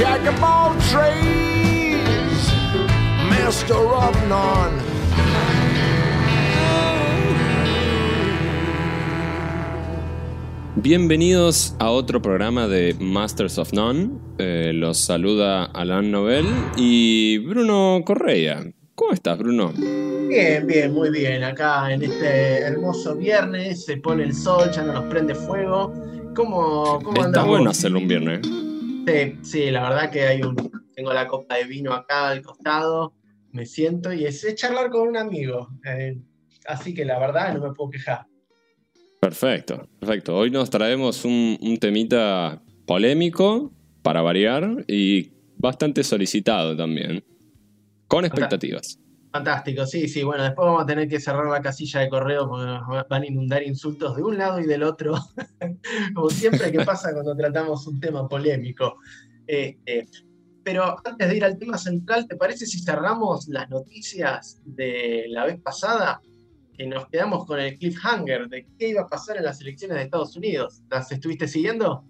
Jack 0.00 0.26
of 0.28 0.42
all 0.42 0.72
trades, 0.88 2.48
master 3.28 3.76
of 3.76 4.16
none. 4.28 4.80
Bienvenidos 10.76 11.76
a 11.78 11.90
otro 11.90 12.22
programa 12.22 12.66
de 12.66 12.96
Masters 12.98 13.58
of 13.58 13.74
None. 13.74 14.12
Eh, 14.38 14.72
los 14.74 14.96
saluda 14.96 15.66
Alan 15.66 16.10
Nobel 16.10 16.46
y 16.78 17.36
Bruno 17.46 18.00
Correa. 18.06 18.64
¿Cómo 18.94 19.12
estás, 19.12 19.36
Bruno? 19.36 19.74
Bien, 20.30 20.66
bien, 20.66 20.94
muy 20.94 21.10
bien. 21.10 21.44
Acá 21.44 21.92
en 21.92 22.04
este 22.04 22.60
hermoso 22.60 23.16
viernes 23.16 23.84
se 23.84 23.98
pone 23.98 24.22
el 24.22 24.34
sol, 24.34 24.70
ya 24.74 24.82
no 24.82 24.94
nos 24.94 25.04
prende 25.10 25.34
fuego. 25.34 25.92
¿Cómo, 26.34 27.00
cómo 27.02 27.16
Está 27.16 27.26
andamos? 27.26 27.48
bueno 27.50 27.68
hacerlo 27.68 27.98
un 27.98 28.08
viernes. 28.08 28.40
Sí, 29.06 29.38
sí, 29.42 29.70
la 29.70 29.88
verdad 29.88 30.10
que 30.10 30.22
hay 30.22 30.42
un, 30.42 30.56
tengo 30.94 31.12
la 31.12 31.26
copa 31.26 31.56
de 31.56 31.64
vino 31.64 31.92
acá 31.92 32.28
al 32.28 32.42
costado, 32.42 33.14
me 33.52 33.66
siento 33.66 34.12
y 34.12 34.24
es, 34.24 34.44
es 34.44 34.54
charlar 34.54 34.90
con 34.90 35.08
un 35.08 35.16
amigo. 35.16 35.68
eh, 35.84 36.18
así 36.66 36.94
que 36.94 37.04
la 37.04 37.18
verdad 37.18 37.54
no 37.54 37.68
me 37.68 37.74
puedo 37.74 37.90
quejar. 37.90 38.26
Perfecto, 39.20 39.88
perfecto. 39.98 40.36
Hoy 40.36 40.50
nos 40.50 40.70
traemos 40.70 41.24
un, 41.24 41.58
un 41.60 41.76
temita 41.78 42.62
polémico 42.86 43.70
para 44.02 44.22
variar 44.22 44.84
y 44.88 45.30
bastante 45.56 46.04
solicitado 46.04 46.76
también. 46.76 47.22
Con 48.06 48.24
expectativas. 48.24 48.98
Fantástico, 49.32 49.86
sí, 49.86 50.08
sí. 50.08 50.24
Bueno, 50.24 50.42
después 50.42 50.66
vamos 50.66 50.82
a 50.82 50.86
tener 50.86 51.06
que 51.08 51.20
cerrar 51.20 51.46
la 51.46 51.62
casilla 51.62 52.00
de 52.00 52.08
correo 52.08 52.48
porque 52.48 52.66
nos 52.66 52.82
va- 52.90 53.06
van 53.08 53.22
a 53.22 53.26
inundar 53.26 53.62
insultos 53.62 54.16
de 54.16 54.22
un 54.24 54.36
lado 54.36 54.58
y 54.60 54.64
del 54.66 54.82
otro, 54.82 55.14
como 56.14 56.30
siempre 56.30 56.72
que 56.72 56.80
pasa 56.84 57.12
cuando 57.12 57.36
tratamos 57.36 57.86
un 57.86 58.00
tema 58.00 58.26
polémico. 58.28 58.96
Este, 59.46 60.08
pero 60.64 60.96
antes 61.04 61.28
de 61.28 61.36
ir 61.36 61.44
al 61.44 61.58
tema 61.58 61.78
central, 61.78 62.26
¿te 62.28 62.36
parece 62.36 62.66
si 62.66 62.80
cerramos 62.80 63.46
las 63.48 63.70
noticias 63.70 64.60
de 64.64 65.26
la 65.28 65.44
vez 65.46 65.60
pasada? 65.60 66.20
Que 66.76 66.86
nos 66.86 67.06
quedamos 67.08 67.46
con 67.46 67.60
el 67.60 67.78
cliffhanger 67.78 68.48
de 68.48 68.66
qué 68.78 68.88
iba 68.88 69.02
a 69.02 69.06
pasar 69.06 69.36
en 69.36 69.44
las 69.44 69.60
elecciones 69.60 69.96
de 69.96 70.04
Estados 70.04 70.36
Unidos. 70.36 70.82
¿Las 70.90 71.10
estuviste 71.12 71.46
siguiendo? 71.46 72.04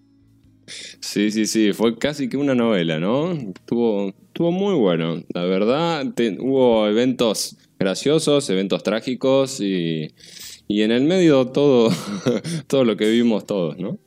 Sí, 0.66 1.30
sí, 1.30 1.46
sí, 1.46 1.72
fue 1.72 1.98
casi 1.98 2.28
que 2.28 2.36
una 2.36 2.54
novela, 2.54 2.98
¿no? 3.00 3.32
Estuvo, 3.32 4.12
estuvo 4.40 4.52
muy 4.52 4.74
bueno. 4.74 5.22
La 5.34 5.44
verdad, 5.44 6.02
hubo 6.38 6.88
eventos 6.88 7.58
graciosos, 7.78 8.48
eventos 8.48 8.82
trágicos 8.82 9.60
y, 9.60 10.14
y 10.66 10.80
en 10.80 10.92
el 10.92 11.02
medio 11.02 11.48
todo, 11.48 11.90
todo 12.66 12.84
lo 12.84 12.96
que 12.96 13.10
vimos 13.10 13.44
todos, 13.44 13.76
¿no? 13.76 13.98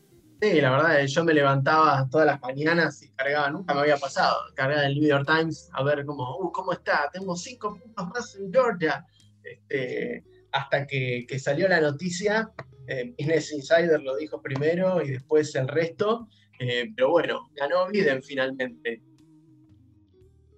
Sí, 0.41 0.59
la 0.59 0.71
verdad, 0.71 1.01
eh, 1.01 1.07
yo 1.07 1.23
me 1.23 1.35
levantaba 1.35 2.09
todas 2.09 2.25
las 2.25 2.41
mañanas 2.41 3.03
y 3.03 3.11
cargaba, 3.11 3.51
nunca 3.51 3.75
me 3.75 3.81
había 3.81 3.97
pasado, 3.97 4.35
cargaba 4.55 4.87
el 4.87 4.95
New 4.95 5.07
York 5.07 5.27
Times 5.27 5.69
a 5.71 5.83
ver 5.83 6.03
cómo, 6.03 6.35
uh, 6.39 6.51
cómo 6.51 6.73
está, 6.73 7.11
tengo 7.13 7.35
cinco 7.35 7.77
puntos 7.79 8.07
más 8.07 8.35
en 8.35 8.51
Georgia. 8.51 9.05
Este, 9.43 10.23
hasta 10.51 10.87
que, 10.87 11.27
que 11.27 11.37
salió 11.37 11.67
la 11.67 11.79
noticia, 11.79 12.49
eh, 12.87 13.13
Business 13.19 13.53
Insider 13.53 14.01
lo 14.01 14.15
dijo 14.15 14.41
primero 14.41 14.99
y 15.03 15.11
después 15.11 15.53
el 15.53 15.67
resto, 15.67 16.27
eh, 16.59 16.89
pero 16.95 17.11
bueno, 17.11 17.51
ganó 17.55 17.87
Biden 17.87 18.23
finalmente. 18.23 19.12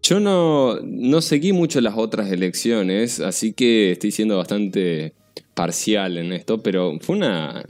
Yo 0.07 0.19
no, 0.19 0.79
no 0.83 1.19
seguí 1.19 1.51
mucho 1.51 1.81
las 1.81 1.97
otras 1.97 2.31
elecciones, 2.31 3.19
así 3.19 3.53
que 3.53 3.93
estoy 3.93 4.11
siendo 4.11 4.37
bastante 4.37 5.15
parcial 5.55 6.19
en 6.19 6.31
esto, 6.31 6.61
pero 6.61 6.99
fue 7.01 7.15
una, 7.15 7.65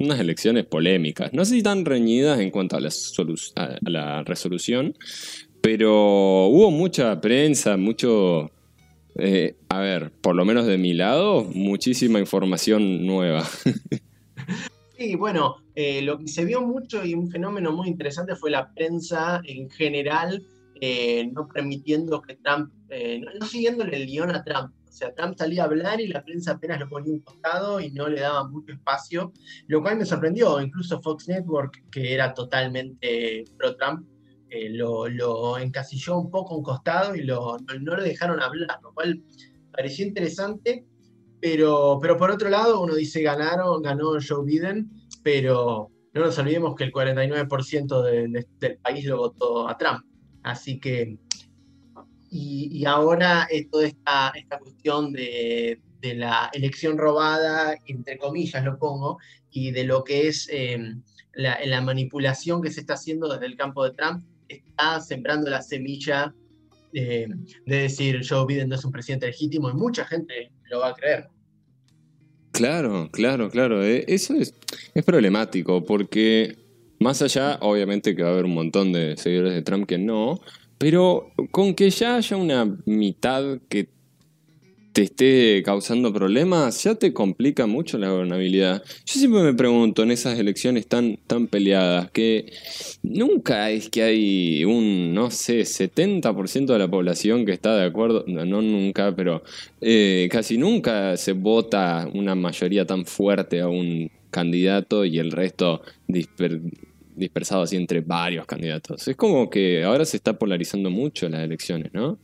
unas 0.00 0.18
elecciones 0.18 0.66
polémicas. 0.66 1.32
No 1.32 1.44
sé 1.44 1.54
si 1.54 1.62
tan 1.62 1.84
reñidas 1.84 2.40
en 2.40 2.50
cuanto 2.50 2.76
a 2.76 2.80
la, 2.80 4.24
resolución, 4.24 4.96
pero 5.60 6.46
hubo 6.46 6.72
mucha 6.72 7.20
prensa, 7.20 7.76
mucho... 7.76 8.50
eh, 9.14 9.54
a 9.68 9.78
ver, 9.78 10.10
por 10.20 10.34
lo 10.34 10.44
menos 10.44 10.66
de 10.66 10.78
mi 10.78 10.94
lado, 10.94 11.44
muchísima 11.54 12.18
información 12.18 13.06
nueva. 13.06 13.48
Sí, 14.98 15.16
bueno, 15.16 15.56
eh, 15.74 16.00
lo 16.02 16.16
que 16.18 16.28
se 16.28 16.44
vio 16.44 16.60
mucho 16.60 17.04
y 17.04 17.14
un 17.14 17.28
fenómeno 17.28 17.72
muy 17.72 17.88
interesante 17.88 18.36
fue 18.36 18.52
la 18.52 18.72
prensa 18.72 19.40
en 19.44 19.68
general 19.68 20.44
eh, 20.84 21.30
no 21.32 21.46
permitiendo 21.46 22.20
que 22.20 22.34
Trump, 22.42 22.72
eh, 22.88 23.20
no, 23.38 23.46
siguiéndole 23.46 23.96
el 23.96 24.06
guion 24.06 24.32
a 24.34 24.42
Trump. 24.42 24.74
O 24.88 24.90
sea, 24.90 25.14
Trump 25.14 25.36
salía 25.38 25.62
a 25.62 25.66
hablar 25.66 26.00
y 26.00 26.08
la 26.08 26.24
prensa 26.24 26.52
apenas 26.54 26.80
lo 26.80 26.88
ponía 26.88 27.12
un 27.12 27.20
costado 27.20 27.78
y 27.80 27.92
no 27.92 28.08
le 28.08 28.20
daba 28.20 28.48
mucho 28.48 28.72
espacio, 28.72 29.32
lo 29.68 29.80
cual 29.80 29.96
me 29.96 30.04
sorprendió. 30.04 30.60
Incluso 30.60 31.00
Fox 31.00 31.28
Network, 31.28 31.88
que 31.88 32.12
era 32.12 32.34
totalmente 32.34 33.44
pro-Trump, 33.56 34.08
eh, 34.50 34.70
lo, 34.70 35.56
encasilló 35.56 36.18
un 36.18 36.30
poco 36.32 36.56
un 36.56 36.64
costado 36.64 37.14
y 37.14 37.22
lo, 37.22 37.58
no, 37.58 37.78
no 37.80 37.94
lo 37.96 38.02
dejaron 38.02 38.42
hablar, 38.42 38.80
lo 38.82 38.92
cual 38.92 39.22
pareció 39.70 40.04
interesante. 40.04 40.84
Pero, 41.40 42.00
pero 42.02 42.16
por 42.16 42.32
otro 42.32 42.48
lado, 42.50 42.82
uno 42.82 42.96
dice 42.96 43.22
ganaron, 43.22 43.82
ganó 43.82 44.14
Joe 44.20 44.44
Biden, 44.44 44.90
pero 45.22 45.92
no 46.12 46.20
nos 46.22 46.36
olvidemos 46.40 46.74
que 46.74 46.82
el 46.84 46.92
49% 46.92 48.02
de- 48.02 48.26
de- 48.28 48.46
del 48.58 48.78
país 48.78 49.04
lo 49.06 49.18
votó 49.18 49.68
a 49.68 49.78
Trump. 49.78 50.04
Así 50.42 50.78
que, 50.80 51.18
y, 52.30 52.84
ahora 52.84 53.46
eh, 53.50 53.68
toda 53.70 53.86
esta, 53.86 54.32
esta 54.34 54.58
cuestión 54.58 55.12
de, 55.12 55.80
de 56.00 56.14
la 56.14 56.50
elección 56.52 56.98
robada, 56.98 57.76
entre 57.86 58.18
comillas 58.18 58.64
lo 58.64 58.78
pongo, 58.78 59.18
y 59.50 59.70
de 59.70 59.84
lo 59.84 60.02
que 60.02 60.28
es 60.28 60.48
eh, 60.50 60.94
la, 61.34 61.58
la 61.64 61.80
manipulación 61.80 62.62
que 62.62 62.70
se 62.70 62.80
está 62.80 62.94
haciendo 62.94 63.28
desde 63.28 63.46
el 63.46 63.56
campo 63.56 63.84
de 63.84 63.92
Trump, 63.92 64.24
está 64.48 65.00
sembrando 65.00 65.50
la 65.50 65.62
semilla 65.62 66.34
eh, 66.92 67.26
de 67.66 67.76
decir 67.76 68.20
Joe 68.28 68.44
Biden 68.46 68.68
no 68.68 68.74
es 68.74 68.84
un 68.84 68.92
presidente 68.92 69.26
legítimo 69.26 69.70
y 69.70 69.74
mucha 69.74 70.04
gente 70.04 70.52
lo 70.70 70.80
va 70.80 70.88
a 70.88 70.94
creer. 70.94 71.28
Claro, 72.52 73.08
claro, 73.10 73.48
claro. 73.48 73.82
eh, 73.82 74.04
Eso 74.08 74.34
es, 74.34 74.54
es 74.94 75.04
problemático 75.04 75.84
porque 75.84 76.58
más 77.02 77.22
allá, 77.22 77.58
obviamente 77.60 78.14
que 78.14 78.22
va 78.22 78.30
a 78.30 78.32
haber 78.32 78.44
un 78.44 78.54
montón 78.54 78.92
de 78.92 79.16
seguidores 79.16 79.54
de 79.54 79.62
Trump 79.62 79.86
que 79.86 79.98
no, 79.98 80.40
pero 80.78 81.32
con 81.50 81.74
que 81.74 81.90
ya 81.90 82.16
haya 82.16 82.36
una 82.36 82.76
mitad 82.86 83.58
que 83.68 83.88
te 84.92 85.02
esté 85.02 85.62
causando 85.64 86.12
problemas, 86.12 86.82
ya 86.82 86.94
te 86.94 87.12
complica 87.12 87.66
mucho 87.66 87.98
la 87.98 88.10
gobernabilidad. 88.10 88.82
Yo 89.06 89.20
siempre 89.20 89.42
me 89.42 89.54
pregunto 89.54 90.02
en 90.02 90.10
esas 90.10 90.38
elecciones 90.38 90.86
tan, 90.86 91.18
tan 91.26 91.46
peleadas 91.46 92.10
que 92.10 92.52
nunca 93.02 93.70
es 93.70 93.88
que 93.88 94.02
hay 94.02 94.64
un, 94.64 95.14
no 95.14 95.30
sé, 95.30 95.60
70% 95.62 96.66
de 96.66 96.78
la 96.78 96.90
población 96.90 97.46
que 97.46 97.52
está 97.52 97.74
de 97.74 97.86
acuerdo, 97.86 98.24
no, 98.26 98.44
nunca, 98.44 99.14
pero 99.16 99.42
eh, 99.80 100.28
casi 100.30 100.58
nunca 100.58 101.16
se 101.16 101.32
vota 101.32 102.08
una 102.12 102.34
mayoría 102.34 102.86
tan 102.86 103.06
fuerte 103.06 103.60
a 103.60 103.68
un 103.68 104.10
candidato 104.30 105.04
y 105.04 105.18
el 105.18 105.30
resto 105.30 105.82
dispersado 107.14 107.62
así 107.62 107.76
entre 107.76 108.00
varios 108.00 108.46
candidatos. 108.46 109.06
Es 109.08 109.16
como 109.16 109.48
que 109.50 109.84
ahora 109.84 110.04
se 110.04 110.16
está 110.16 110.38
polarizando 110.38 110.90
mucho 110.90 111.28
las 111.28 111.42
elecciones, 111.42 111.92
¿no? 111.92 112.18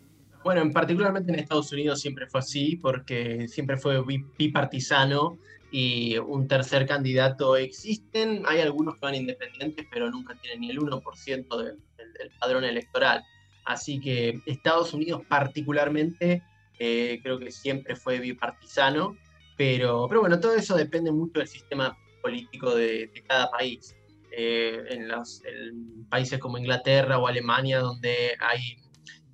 Bueno, 0.44 0.62
en 0.62 0.72
particularmente 0.72 1.32
en 1.32 1.38
Estados 1.40 1.72
Unidos 1.72 2.00
siempre 2.00 2.26
fue 2.26 2.40
así, 2.40 2.76
porque 2.76 3.48
siempre 3.48 3.76
fue 3.76 4.02
bi- 4.04 4.24
bipartisano 4.38 5.38
y 5.70 6.16
un 6.16 6.48
tercer 6.48 6.86
candidato 6.86 7.56
existen. 7.56 8.42
Hay 8.46 8.60
algunos 8.60 8.94
que 8.94 9.00
van 9.02 9.14
independientes, 9.16 9.86
pero 9.90 10.10
nunca 10.10 10.34
tienen 10.40 10.60
ni 10.60 10.70
el 10.70 10.78
1% 10.78 11.58
del, 11.58 11.76
del- 11.98 12.12
del 12.14 12.30
padrón 12.40 12.64
electoral. 12.64 13.22
Así 13.66 14.00
que 14.00 14.40
Estados 14.46 14.94
Unidos 14.94 15.22
particularmente 15.28 16.42
eh, 16.78 17.18
creo 17.22 17.38
que 17.38 17.50
siempre 17.50 17.96
fue 17.96 18.18
bipartisano, 18.20 19.18
pero, 19.56 20.06
pero 20.08 20.20
bueno, 20.20 20.40
todo 20.40 20.54
eso 20.54 20.76
depende 20.76 21.10
mucho 21.12 21.40
del 21.40 21.48
sistema 21.48 21.94
político 22.22 22.74
de 22.74 23.10
cada 23.26 23.50
país. 23.50 23.94
Eh, 24.30 24.84
en 24.90 25.08
los 25.08 25.42
en 25.44 26.04
países 26.08 26.38
como 26.38 26.58
Inglaterra 26.58 27.18
o 27.18 27.26
Alemania, 27.26 27.80
donde 27.80 28.32
hay 28.38 28.76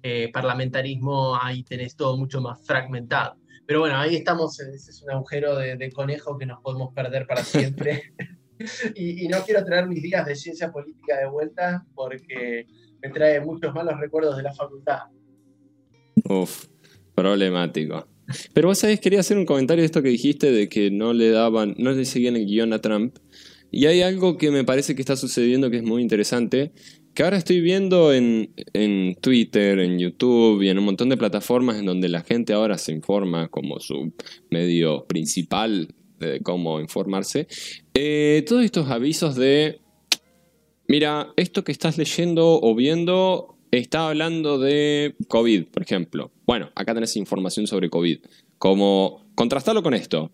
eh, 0.03 0.31
parlamentarismo, 0.33 1.37
ahí 1.41 1.63
tenés 1.63 1.97
todo 1.97 2.17
mucho 2.17 2.41
más 2.41 2.65
fragmentado. 2.65 3.37
Pero 3.67 3.81
bueno, 3.81 3.97
ahí 3.97 4.17
estamos, 4.17 4.59
ese 4.61 4.91
es 4.91 5.03
un 5.03 5.11
agujero 5.11 5.57
de, 5.57 5.77
de 5.77 5.91
conejo 5.91 6.37
que 6.39 6.47
nos 6.47 6.61
podemos 6.61 6.93
perder 6.95 7.27
para 7.27 7.43
siempre. 7.43 8.15
y, 8.95 9.25
y 9.25 9.29
no 9.29 9.43
quiero 9.43 9.65
traer 9.65 9.87
mis 9.87 10.03
días 10.03 10.27
de 10.27 10.37
ciencia 10.37 10.71
política 10.71 11.19
de 11.19 11.27
vuelta 11.27 11.85
porque 11.95 12.67
me 13.03 13.11
trae 13.11 13.41
muchos 13.41 13.75
malos 13.75 13.99
recuerdos 13.99 14.37
de 14.37 14.43
la 14.43 14.53
facultad. 14.53 15.01
Uf, 16.29 16.67
problemático. 17.15 18.07
Pero 18.53 18.69
vos 18.69 18.79
sabés, 18.79 19.01
quería 19.01 19.21
hacer 19.21 19.37
un 19.37 19.45
comentario 19.45 19.83
de 19.83 19.87
esto 19.87 20.03
que 20.03 20.09
dijiste 20.09 20.51
de 20.51 20.69
que 20.69 20.91
no 20.91 21.13
le 21.13 21.31
daban, 21.31 21.75
no 21.79 21.93
le 21.93 22.05
seguían 22.05 22.37
el 22.37 22.47
guion 22.47 22.73
a 22.73 22.81
Trump. 22.81 23.19
Y 23.75 23.87
hay 23.87 24.03
algo 24.03 24.37
que 24.37 24.53
me 24.53 24.63
parece 24.63 24.95
que 24.95 25.03
está 25.03 25.17
sucediendo 25.17 25.69
que 25.69 25.79
es 25.79 25.83
muy 25.83 26.01
interesante, 26.01 26.71
que 27.13 27.25
ahora 27.25 27.37
estoy 27.37 27.61
viendo 27.61 28.15
en, 28.15 28.55
en 28.73 29.17
Twitter, 29.17 29.81
en 29.81 29.99
YouTube 29.99 30.63
y 30.63 30.69
en 30.69 30.79
un 30.79 30.85
montón 30.85 31.09
de 31.09 31.17
plataformas 31.17 31.79
en 31.79 31.87
donde 31.87 32.09
la 32.09 32.23
gente 32.23 32.53
ahora 32.53 32.79
se 32.79 32.93
informa 32.93 33.49
como 33.49 33.81
su 33.81 34.13
medio 34.49 35.07
principal 35.07 35.89
de 36.21 36.41
cómo 36.41 36.81
informarse. 36.81 37.49
eh, 37.95 38.45
todos 38.47 38.65
estos 38.65 38.89
avisos 38.91 39.35
de 39.35 39.81
mira, 40.87 41.33
esto 41.37 41.65
que 41.65 41.73
estás 41.73 41.99
leyendo 41.99 42.61
o 42.61 42.77
viendo 42.77 43.57
está 43.73 44.09
hablando 44.09 44.61
de 44.61 45.17
COVID, 45.27 45.65
por 45.67 45.83
ejemplo. 45.83 46.31
Bueno, 46.47 46.71
acá 46.77 46.95
tenés 46.95 47.17
información 47.17 47.67
sobre 47.67 47.91
COVID. 47.91 48.19
Como 48.57 49.27
contrastarlo 49.35 49.83
con 49.83 49.95
esto. 49.95 50.31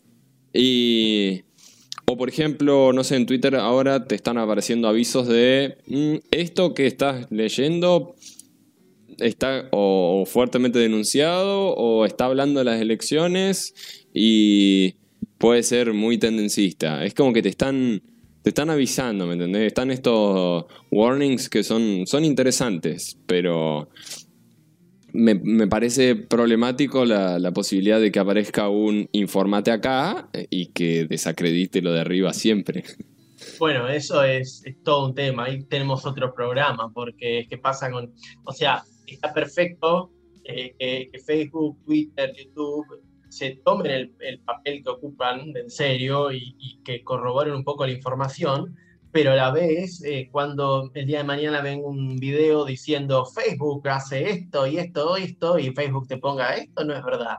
Y. 0.53 1.45
O 2.07 2.17
por 2.17 2.29
ejemplo, 2.29 2.93
no 2.93 3.05
sé, 3.05 3.17
en 3.17 3.27
Twitter 3.27 3.55
ahora 3.57 4.07
te 4.07 4.15
están 4.15 4.39
apareciendo 4.39 4.89
avisos 4.89 5.29
de 5.29 5.79
mm, 5.87 6.17
esto 6.31 6.75
que 6.75 6.87
estás 6.87 7.27
leyendo 7.31 8.15
está 9.19 9.69
o 9.71 10.25
fuertemente 10.27 10.79
denunciado 10.79 11.75
o 11.75 12.05
está 12.05 12.27
hablando 12.27 12.61
de 12.61 12.65
las 12.65 12.81
elecciones 12.81 13.75
y 14.15 14.95
puede 15.39 15.63
ser 15.63 15.93
muy 15.93 16.19
tendencista. 16.19 17.05
Es 17.05 17.15
como 17.15 17.33
que 17.33 17.43
te 17.43 17.49
están, 17.49 18.03
te 18.43 18.51
están 18.51 18.71
avisando, 18.71 19.27
¿me 19.27 19.35
entendés? 19.35 19.67
Están 19.67 19.91
estos 19.91 20.67
warnings 20.91 21.49
que 21.49 21.63
son, 21.63 22.07
son 22.07 22.25
interesantes, 22.25 23.19
pero 23.27 23.89
me, 25.13 25.67
parece 25.67 26.17
problemático 26.17 27.05
la, 27.05 27.53
posibilidad 27.53 28.01
de 28.01 28.11
que 28.13 28.19
aparezca 28.19 28.69
un 28.69 29.09
informate 29.13 29.71
acá 29.71 30.29
y 30.51 30.67
que 30.67 31.07
desacredite 31.07 31.83
lo 31.83 31.93
de 31.93 32.01
arriba 32.01 32.33
siempre. 32.33 32.85
Bueno, 33.59 33.89
eso 33.89 34.23
es, 34.23 34.63
todo 34.85 35.07
un 35.07 35.15
tema. 35.15 35.45
Ahí 35.45 35.63
tenemos 35.65 36.07
otro 36.07 36.35
programa, 36.35 36.91
porque 36.93 37.47
¿qué 37.49 37.59
pasa 37.59 37.91
con.? 37.91 38.13
O 38.45 38.53
sea, 38.53 38.85
está 39.07 39.33
perfecto 39.33 40.13
eh, 40.45 40.75
que 40.79 41.19
Facebook, 41.19 41.79
Twitter, 41.85 42.33
YouTube 42.37 42.87
se 43.31 43.61
tomen 43.65 44.13
el, 44.19 44.41
papel 44.41 44.83
que 44.83 44.91
ocupan 44.91 45.57
en 45.57 45.71
serio 45.71 46.33
y, 46.33 46.81
que 46.85 47.03
corroboren 47.05 47.55
un 47.55 47.65
poco 47.65 47.87
la 47.87 47.93
información, 47.93 48.77
pero 49.13 49.33
a 49.33 49.37
la 49.37 49.51
vez, 49.51 50.03
eh, 50.05 50.29
cuando 50.31 50.91
el 50.95 51.07
día 51.07 51.19
de 51.19 51.25
mañana 51.25 51.61
ven 51.63 51.83
un 51.85 52.17
video 52.17 52.65
diciendo 52.65 53.27
Facebook 53.27 53.89
hace 53.89 54.31
esto 54.31 54.67
y 54.67 54.79
esto 54.79 55.19
y 55.19 55.25
esto, 55.25 55.59
y 55.59 55.73
Facebook 55.73 56.07
te 56.07 56.19
ponga 56.19 56.55
esto, 56.55 56.85
no 56.85 56.95
es 56.95 57.05
verdad, 57.05 57.39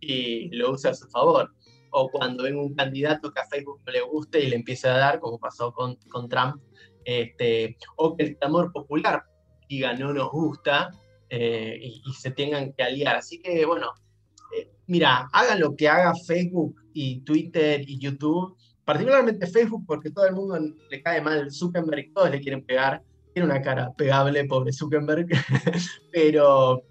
y 0.00 0.48
lo 0.56 0.72
usa 0.72 0.92
a 0.92 0.94
su 0.94 1.08
favor. 1.08 1.52
O 1.92 2.08
cuando 2.08 2.44
ven 2.44 2.56
un 2.56 2.74
candidato 2.74 3.32
que 3.32 3.40
a 3.40 3.46
Facebook 3.46 3.80
no 3.84 3.92
le 3.92 4.02
guste 4.02 4.44
y 4.44 4.48
le 4.48 4.56
empieza 4.56 4.94
a 4.94 4.98
dar, 4.98 5.20
como 5.20 5.40
pasó 5.40 5.72
con, 5.72 5.96
con 6.08 6.28
Trump, 6.28 6.62
este, 7.04 7.76
o 7.96 8.16
que 8.16 8.24
el 8.24 8.36
clamor 8.36 8.72
popular 8.72 9.24
diga 9.68 9.94
no 9.94 10.12
nos 10.12 10.30
gusta 10.30 10.90
eh, 11.28 11.78
y, 11.82 12.02
y 12.06 12.12
se 12.12 12.30
tengan 12.30 12.72
que 12.72 12.84
aliar. 12.84 13.16
Así 13.16 13.40
que, 13.40 13.66
bueno, 13.66 13.92
mira, 14.86 15.28
haga 15.32 15.54
lo 15.54 15.76
que 15.76 15.88
haga 15.88 16.12
Facebook 16.26 16.74
y 16.92 17.20
Twitter 17.20 17.82
y 17.88 17.98
YouTube, 17.98 18.56
particularmente 18.90 19.46
Facebook, 19.46 19.84
porque 19.86 20.10
todo 20.10 20.26
el 20.26 20.34
mundo 20.34 20.58
le 20.90 21.00
cae 21.00 21.20
mal 21.20 21.48
Zuckerberg, 21.52 22.12
todos 22.12 22.28
le 22.28 22.40
quieren 22.40 22.64
pegar. 22.64 23.00
Tiene 23.32 23.48
una 23.48 23.62
cara 23.62 23.92
pegable, 23.96 24.44
pobre 24.46 24.72
Zuckerberg, 24.72 25.28
pero 26.12 26.82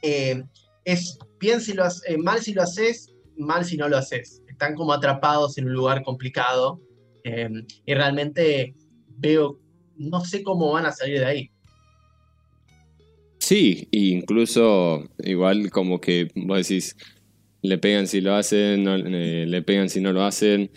eh, 0.00 0.42
es 0.86 1.18
bien 1.38 1.60
si 1.60 1.74
lo 1.74 1.84
eh, 1.84 2.16
mal 2.16 2.40
si 2.40 2.54
lo 2.54 2.62
haces, 2.62 3.14
mal 3.36 3.66
si 3.66 3.76
no 3.76 3.86
lo 3.86 3.98
haces. 3.98 4.42
Están 4.48 4.74
como 4.74 4.94
atrapados 4.94 5.58
en 5.58 5.66
un 5.66 5.74
lugar 5.74 6.02
complicado 6.02 6.80
eh, 7.22 7.50
y 7.84 7.94
realmente 7.94 8.74
veo, 9.18 9.60
no 9.98 10.24
sé 10.24 10.42
cómo 10.42 10.72
van 10.72 10.86
a 10.86 10.92
salir 10.92 11.18
de 11.18 11.26
ahí. 11.26 11.50
Sí, 13.40 13.88
incluso 13.90 15.06
igual 15.18 15.70
como 15.70 16.00
que 16.00 16.30
vos 16.34 16.66
decís, 16.66 16.96
le 17.64 17.78
pegan 17.78 18.06
si 18.06 18.20
lo 18.20 18.34
hacen, 18.34 18.86
eh, 18.86 19.46
le 19.48 19.62
pegan 19.62 19.88
si 19.88 20.02
no 20.02 20.12
lo 20.12 20.22
hacen, 20.22 20.70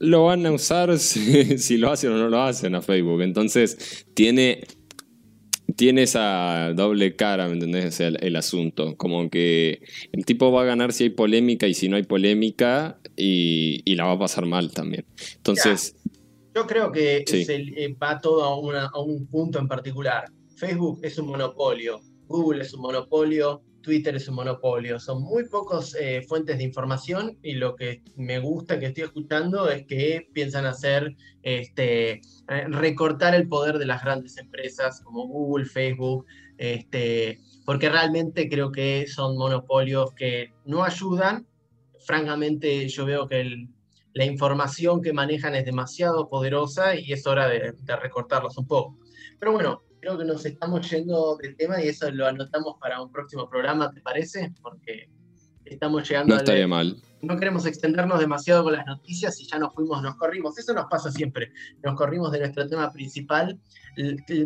lo 0.00 0.24
van 0.24 0.44
a 0.44 0.50
usar 0.50 0.98
si, 0.98 1.76
lo 1.76 1.90
hacen 1.90 2.10
o 2.10 2.18
no 2.18 2.28
lo 2.28 2.42
hacen 2.42 2.74
a 2.74 2.82
Facebook. 2.82 3.22
Entonces 3.22 4.04
tiene, 4.14 4.64
tiene 5.76 6.02
esa 6.02 6.72
doble 6.74 7.14
cara, 7.14 7.46
¿me 7.46 7.54
entendés? 7.54 8.00
el, 8.00 8.36
asunto. 8.36 8.96
Como 8.96 9.30
que 9.30 9.82
el 10.10 10.24
tipo 10.24 10.50
va 10.50 10.62
a 10.62 10.64
ganar 10.64 10.92
si 10.92 11.04
hay 11.04 11.10
polémica 11.10 11.68
y 11.68 11.74
si 11.74 11.88
no 11.88 11.94
hay 11.94 12.02
polémica 12.02 12.98
y, 13.16 13.94
la 13.94 14.06
va 14.06 14.12
a 14.12 14.18
pasar 14.18 14.44
mal 14.44 14.72
también. 14.72 15.06
Entonces... 15.36 15.94
Yo 16.54 16.66
creo 16.66 16.90
que 16.90 17.24
eh, 17.26 17.96
va 18.02 18.20
todo 18.20 18.42
a 18.42 19.00
un 19.00 19.26
punto 19.28 19.60
en 19.60 19.68
particular. 19.68 20.24
Facebook 20.56 20.98
es 21.02 21.16
un 21.18 21.28
monopolio 21.28 22.02
Google 22.32 22.62
es 22.62 22.74
un 22.74 22.80
monopolio, 22.80 23.62
Twitter 23.82 24.16
es 24.16 24.28
un 24.28 24.36
monopolio. 24.36 24.98
Son 24.98 25.22
muy 25.22 25.48
pocos 25.48 25.94
eh, 25.94 26.22
fuentes 26.22 26.58
de 26.58 26.64
información 26.64 27.38
y 27.42 27.54
lo 27.54 27.76
que 27.76 28.02
me 28.16 28.38
gusta 28.38 28.78
que 28.78 28.86
estoy 28.86 29.04
escuchando 29.04 29.68
es 29.68 29.86
que 29.86 30.28
piensan 30.32 30.66
hacer, 30.66 31.16
este, 31.42 32.12
eh, 32.12 32.20
recortar 32.68 33.34
el 33.34 33.48
poder 33.48 33.78
de 33.78 33.86
las 33.86 34.02
grandes 34.02 34.38
empresas 34.38 35.00
como 35.00 35.26
Google, 35.26 35.66
Facebook, 35.66 36.26
este, 36.56 37.40
porque 37.66 37.90
realmente 37.90 38.48
creo 38.48 38.72
que 38.72 39.06
son 39.06 39.36
monopolios 39.36 40.14
que 40.14 40.52
no 40.64 40.84
ayudan. 40.84 41.46
Francamente, 42.06 42.88
yo 42.88 43.04
veo 43.04 43.26
que 43.26 43.68
la 44.14 44.24
información 44.24 45.02
que 45.02 45.12
manejan 45.12 45.54
es 45.54 45.64
demasiado 45.64 46.28
poderosa 46.28 46.96
y 46.96 47.12
es 47.12 47.26
hora 47.26 47.48
de, 47.48 47.72
de 47.72 47.96
recortarlos 47.96 48.56
un 48.58 48.66
poco. 48.66 48.98
Pero 49.38 49.52
bueno, 49.52 49.82
creo 50.02 50.18
que 50.18 50.24
nos 50.24 50.44
estamos 50.44 50.90
yendo 50.90 51.36
del 51.36 51.56
tema 51.56 51.80
y 51.80 51.86
eso 51.86 52.10
lo 52.10 52.26
anotamos 52.26 52.74
para 52.80 53.00
un 53.00 53.12
próximo 53.12 53.48
programa, 53.48 53.88
¿te 53.92 54.00
parece? 54.00 54.52
Porque 54.60 55.08
estamos 55.64 56.08
llegando 56.08 56.34
no 56.34 56.40
estaría 56.40 56.66
mal. 56.66 57.00
No 57.20 57.38
queremos 57.38 57.66
extendernos 57.66 58.18
demasiado 58.18 58.64
con 58.64 58.72
las 58.72 58.84
noticias 58.84 59.40
y 59.40 59.46
ya 59.46 59.60
nos 59.60 59.72
fuimos, 59.72 60.02
nos 60.02 60.16
corrimos. 60.16 60.58
Eso 60.58 60.74
nos 60.74 60.86
pasa 60.86 61.12
siempre. 61.12 61.52
Nos 61.84 61.94
corrimos 61.94 62.32
de 62.32 62.40
nuestro 62.40 62.68
tema 62.68 62.92
principal. 62.92 63.60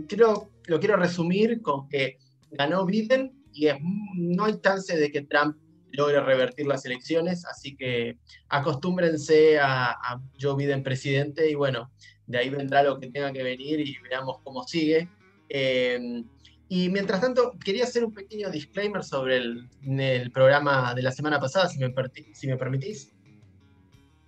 Creo, 0.07 0.51
lo 0.67 0.79
quiero 0.79 0.97
resumir 0.97 1.63
con 1.63 1.89
que 1.89 2.19
ganó 2.51 2.85
Biden 2.85 3.43
y 3.51 3.69
no 4.15 4.45
hay 4.45 4.61
chance 4.61 4.95
de 4.95 5.11
que 5.11 5.23
Trump 5.23 5.57
logre 5.93 6.21
revertir 6.21 6.67
las 6.67 6.85
elecciones, 6.85 7.47
así 7.47 7.75
que 7.75 8.19
acostúmbrense 8.51 9.59
a, 9.59 9.93
a 9.93 10.21
Joe 10.39 10.55
Biden 10.55 10.83
presidente 10.83 11.51
y 11.51 11.55
bueno, 11.55 11.91
de 12.27 12.37
ahí 12.37 12.51
vendrá 12.51 12.83
lo 12.83 13.01
que 13.01 13.07
tenga 13.07 13.33
que 13.33 13.43
venir 13.43 13.81
y 13.81 13.97
veamos 14.11 14.41
cómo 14.45 14.65
sigue. 14.65 15.09
Eh, 15.49 16.23
y 16.69 16.89
mientras 16.89 17.21
tanto, 17.21 17.53
quería 17.65 17.85
hacer 17.85 18.05
un 18.05 18.13
pequeño 18.13 18.51
disclaimer 18.51 19.05
sobre 19.05 19.37
el, 19.37 20.31
programa 20.33 20.95
de 20.95 21.03
la 21.03 21.13
semana 21.13 21.39
pasada, 21.39 21.69
si 21.69 21.79
me, 21.79 21.93
si 22.33 22.47
me 22.47 22.57
permitís. 22.57 23.13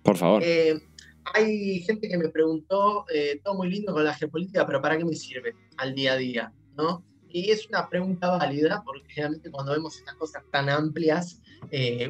Por 0.03 0.15
favor. 0.15 0.41
Eh, 0.43 0.79
hay 1.33 1.81
gente 1.81 2.07
que 2.07 2.17
me 2.17 2.29
preguntó, 2.29 3.05
eh, 3.13 3.41
todo 3.43 3.55
muy 3.55 3.69
lindo 3.69 3.93
con 3.93 4.03
la 4.03 4.13
geopolítica, 4.13 4.65
pero 4.65 4.81
¿para 4.81 4.97
qué 4.97 5.03
me 5.03 5.15
sirve 5.15 5.53
al 5.77 5.93
día 5.93 6.13
a 6.13 6.17
día? 6.17 6.53
¿no? 6.77 7.03
Y 7.27 7.51
es 7.51 7.67
una 7.67 7.87
pregunta 7.89 8.29
válida, 8.37 8.81
porque 8.85 9.09
generalmente 9.09 9.51
cuando 9.51 9.73
vemos 9.73 9.97
estas 9.97 10.15
cosas 10.15 10.43
tan 10.51 10.69
amplias, 10.69 11.41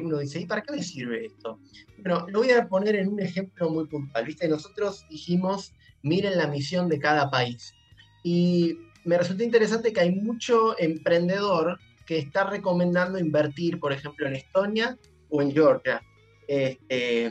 uno 0.00 0.18
dice, 0.18 0.40
¿y 0.40 0.46
para 0.46 0.62
qué 0.62 0.72
me 0.72 0.82
sirve 0.82 1.26
esto? 1.26 1.58
Bueno, 1.98 2.26
lo 2.28 2.38
voy 2.38 2.50
a 2.52 2.68
poner 2.68 2.96
en 2.96 3.08
un 3.08 3.20
ejemplo 3.20 3.68
muy 3.68 3.86
puntual. 3.86 4.24
¿viste? 4.24 4.48
Nosotros 4.48 5.04
dijimos, 5.10 5.74
miren 6.02 6.38
la 6.38 6.46
misión 6.46 6.88
de 6.88 6.98
cada 6.98 7.30
país. 7.30 7.74
Y 8.22 8.78
me 9.04 9.18
resulta 9.18 9.44
interesante 9.44 9.92
que 9.92 10.00
hay 10.00 10.14
mucho 10.14 10.78
emprendedor 10.78 11.78
que 12.06 12.18
está 12.18 12.44
recomendando 12.44 13.18
invertir, 13.18 13.78
por 13.78 13.92
ejemplo, 13.92 14.26
en 14.26 14.36
Estonia 14.36 14.98
o 15.28 15.42
en 15.42 15.52
Georgia. 15.52 16.02
Este, 16.48 17.30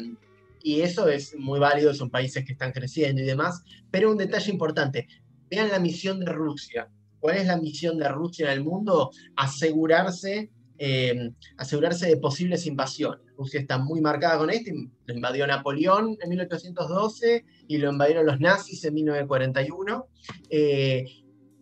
y 0.64 0.82
eso 0.82 1.08
es 1.08 1.36
muy 1.38 1.60
válido, 1.60 1.94
son 1.94 2.10
países 2.10 2.46
que 2.46 2.54
están 2.54 2.72
creciendo 2.72 3.22
y 3.22 3.26
demás, 3.26 3.64
pero 3.92 4.12
un 4.12 4.18
detalle 4.18 4.52
importante, 4.52 5.08
vean 5.50 5.70
la 5.70 5.80
misión 5.80 6.20
de 6.20 6.28
Rusia. 6.28 6.90
¿Cuál 7.20 7.38
es 7.38 7.48
la 7.48 7.58
misión 7.58 7.98
de 7.98 8.08
Rusia 8.08 8.46
en 8.46 8.60
el 8.60 8.64
mundo? 8.64 9.12
Asegurarse, 9.36 10.50
eh, 10.78 11.32
asegurarse 11.58 12.08
de 12.08 12.18
posibles 12.18 12.66
invasiones. 12.66 13.20
Rusia 13.38 13.60
está 13.60 13.78
muy 13.78 14.02
marcada 14.02 14.38
con 14.38 14.50
esto, 14.50 14.72
lo 15.06 15.14
invadió 15.14 15.46
Napoleón 15.48 16.18
en 16.22 16.30
1812 16.30 17.46
y 17.68 17.78
lo 17.78 17.92
invadieron 17.92 18.26
los 18.26 18.40
nazis 18.40 18.84
en 18.86 18.94
1941. 18.94 20.08
Eh, 20.50 21.06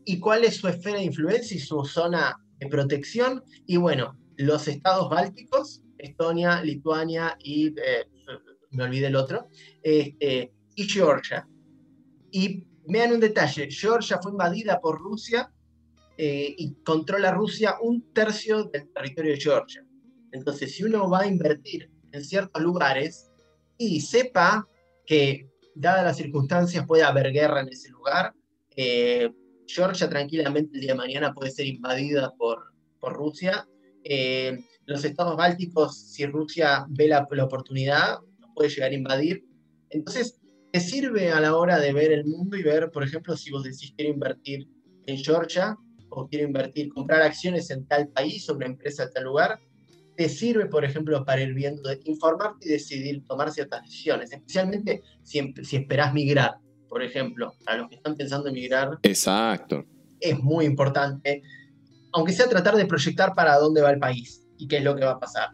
y 0.10 0.20
cuál 0.20 0.46
es 0.46 0.56
su 0.56 0.70
esfera 0.70 1.00
de 1.00 1.04
influencia 1.04 1.58
y 1.58 1.60
su 1.60 1.84
zona 1.84 2.40
de 2.60 2.68
protección. 2.68 3.44
Y 3.66 3.76
bueno, 3.76 4.18
los 4.38 4.66
estados 4.70 5.10
bálticos, 5.10 5.84
Estonia, 5.98 6.64
Lituania 6.64 7.38
y, 7.44 7.68
eh, 7.78 8.06
me 8.72 8.86
olvidé 8.86 9.08
el 9.08 9.18
otro, 9.18 9.50
este, 9.84 10.54
y 10.76 10.84
Georgia. 10.86 11.46
Y 12.32 12.66
vean 12.88 13.12
un 13.12 13.20
detalle, 13.20 13.70
Georgia 13.70 14.18
fue 14.22 14.32
invadida 14.32 14.80
por 14.80 14.98
Rusia 14.98 15.52
eh, 16.18 16.56
y 16.58 16.76
controla 16.86 17.32
Rusia 17.32 17.76
un 17.82 18.14
tercio 18.14 18.64
del 18.64 18.90
territorio 18.94 19.34
de 19.34 19.42
Georgia. 19.42 19.86
Entonces, 20.32 20.74
si 20.74 20.86
uno 20.86 21.10
va 21.10 21.24
a 21.24 21.28
invertir 21.28 21.92
en 22.14 22.24
ciertos 22.24 22.62
lugares 22.62 23.30
y 23.78 24.00
sepa 24.00 24.66
que, 25.06 25.50
dadas 25.76 26.06
las 26.06 26.18
circunstancias, 26.18 26.88
puede 26.88 27.04
haber 27.04 27.32
guerra 27.34 27.60
en 27.60 27.68
ese 27.68 27.90
lugar, 27.90 28.34
eh, 28.76 29.30
Georgia 29.68 30.10
tranquilamente 30.10 30.76
el 30.76 30.82
día 30.82 30.94
de 30.94 30.98
mañana 30.98 31.34
puede 31.34 31.52
ser 31.52 31.66
invadida 31.66 32.34
por, 32.38 32.74
por 33.00 33.14
Rusia. 33.14 33.68
Eh, 34.04 34.58
los 34.86 35.04
estados 35.04 35.36
bálticos, 35.36 35.98
si 35.98 36.26
Rusia 36.26 36.86
ve 36.90 37.10
la, 37.10 37.28
oportunidad, 37.44 38.20
puede 38.56 38.70
llegar 38.70 38.92
a 38.92 38.96
invadir. 38.96 39.46
Entonces, 39.90 40.40
te 40.72 40.80
sirve 40.80 41.32
a 41.32 41.40
la 41.40 41.56
hora 41.56 41.80
de 41.80 41.94
ver 41.94 42.12
el 42.12 42.26
mundo 42.26 42.58
y 42.58 42.64
ver, 42.64 42.90
por 42.92 43.04
ejemplo, 43.04 43.36
si 43.36 43.52
vos 43.52 43.64
decís 43.64 43.94
quiero 43.96 44.14
invertir 44.14 44.68
en 45.06 45.18
Georgia 45.18 45.78
o 46.10 46.28
quiero 46.28 46.48
invertir, 46.48 46.90
comprar 46.90 47.22
acciones 47.22 47.70
en 47.70 47.86
tal 47.86 48.08
país 48.10 48.50
o 48.50 48.56
una 48.56 48.66
empresa 48.66 49.04
en 49.04 49.12
tal 49.12 49.26
lugar, 49.26 49.60
te 50.16 50.30
sirve, 50.30 50.66
por 50.66 50.84
ejemplo, 50.84 51.24
para 51.26 51.42
ir 51.42 51.54
viendo, 51.54 51.90
informarte 52.06 52.68
y 52.68 52.72
decidir 52.72 53.24
tomar 53.26 53.52
ciertas 53.52 53.84
decisiones, 53.84 54.32
especialmente 54.32 55.04
si, 55.22 55.54
si 55.64 55.76
esperás 55.76 56.14
migrar, 56.14 56.58
por 56.90 57.04
ejemplo, 57.04 57.54
para 57.66 57.80
los 57.80 57.90
que 57.90 57.96
están 57.96 58.16
pensando 58.16 58.48
en 58.48 58.56
migrar. 58.56 59.00
Exacto. 59.04 59.86
Es 60.20 60.38
muy 60.40 60.66
importante, 60.66 61.44
aunque 62.14 62.34
sea 62.34 62.50
tratar 62.50 62.76
de 62.76 62.86
proyectar 62.86 63.34
para 63.36 63.58
dónde 63.58 63.82
va 63.82 63.92
el 63.92 64.00
país 64.00 64.44
y 64.58 64.68
qué 64.68 64.78
es 64.78 64.84
lo 64.84 64.96
que 64.96 65.06
va 65.06 65.12
a 65.12 65.20
pasar. 65.20 65.50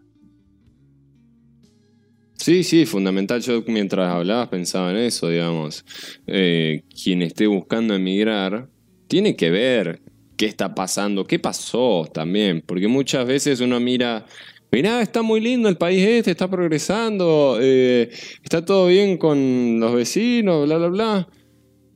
Sí, 2.44 2.64
sí, 2.64 2.86
fundamental. 2.86 3.42
Yo 3.42 3.64
mientras 3.68 4.12
hablabas 4.12 4.50
pensaba 4.50 4.92
en 4.92 4.98
eso, 4.98 5.30
digamos. 5.30 5.86
Eh, 6.28 6.84
quien 6.90 7.22
esté 7.22 7.48
buscando 7.48 7.96
emigrar 7.96 8.68
tiene 9.08 9.36
que 9.36 9.50
ver 9.50 10.02
qué 10.36 10.48
está 10.48 10.76
pasando, 10.76 11.26
qué 11.26 11.40
pasó 11.40 12.06
también, 12.14 12.62
porque 12.62 12.88
muchas 12.88 13.26
veces 13.26 13.62
uno 13.62 13.80
mira, 13.80 14.26
mira, 14.74 15.02
está 15.02 15.22
muy 15.22 15.40
lindo 15.40 15.70
el 15.70 15.78
país 15.78 16.06
este, 16.06 16.32
está 16.32 16.50
progresando, 16.50 17.60
eh, 17.62 18.10
está 18.44 18.66
todo 18.66 18.88
bien 18.88 19.18
con 19.18 19.80
los 19.80 19.94
vecinos, 19.94 20.66
bla, 20.66 20.78
bla, 20.78 20.88
bla. 20.88 21.28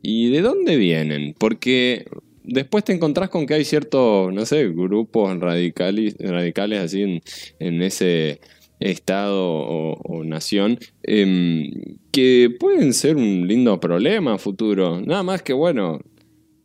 ¿Y 0.02 0.30
de 0.30 0.42
dónde 0.42 0.78
vienen? 0.78 1.36
Porque 1.38 2.06
después 2.44 2.84
te 2.84 2.94
encontrás 2.94 3.30
con 3.30 3.46
que 3.48 3.56
hay 3.56 3.66
ciertos, 3.66 4.32
no 4.32 4.46
sé, 4.46 4.70
grupos 4.70 5.38
radicales, 5.40 6.16
radicales 6.20 6.80
así 6.80 7.20
en 7.60 7.82
ese 7.82 8.40
estado 8.80 9.44
o, 9.44 10.24
nación, 10.24 10.78
em, 11.04 11.72
que 12.12 12.56
pueden 12.60 12.94
ser 12.94 13.16
un 13.16 13.48
lindo 13.48 13.80
problema 13.80 14.38
futuro. 14.38 15.02
Nada 15.02 15.24
más 15.24 15.42
que 15.42 15.54
bueno, 15.54 16.00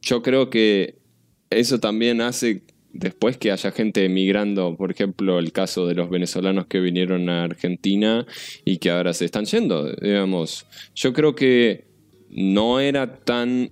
yo 0.02 0.23
creo 0.23 0.50
que 0.50 0.97
eso 1.50 1.81
también 1.81 2.21
hace 2.21 2.62
después 2.92 3.37
que 3.37 3.50
haya 3.50 3.70
gente 3.70 4.04
emigrando, 4.04 4.76
por 4.76 4.90
ejemplo, 4.90 5.38
el 5.38 5.52
caso 5.52 5.87
de 5.87 5.94
los 5.94 6.11
venezolanos 6.11 6.66
que 6.66 6.80
vinieron 6.80 7.28
a 7.28 7.44
Argentina 7.44 8.26
y 8.64 8.78
que 8.78 8.90
ahora 8.90 9.12
se 9.12 9.25
están 9.25 9.44
yendo, 9.46 9.92
digamos, 9.92 10.66
yo 10.94 11.12
creo 11.12 11.34
que 11.34 11.87
no 12.30 12.80
era 12.80 13.16
tan 13.16 13.70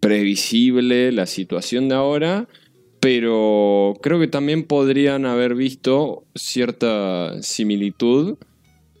previsible 0.00 1.12
la 1.12 1.26
situación 1.26 1.88
de 1.88 1.94
ahora, 1.94 2.48
pero 3.00 3.94
creo 4.02 4.20
que 4.20 4.28
también 4.28 4.64
podrían 4.64 5.26
haber 5.26 5.54
visto 5.54 6.24
cierta 6.34 7.42
similitud 7.42 8.36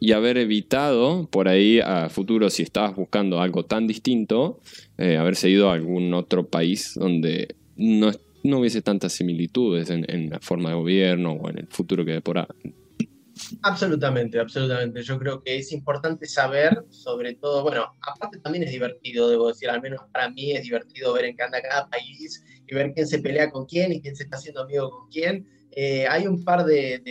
y 0.00 0.12
haber 0.12 0.36
evitado 0.36 1.26
por 1.30 1.48
ahí 1.48 1.80
a 1.80 2.10
futuro, 2.10 2.50
si 2.50 2.62
estabas 2.62 2.94
buscando 2.94 3.40
algo 3.40 3.64
tan 3.64 3.86
distinto, 3.86 4.60
eh, 4.98 5.16
haberse 5.16 5.48
ido 5.48 5.70
a 5.70 5.74
algún 5.74 6.12
otro 6.12 6.46
país 6.46 6.92
donde 6.94 7.54
no, 7.76 8.10
hubiese 8.52 8.82
tantas 8.82 9.12
similitudes 9.12 9.90
en, 9.90 10.30
la 10.30 10.38
forma 10.40 10.70
de 10.70 10.76
gobierno 10.76 11.32
o 11.32 11.48
en 11.48 11.58
el 11.58 11.66
futuro 11.68 12.04
que 12.04 12.12
de 12.12 12.20
por, 12.20 12.46
Absolutamente, 13.62 14.38
absolutamente. 14.38 15.02
Yo 15.02 15.18
creo 15.18 15.42
que 15.42 15.56
es 15.56 15.72
importante 15.72 16.26
saber, 16.26 16.84
sobre 16.90 17.34
todo, 17.34 17.62
bueno, 17.62 17.86
aparte 18.00 18.38
también 18.38 18.64
es 18.64 18.70
divertido, 18.70 19.28
debo 19.28 19.48
decir, 19.48 19.68
al 19.70 19.82
menos 19.82 20.02
para 20.12 20.30
mí 20.30 20.52
es 20.52 20.62
divertido 20.62 21.12
ver 21.12 21.24
en 21.26 21.36
qué 21.36 21.42
anda 21.42 21.60
cada 21.60 21.88
país 21.88 22.44
y 22.66 22.74
ver 22.74 22.92
quién 22.92 23.06
se 23.06 23.18
pelea 23.18 23.50
con 23.50 23.66
quién 23.66 23.92
y 23.92 24.00
quién 24.00 24.14
se 24.14 24.24
está 24.24 24.36
haciendo 24.36 24.62
amigo 24.62 24.90
con 24.90 25.08
quién. 25.08 25.48
Eh, 25.72 26.06
hay 26.06 26.26
un 26.26 26.44
par 26.44 26.64
de, 26.64 27.02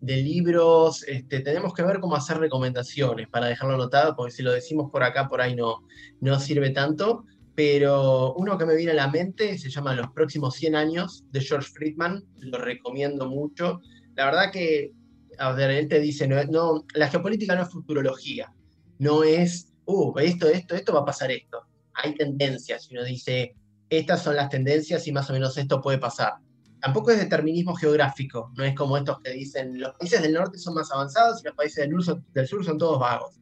de, 0.00 0.16
libros, 0.16 1.02
este, 1.08 1.40
tenemos 1.40 1.72
que 1.72 1.82
ver 1.82 1.98
cómo 2.00 2.16
hacer 2.16 2.38
recomendaciones 2.38 3.28
para 3.28 3.46
dejarlo 3.46 3.74
anotado, 3.74 4.14
porque 4.14 4.32
si 4.32 4.42
lo 4.42 4.52
decimos 4.52 4.90
por 4.90 5.02
acá, 5.02 5.28
por 5.28 5.40
ahí 5.40 5.56
no, 5.56 5.82
no 6.20 6.38
sirve 6.38 6.70
tanto. 6.70 7.24
Pero 7.58 8.34
uno 8.34 8.56
que 8.56 8.64
me 8.64 8.76
viene 8.76 8.92
a 8.92 8.94
la 8.94 9.08
mente 9.08 9.58
se 9.58 9.68
llama 9.68 9.92
Los 9.92 10.12
próximos 10.12 10.54
100 10.54 10.76
años 10.76 11.24
de 11.32 11.40
George 11.40 11.68
Friedman, 11.68 12.22
lo 12.36 12.56
recomiendo 12.56 13.28
mucho. 13.28 13.80
La 14.14 14.26
verdad 14.26 14.52
que 14.52 14.92
a 15.38 15.50
ver, 15.50 15.72
él 15.72 15.88
te 15.88 15.98
dice, 15.98 16.28
no, 16.28 16.84
la 16.94 17.08
geopolítica 17.08 17.56
no 17.56 17.62
es 17.62 17.68
futurología, 17.68 18.54
no 19.00 19.24
es, 19.24 19.72
uh, 19.86 20.16
esto, 20.20 20.46
esto, 20.46 20.76
esto 20.76 20.92
va 20.92 21.00
a 21.00 21.04
pasar 21.04 21.32
esto. 21.32 21.66
Hay 21.94 22.14
tendencias, 22.14 22.88
y 22.92 22.94
uno 22.94 23.02
dice, 23.02 23.56
estas 23.90 24.22
son 24.22 24.36
las 24.36 24.50
tendencias 24.50 25.08
y 25.08 25.12
más 25.12 25.28
o 25.28 25.32
menos 25.32 25.58
esto 25.58 25.80
puede 25.80 25.98
pasar. 25.98 26.34
Tampoco 26.80 27.10
es 27.10 27.18
determinismo 27.18 27.74
geográfico, 27.74 28.52
no 28.56 28.62
es 28.62 28.76
como 28.76 28.96
estos 28.96 29.18
que 29.18 29.32
dicen, 29.32 29.80
los 29.80 29.96
países 29.96 30.22
del 30.22 30.34
norte 30.34 30.58
son 30.58 30.74
más 30.74 30.92
avanzados 30.92 31.40
y 31.40 31.48
los 31.48 31.56
países 31.56 31.88
del 31.88 32.00
sur, 32.00 32.22
del 32.32 32.46
sur 32.46 32.64
son 32.64 32.78
todos 32.78 33.00
vagos. 33.00 33.34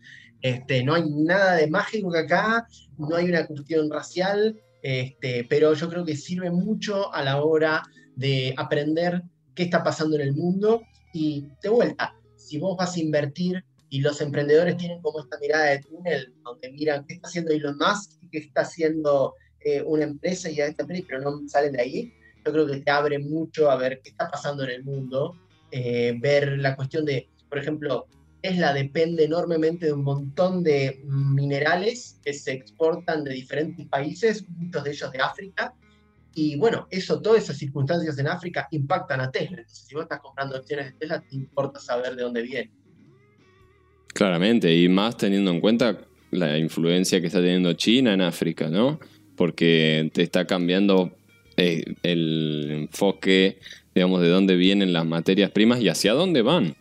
Este, 0.42 0.84
no 0.84 0.94
hay 0.94 1.04
nada 1.10 1.56
de 1.56 1.68
mágico 1.68 2.14
acá, 2.14 2.66
no 2.98 3.16
hay 3.16 3.28
una 3.28 3.46
cuestión 3.46 3.90
racial, 3.90 4.56
este, 4.82 5.46
pero 5.48 5.74
yo 5.74 5.88
creo 5.88 6.04
que 6.04 6.16
sirve 6.16 6.50
mucho 6.50 7.12
a 7.12 7.22
la 7.22 7.42
hora 7.42 7.82
de 8.14 8.54
aprender 8.56 9.22
qué 9.54 9.64
está 9.64 9.82
pasando 9.82 10.16
en 10.16 10.22
el 10.22 10.34
mundo. 10.34 10.82
Y 11.12 11.48
de 11.62 11.68
vuelta, 11.68 12.14
si 12.36 12.58
vos 12.58 12.76
vas 12.76 12.96
a 12.96 13.00
invertir 13.00 13.64
y 13.88 14.00
los 14.00 14.20
emprendedores 14.20 14.76
tienen 14.76 15.00
como 15.00 15.20
esta 15.20 15.38
mirada 15.38 15.66
de 15.66 15.80
túnel, 15.80 16.34
donde 16.44 16.72
miran 16.72 17.04
qué 17.06 17.14
está 17.14 17.28
haciendo 17.28 17.52
Elon 17.52 17.78
Musk 17.78 18.16
qué 18.30 18.38
está 18.38 18.62
haciendo 18.62 19.34
eh, 19.60 19.82
una 19.82 20.04
empresa 20.04 20.50
y 20.50 20.60
a 20.60 20.66
esta 20.66 20.82
empresa, 20.82 21.04
pero 21.08 21.20
no 21.22 21.48
salen 21.48 21.72
de 21.72 21.82
ahí, 21.82 22.12
yo 22.44 22.52
creo 22.52 22.66
que 22.66 22.78
te 22.78 22.90
abre 22.90 23.18
mucho 23.18 23.70
a 23.70 23.76
ver 23.76 24.00
qué 24.02 24.10
está 24.10 24.28
pasando 24.28 24.64
en 24.64 24.70
el 24.70 24.84
mundo, 24.84 25.34
eh, 25.70 26.16
ver 26.20 26.58
la 26.58 26.76
cuestión 26.76 27.04
de, 27.04 27.28
por 27.48 27.58
ejemplo, 27.58 28.06
Tesla 28.40 28.72
depende 28.72 29.24
enormemente 29.24 29.86
de 29.86 29.92
un 29.92 30.04
montón 30.04 30.62
de 30.62 31.00
minerales 31.04 32.20
que 32.24 32.32
se 32.32 32.52
exportan 32.52 33.24
de 33.24 33.32
diferentes 33.32 33.86
países, 33.86 34.44
muchos 34.48 34.84
de 34.84 34.90
ellos 34.90 35.12
de 35.12 35.18
África, 35.18 35.74
y 36.38 36.54
bueno, 36.56 36.86
eso, 36.90 37.22
todas 37.22 37.44
esas 37.44 37.56
circunstancias 37.56 38.18
en 38.18 38.28
África 38.28 38.68
impactan 38.70 39.22
a 39.22 39.30
Tesla. 39.30 39.56
Entonces, 39.56 39.86
si 39.88 39.94
vos 39.94 40.02
estás 40.02 40.20
comprando 40.20 40.54
acciones 40.54 40.86
de 40.86 40.92
Tesla, 40.92 41.24
te 41.26 41.34
importa 41.34 41.80
saber 41.80 42.14
de 42.14 42.22
dónde 42.22 42.42
viene. 42.42 42.70
Claramente, 44.08 44.76
y 44.76 44.86
más 44.86 45.16
teniendo 45.16 45.50
en 45.50 45.60
cuenta 45.60 45.98
la 46.30 46.58
influencia 46.58 47.22
que 47.22 47.28
está 47.28 47.40
teniendo 47.40 47.72
China 47.72 48.12
en 48.12 48.20
África, 48.20 48.68
¿no? 48.68 49.00
Porque 49.34 50.10
te 50.12 50.22
está 50.22 50.46
cambiando 50.46 51.16
eh, 51.56 51.94
el 52.02 52.68
enfoque, 52.70 53.58
digamos, 53.94 54.20
de 54.20 54.28
dónde 54.28 54.56
vienen 54.56 54.92
las 54.92 55.06
materias 55.06 55.50
primas 55.52 55.80
y 55.80 55.88
hacia 55.88 56.12
dónde 56.12 56.42
van. 56.42 56.76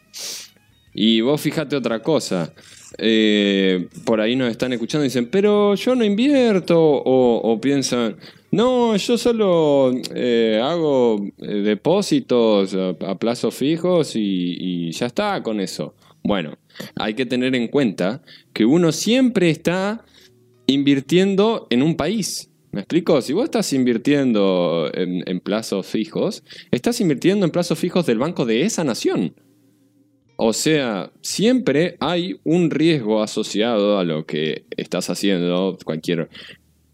Y 0.95 1.21
vos 1.21 1.39
fíjate 1.39 1.75
otra 1.75 2.01
cosa. 2.01 2.51
Eh, 2.97 3.87
por 4.05 4.21
ahí 4.21 4.35
nos 4.35 4.49
están 4.49 4.73
escuchando 4.73 5.03
y 5.03 5.09
dicen, 5.09 5.27
pero 5.29 5.75
yo 5.75 5.95
no 5.95 6.03
invierto, 6.03 6.79
o 6.81 7.59
piensan, 7.61 8.15
no, 8.55 8.95
yo 8.95 9.17
solo 9.17 9.91
eh, 10.13 10.61
hago 10.63 11.27
eh, 11.39 11.55
depósitos 11.55 12.73
a, 12.73 13.15
plazos 13.15 13.53
fijos 13.53 14.13
y, 14.15 14.91
ya 14.91 15.07
está 15.07 15.43
con 15.43 15.59
eso. 15.59 15.93
Bueno, 16.23 16.57
hay 16.95 17.15
que 17.15 17.25
tener 17.25 17.53
en 17.53 17.67
cuenta 17.67 18.21
que 18.53 18.63
uno 18.63 18.93
siempre 18.93 19.49
está 19.49 20.05
invirtiendo 20.67 21.67
en 21.69 21.83
un 21.83 21.97
país. 21.97 22.49
¿Me 22.71 22.79
explico? 22.79 23.21
Si 23.21 23.33
vos 23.33 23.43
estás 23.43 23.73
invirtiendo 23.73 24.89
en, 24.93 25.27
en, 25.29 25.41
plazos 25.41 25.85
fijos, 25.85 26.41
estás 26.71 27.01
invirtiendo 27.01 27.45
en 27.45 27.51
plazos 27.51 27.77
fijos 27.77 28.05
del 28.05 28.19
banco 28.19 28.45
de 28.45 28.61
esa 28.61 28.85
nación. 28.85 29.33
O 30.37 30.53
sea, 30.53 31.11
siempre 31.21 31.95
hay 31.99 32.35
un 32.43 32.69
riesgo 32.69 33.23
asociado 33.23 33.97
a 33.97 34.03
lo 34.03 34.25
que 34.25 34.65
estás 34.75 35.09
haciendo, 35.09 35.77
cualquier 35.85 36.29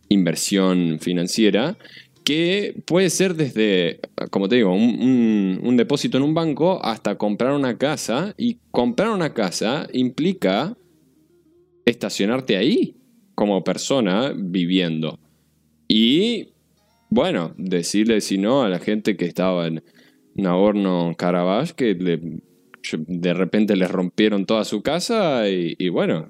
inversión 0.10 1.00
financiera 1.00 1.78
que 2.24 2.82
puede 2.86 3.10
ser 3.10 3.36
desde, 3.36 4.00
como 4.30 4.48
te 4.48 4.58
digo, 4.58 4.74
un, 4.74 5.76
depósito 5.78 6.18
en 6.18 6.24
un 6.24 6.34
banco 6.34 6.84
hasta 6.84 7.18
comprar 7.18 7.54
una 7.54 7.78
casa 7.78 8.36
y 8.38 8.60
comprar 8.70 9.10
una 9.10 9.34
casa 9.34 9.88
implica 9.94 10.78
estacionarte 11.86 12.58
ahí 12.58 12.96
como 13.34 13.64
persona 13.64 14.34
viviendo. 14.36 15.20
Y 15.88 16.50
bueno, 17.10 17.54
decirle 17.58 18.22
si 18.22 18.38
no 18.38 18.64
a 18.64 18.70
la 18.70 18.80
gente 18.80 19.18
que 19.18 19.26
estaba 19.26 19.68
en 19.68 19.84
Nagorno 20.36 21.16
Karabaj 21.18 21.72
que 21.72 21.96
de 23.08 23.34
repente 23.34 23.76
les 23.76 23.90
rompieron 23.90 24.46
toda 24.46 24.66
su 24.66 24.82
casa 24.82 25.50
y, 25.50 25.76
y 25.78 25.90
bueno, 25.90 26.28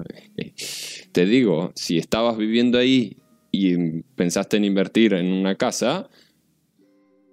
te 1.11 1.25
digo, 1.25 1.71
si 1.75 1.97
estabas 1.97 2.37
viviendo 2.37 2.77
ahí 2.77 3.17
y 3.51 4.01
pensaste 4.15 4.57
en 4.57 4.65
invertir 4.65 5.13
en 5.13 5.31
una 5.31 5.55
casa, 5.55 6.09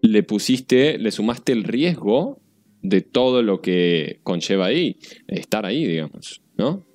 le 0.03 0.23
pusiste, 0.23 0.99
le 0.99 1.11
sumaste 1.11 1.53
el 1.53 1.65
riesgo 1.65 2.41
de 2.83 3.01
todo 3.01 3.43
lo 3.43 3.61
que 3.61 4.21
conlleva 4.23 4.67
ahí, 4.67 4.99
estar 5.27 5.67
ahí, 5.67 5.85
digamos, 5.85 6.43
¿no? 6.57 6.87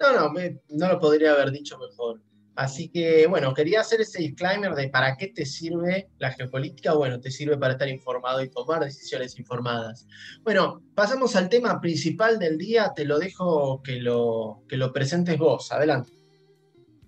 No, 0.00 0.12
no, 0.12 0.32
no 0.70 0.88
lo 0.88 0.98
podría 0.98 1.32
haber 1.32 1.50
dicho 1.50 1.78
mejor. 1.78 2.22
Así 2.60 2.90
que, 2.90 3.26
bueno, 3.26 3.54
quería 3.54 3.80
hacer 3.80 4.02
ese 4.02 4.20
disclaimer 4.20 4.74
de 4.74 4.90
para 4.90 5.16
qué 5.16 5.28
te 5.28 5.46
sirve 5.46 6.10
la 6.18 6.30
geopolítica. 6.30 6.92
Bueno, 6.92 7.18
te 7.18 7.30
sirve 7.30 7.56
para 7.56 7.72
estar 7.72 7.88
informado 7.88 8.44
y 8.44 8.50
tomar 8.50 8.84
decisiones 8.84 9.38
informadas. 9.38 10.06
Bueno, 10.44 10.82
pasamos 10.94 11.36
al 11.36 11.48
tema 11.48 11.80
principal 11.80 12.38
del 12.38 12.58
día. 12.58 12.92
Te 12.94 13.06
lo 13.06 13.18
dejo 13.18 13.80
que 13.82 14.02
lo, 14.02 14.62
que 14.68 14.76
lo 14.76 14.92
presentes 14.92 15.38
vos. 15.38 15.72
Adelante. 15.72 16.12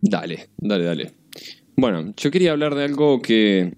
Dale, 0.01 0.49
dale, 0.57 0.85
dale. 0.87 1.13
Bueno, 1.77 2.15
yo 2.17 2.31
quería 2.31 2.53
hablar 2.53 2.75
de 2.75 2.85
algo 2.85 3.21
que 3.21 3.77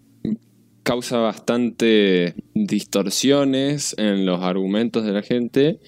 causa 0.85 1.19
bastante 1.19 2.37
distorsiones 2.55 3.97
en 3.99 4.25
los 4.27 4.41
argumentos 4.43 5.05
de 5.05 5.11
la 5.11 5.23
gente 5.23 5.81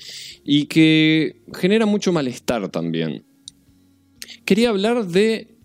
y 0.42 0.66
que 0.66 1.42
genera 1.54 1.86
mucho 1.86 2.12
malestar 2.12 2.70
también. 2.70 3.24
Quería 4.44 4.70
hablar 4.70 5.06
de 5.06 5.55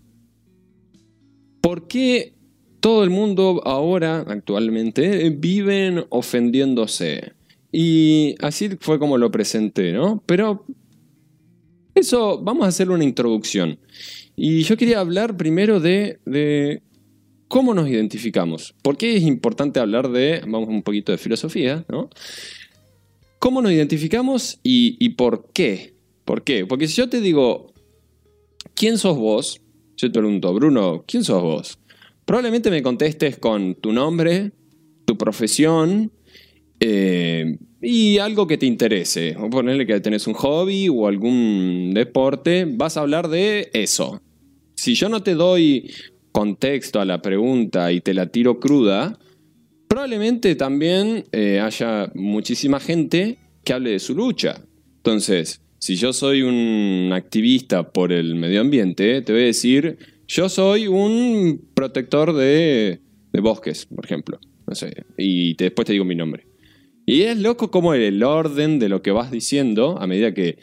por 1.62 1.88
qué 1.88 2.34
todo 2.80 3.04
el 3.04 3.10
mundo 3.10 3.62
ahora, 3.64 4.24
actualmente, 4.28 5.30
viven 5.30 6.04
ofendiéndose. 6.10 7.32
Y 7.70 8.34
así 8.40 8.70
fue 8.80 8.98
como 8.98 9.16
lo 9.16 9.30
presenté, 9.30 9.92
¿no? 9.92 10.22
Pero 10.26 10.66
eso, 11.94 12.42
vamos 12.42 12.64
a 12.64 12.68
hacer 12.68 12.90
una 12.90 13.04
introducción. 13.04 13.78
Y 14.34 14.64
yo 14.64 14.76
quería 14.76 14.98
hablar 14.98 15.36
primero 15.36 15.78
de, 15.78 16.82
cómo 17.46 17.72
nos 17.72 17.88
identificamos. 17.88 18.74
¿Por 18.82 18.98
qué 18.98 19.16
es 19.16 19.22
importante 19.22 19.78
hablar 19.78 20.10
de, 20.10 20.40
vamos 20.40 20.68
un 20.68 20.82
poquito 20.82 21.12
de 21.12 21.18
filosofía, 21.18 21.84
¿no? 21.88 22.10
¿Cómo 23.38 23.62
nos 23.62 23.70
identificamos 23.70 24.58
y, 24.64 24.96
y 24.98 25.10
por 25.10 25.52
qué? 25.52 25.94
¿Por 26.24 26.42
qué? 26.42 26.66
Porque 26.66 26.88
si 26.88 26.96
yo 26.96 27.08
te 27.08 27.20
digo, 27.20 27.72
¿quién 28.74 28.98
sos 28.98 29.16
vos? 29.16 29.60
Yo 29.96 30.10
te 30.10 30.18
pregunto, 30.18 30.52
Bruno, 30.54 31.04
¿quién 31.06 31.24
sos 31.24 31.42
vos? 31.42 31.78
Probablemente 32.24 32.70
me 32.70 32.82
contestes 32.82 33.38
con 33.38 33.74
tu 33.74 33.92
nombre, 33.92 34.52
tu 35.04 35.16
profesión 35.16 36.12
eh, 36.80 37.58
y 37.80 38.18
algo 38.18 38.46
que 38.46 38.58
te 38.58 38.66
interese. 38.66 39.36
O 39.38 39.50
ponerle 39.50 39.86
que 39.86 40.00
tenés 40.00 40.26
un 40.26 40.34
hobby 40.34 40.88
o 40.88 41.06
algún 41.06 41.92
deporte, 41.94 42.66
vas 42.68 42.96
a 42.96 43.00
hablar 43.00 43.28
de 43.28 43.70
eso. 43.72 44.20
Si 44.74 44.94
yo 44.94 45.08
no 45.08 45.22
te 45.22 45.34
doy 45.34 45.90
contexto 46.32 47.00
a 47.00 47.04
la 47.04 47.22
pregunta 47.22 47.92
y 47.92 48.00
te 48.00 48.14
la 48.14 48.26
tiro 48.26 48.58
cruda, 48.58 49.18
probablemente 49.86 50.54
también 50.56 51.24
eh, 51.32 51.60
haya 51.60 52.10
muchísima 52.14 52.80
gente 52.80 53.38
que 53.64 53.72
hable 53.72 53.90
de 53.90 53.98
su 53.98 54.14
lucha. 54.14 54.62
Entonces, 54.96 55.61
si 55.82 55.96
yo 55.96 56.12
soy 56.12 56.42
un 56.42 57.10
activista 57.12 57.90
por 57.90 58.12
el 58.12 58.36
medio 58.36 58.60
ambiente, 58.60 59.20
te 59.20 59.32
voy 59.32 59.42
a 59.42 59.46
decir, 59.46 59.98
yo 60.28 60.48
soy 60.48 60.86
un 60.86 61.60
protector 61.74 62.34
de, 62.34 63.00
bosques, 63.32 63.86
por 63.86 64.04
ejemplo. 64.04 64.38
No 64.68 64.76
sé, 64.76 65.04
y 65.18 65.54
después 65.54 65.84
te 65.84 65.92
digo 65.92 66.04
mi 66.04 66.14
nombre. 66.14 66.46
Y 67.04 67.22
es 67.22 67.36
loco 67.36 67.72
como 67.72 67.94
el 67.94 68.22
orden 68.22 68.78
de 68.78 68.88
lo 68.88 69.02
que 69.02 69.10
vas 69.10 69.32
diciendo, 69.32 69.98
a 70.00 70.06
medida 70.06 70.32
que 70.32 70.56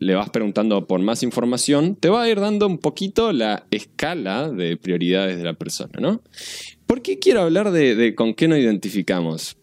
le 0.00 0.16
vas 0.16 0.30
preguntando 0.30 0.88
por 0.88 1.00
más 1.00 1.22
información, 1.22 1.94
te 1.94 2.08
va 2.08 2.24
a 2.24 2.28
ir 2.28 2.40
dando 2.40 2.66
un 2.66 2.78
poquito 2.78 3.32
la 3.32 3.68
escala 3.70 4.50
de 4.50 4.76
prioridades 4.76 5.38
de 5.38 5.44
la 5.44 5.54
persona, 5.54 6.00
¿no? 6.00 6.20
¿Por 6.86 7.00
qué 7.00 7.20
quiero 7.20 7.42
hablar 7.42 7.70
de, 7.70 8.16
con 8.16 8.34
qué 8.34 8.48
nos 8.48 8.58
identificamos? 8.58 9.56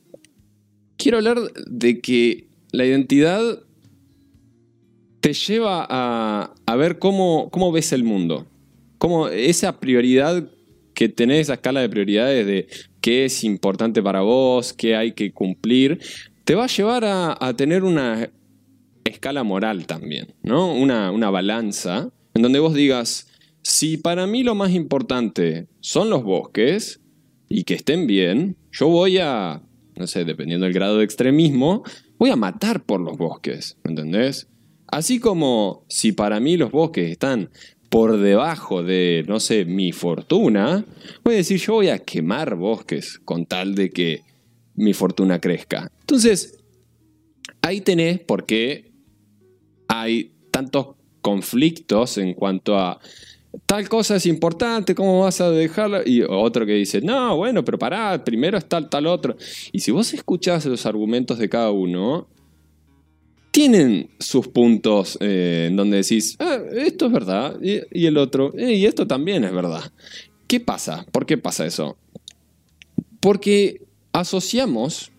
Quiero 0.95 1.17
hablar 1.17 1.37
de 1.67 1.99
que 1.99 2.47
la 2.71 2.85
identidad 2.85 3.65
te 5.21 5.33
lleva 5.33 5.85
a, 5.89 6.53
a 6.65 6.75
ver 6.75 6.99
cómo, 6.99 7.49
cómo 7.51 7.71
ves 7.71 7.93
el 7.93 8.03
mundo. 8.03 8.47
Cómo 8.97 9.29
esa 9.29 9.79
prioridad 9.79 10.49
que 10.93 11.09
tenés, 11.09 11.41
esa 11.41 11.53
escala 11.53 11.81
de 11.81 11.89
prioridades 11.89 12.45
de 12.45 12.67
qué 12.99 13.25
es 13.25 13.43
importante 13.43 14.03
para 14.03 14.21
vos, 14.21 14.73
qué 14.73 14.95
hay 14.95 15.13
que 15.13 15.31
cumplir, 15.31 15.99
te 16.43 16.55
va 16.55 16.65
a 16.65 16.67
llevar 16.67 17.05
a, 17.05 17.37
a 17.39 17.55
tener 17.55 17.83
una 17.83 18.29
escala 19.03 19.43
moral 19.43 19.87
también, 19.87 20.33
¿no? 20.43 20.73
Una, 20.73 21.11
una 21.11 21.29
balanza 21.29 22.09
en 22.33 22.41
donde 22.41 22.59
vos 22.59 22.73
digas, 22.73 23.27
si 23.63 23.97
para 23.97 24.27
mí 24.27 24.43
lo 24.43 24.55
más 24.55 24.71
importante 24.71 25.67
son 25.79 26.09
los 26.09 26.23
bosques 26.23 26.99
y 27.49 27.63
que 27.63 27.73
estén 27.73 28.07
bien, 28.07 28.57
yo 28.71 28.87
voy 28.87 29.17
a, 29.17 29.61
no 29.95 30.07
sé, 30.07 30.25
dependiendo 30.25 30.65
del 30.65 30.73
grado 30.73 30.97
de 30.97 31.03
extremismo, 31.03 31.83
voy 32.17 32.29
a 32.29 32.35
matar 32.35 32.83
por 32.83 33.01
los 33.01 33.17
bosques, 33.17 33.77
¿me 33.83 33.91
entendés? 33.91 34.47
Así 34.91 35.19
como 35.19 35.85
si 35.87 36.11
para 36.11 36.39
mí 36.39 36.57
los 36.57 36.71
bosques 36.71 37.09
están 37.09 37.49
por 37.89 38.17
debajo 38.17 38.83
de, 38.83 39.25
no 39.27 39.39
sé, 39.39 39.65
mi 39.65 39.91
fortuna, 39.91 40.85
voy 41.23 41.33
a 41.33 41.37
decir, 41.37 41.59
yo 41.59 41.73
voy 41.73 41.89
a 41.89 41.99
quemar 41.99 42.55
bosques 42.55 43.19
con 43.19 43.45
tal 43.45 43.75
de 43.75 43.89
que 43.89 44.23
mi 44.75 44.93
fortuna 44.93 45.39
crezca. 45.39 45.91
Entonces, 46.01 46.59
ahí 47.61 47.81
tenés 47.81 48.19
por 48.19 48.45
qué 48.45 48.91
hay 49.87 50.33
tantos 50.51 50.95
conflictos 51.21 52.17
en 52.17 52.33
cuanto 52.33 52.77
a 52.77 52.99
tal 53.65 53.87
cosa 53.89 54.15
es 54.15 54.25
importante, 54.25 54.95
¿cómo 54.95 55.21
vas 55.21 55.41
a 55.41 55.51
dejarla? 55.51 56.01
Y 56.05 56.21
otro 56.21 56.65
que 56.65 56.73
dice, 56.73 57.01
no, 57.01 57.35
bueno, 57.35 57.63
pero 57.63 57.77
pará, 57.77 58.23
primero 58.23 58.57
está 58.57 58.87
tal 58.87 59.07
otro. 59.07 59.35
Y 59.71 59.79
si 59.79 59.91
vos 59.91 60.13
escuchás 60.13 60.65
los 60.65 60.85
argumentos 60.85 61.37
de 61.37 61.49
cada 61.49 61.71
uno, 61.71 62.27
tienen 63.51 64.09
sus 64.19 64.47
puntos 64.47 65.17
eh, 65.21 65.67
en 65.69 65.75
donde 65.75 65.97
decís, 65.97 66.35
ah, 66.39 66.57
esto 66.73 67.07
es 67.07 67.11
verdad, 67.11 67.57
y, 67.61 68.05
el 68.05 68.17
otro, 68.17 68.53
eh, 68.57 68.75
y 68.75 68.85
esto 68.85 69.05
también 69.07 69.43
es 69.43 69.51
verdad. 69.53 69.91
¿Qué 70.47 70.59
pasa? 70.59 71.05
¿Por 71.11 71.25
qué 71.25 71.37
pasa 71.37 71.65
eso? 71.65 71.97
Porque 73.19 73.81
asociamos 74.11 75.11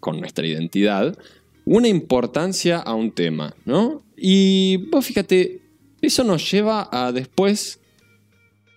con 0.00 0.20
nuestra 0.20 0.46
identidad 0.46 1.16
una 1.64 1.88
importancia 1.88 2.78
a 2.78 2.94
un 2.94 3.12
tema, 3.12 3.54
¿no? 3.64 4.02
Y 4.16 4.78
vos 4.90 5.06
fíjate, 5.06 5.62
eso 6.02 6.24
nos 6.24 6.50
lleva 6.50 6.88
a 6.92 7.12
después 7.12 7.80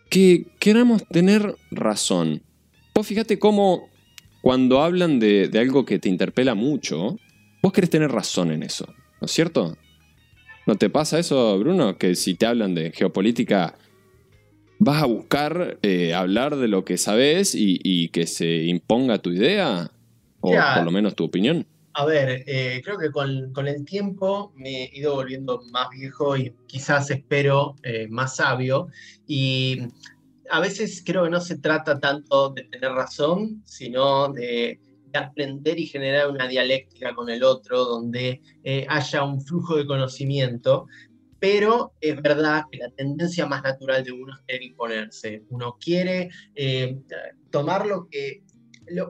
que 0.09 0.47
queramos 0.59 1.03
tener 1.09 1.55
razón. 1.71 2.41
Vos 2.93 3.05
fíjate 3.05 3.39
cómo 3.39 3.89
cuando 4.41 4.81
hablan 4.81 5.19
de, 5.19 5.49
algo 5.59 5.85
que 5.85 5.99
te 5.99 6.09
interpela 6.09 6.55
mucho, 6.55 7.19
vos 7.61 7.71
querés 7.73 7.89
tener 7.89 8.11
razón 8.11 8.51
en 8.51 8.63
eso, 8.63 8.85
¿no 9.21 9.25
es 9.25 9.31
cierto? 9.31 9.77
¿No 10.65 10.75
te 10.75 10.89
pasa 10.89 11.17
eso, 11.17 11.57
Bruno? 11.59 11.97
Que 11.97 12.15
si 12.15 12.35
te 12.35 12.45
hablan 12.45 12.75
de 12.75 12.91
geopolítica, 12.91 13.75
vas 14.79 15.01
a 15.01 15.05
buscar 15.05 15.77
eh, 15.81 16.13
hablar 16.13 16.57
de 16.57 16.67
lo 16.67 16.83
que 16.83 16.97
sabes 16.97 17.55
y, 17.55 18.09
que 18.09 18.27
se 18.27 18.63
imponga 18.63 19.19
tu 19.19 19.31
idea, 19.31 19.91
o 20.41 20.51
por 20.51 20.83
lo 20.83 20.91
menos 20.91 21.15
tu 21.15 21.23
opinión. 21.23 21.65
A 21.93 22.05
ver, 22.05 22.43
eh, 22.45 22.81
creo 22.83 22.97
que 22.99 23.11
con, 23.11 23.67
el 23.67 23.85
tiempo 23.85 24.51
me 24.55 24.83
he 24.83 24.91
ido 24.93 25.15
volviendo 25.15 25.63
más 25.71 25.89
viejo 25.89 26.37
y 26.37 26.53
quizás 26.67 27.09
espero 27.09 27.75
eh, 27.81 28.07
más 28.07 28.35
sabio. 28.35 28.89
Y 29.25 29.79
a 30.51 30.59
veces 30.59 31.01
creo 31.03 31.23
que 31.23 31.31
no 31.31 31.39
se 31.39 31.57
trata 31.57 31.99
tanto 31.99 32.49
de 32.49 32.65
tener 32.65 32.91
razón, 32.91 33.63
sino 33.65 34.27
de, 34.29 34.79
aprender 35.17 35.79
y 35.79 35.87
generar 35.87 36.29
una 36.29 36.47
dialéctica 36.47 37.13
con 37.13 37.29
el 37.29 37.43
otro 37.43 37.83
donde 37.85 38.41
eh, 38.63 38.85
haya 38.89 39.23
un 39.23 39.41
flujo 39.41 39.75
de 39.75 39.85
conocimiento. 39.85 40.87
Pero 41.39 41.93
es 42.01 42.19
verdad 42.21 42.63
que 42.71 42.79
la 42.79 42.89
tendencia 42.89 43.45
más 43.45 43.61
natural 43.63 44.03
de 44.03 44.11
uno 44.11 44.33
es 44.33 44.39
querer 44.47 44.63
imponerse. 44.63 45.43
Uno 45.49 45.77
quiere 45.79 46.29
tomar 47.51 47.85
lo 47.85 48.07
que... 48.09 48.43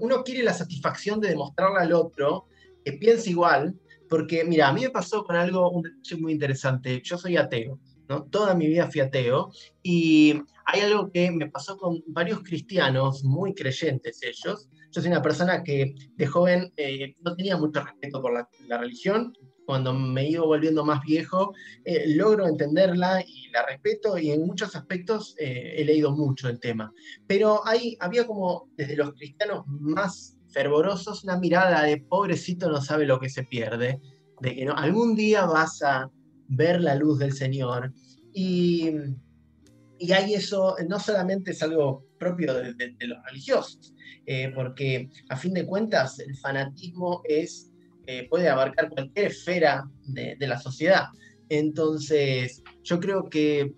uno 0.02 0.24
quiere 0.24 0.44
la 0.44 0.54
satisfacción 0.54 1.22
de 1.22 1.30
demostrarle 1.30 1.80
al 1.80 1.94
otro 1.94 2.48
que 2.84 2.94
piensa 2.94 3.30
igual, 3.30 3.76
porque 4.10 4.44
mira, 4.44 4.70
a 4.70 4.74
mí 4.74 4.82
me 4.82 4.90
pasó 4.90 5.24
con 5.24 5.36
algo 5.36 5.70
un 5.72 5.84
muy 6.20 6.34
interesante. 6.34 7.02
Yo 7.04 7.18
soy 7.18 7.38
ateo, 7.38 7.80
¿no? 8.08 8.24
Toda 8.24 8.56
mi 8.56 8.68
vida 8.68 8.90
fui 8.90 9.02
ateo 9.02 9.52
y 9.84 10.42
hay 10.66 10.82
algo 10.82 11.12
que 11.12 11.32
me 11.32 11.50
pasó 11.50 11.78
con 11.78 12.04
varios 12.08 12.44
cristianos 12.44 13.24
muy 13.24 13.54
creyentes 13.54 14.22
ellos. 14.24 14.70
Yo 14.98 15.02
soy 15.04 15.12
una 15.12 15.22
persona 15.22 15.62
que 15.64 15.94
de 16.16 16.26
joven 16.26 16.74
eh, 16.76 17.14
no 17.22 17.36
tenía 17.36 17.56
mucho 17.56 17.84
respeto 17.84 18.20
por 18.20 18.34
la, 18.34 18.50
religión. 18.80 19.32
Cuando 19.64 19.94
me 19.94 20.28
iba 20.28 20.44
volviendo 20.44 20.84
más 20.84 21.04
viejo, 21.04 21.54
eh, 21.86 22.16
logro 22.16 22.48
entenderla 22.48 23.22
y 23.22 23.48
la 23.50 23.64
respeto 23.64 24.18
y 24.18 24.32
en 24.32 24.48
muchos 24.48 24.76
aspectos 24.76 25.36
eh, 25.38 25.76
he 25.78 25.86
leído 25.86 26.16
mucho 26.16 26.50
el 26.50 26.60
tema. 26.60 26.92
Pero 27.28 27.62
hay, 27.68 27.96
había 28.00 28.26
como 28.26 28.72
desde 28.76 28.96
los 28.96 29.14
cristianos 29.14 29.66
más 29.68 30.36
fervorosos, 30.48 31.24
una 31.24 31.38
mirada 31.38 31.84
de 31.84 31.98
pobrecito 31.98 32.68
no 32.68 32.82
sabe 32.82 33.06
lo 33.06 33.20
que 33.20 33.30
se 33.30 33.44
pierde, 33.44 34.02
de 34.42 34.56
que 34.56 34.66
no, 34.66 34.74
algún 34.74 35.16
día 35.16 35.46
vas 35.46 35.84
a 35.84 36.10
ver 36.48 36.82
la 36.82 36.96
luz 36.96 37.20
del 37.20 37.34
Señor. 37.34 37.94
Y, 38.34 38.94
y 40.00 40.12
hay 40.12 40.34
eso, 40.34 40.76
no 40.90 41.00
solamente 41.00 41.52
es 41.52 41.62
algo 41.62 42.07
propio 42.18 42.54
de, 42.54 42.96
los 43.02 43.18
religiosos, 43.26 43.94
eh, 44.26 44.52
porque 44.54 45.10
a 45.30 45.36
fin 45.36 45.54
de 45.54 45.66
cuentas 45.66 46.20
el 46.20 46.36
fanatismo 46.38 47.22
es, 47.26 47.72
eh, 48.06 48.28
puede 48.30 48.50
abarcar 48.50 48.90
cualquier 48.90 49.28
esfera 49.28 49.90
de, 50.06 50.36
de 50.38 50.48
la 50.48 50.60
sociedad. 50.60 51.06
Entonces, 51.50 52.62
yo 52.84 53.00
creo 53.00 53.30
que 53.30 53.74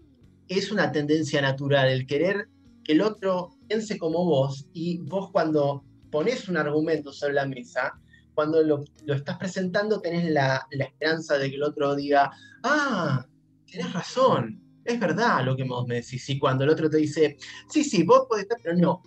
es 0.47 0.71
una 0.71 0.91
tendencia 0.91 1.41
natural 1.41 1.89
el 1.89 2.08
querer 2.08 2.47
que 2.84 2.93
el 2.93 3.02
otro 3.02 3.52
piense 3.67 3.97
como 3.97 4.25
vos 4.25 4.67
y 4.73 4.97
vos 4.97 5.30
cuando 5.32 5.84
pones 6.12 6.49
un 6.49 6.58
argumento 6.58 7.13
sobre 7.13 7.34
la 7.34 7.45
mesa, 7.45 7.93
cuando 8.34 8.63
lo, 8.63 8.84
estás 9.08 9.38
presentando 9.38 10.02
tenés 10.02 10.30
la, 10.32 10.65
esperanza 10.71 11.38
de 11.38 11.49
que 11.49 11.56
el 11.56 11.63
otro 11.63 11.95
diga, 11.95 12.32
ah, 12.63 13.25
tenés 13.71 13.93
razón, 13.93 14.62
es 14.89 14.99
verdad 14.99 15.43
lo 15.43 15.56
que 15.56 15.63
vos 15.63 15.88
me 15.88 15.95
decís. 15.95 16.30
Y 16.30 16.39
cuando 16.39 16.63
el 16.63 16.69
otro 16.71 16.89
te 16.89 16.97
dice, 16.97 17.38
sí, 17.69 17.84
sí, 17.84 18.04
vos 18.04 18.25
podés 18.28 18.43
estar, 18.43 18.58
pero 18.62 18.75
no. 18.78 19.04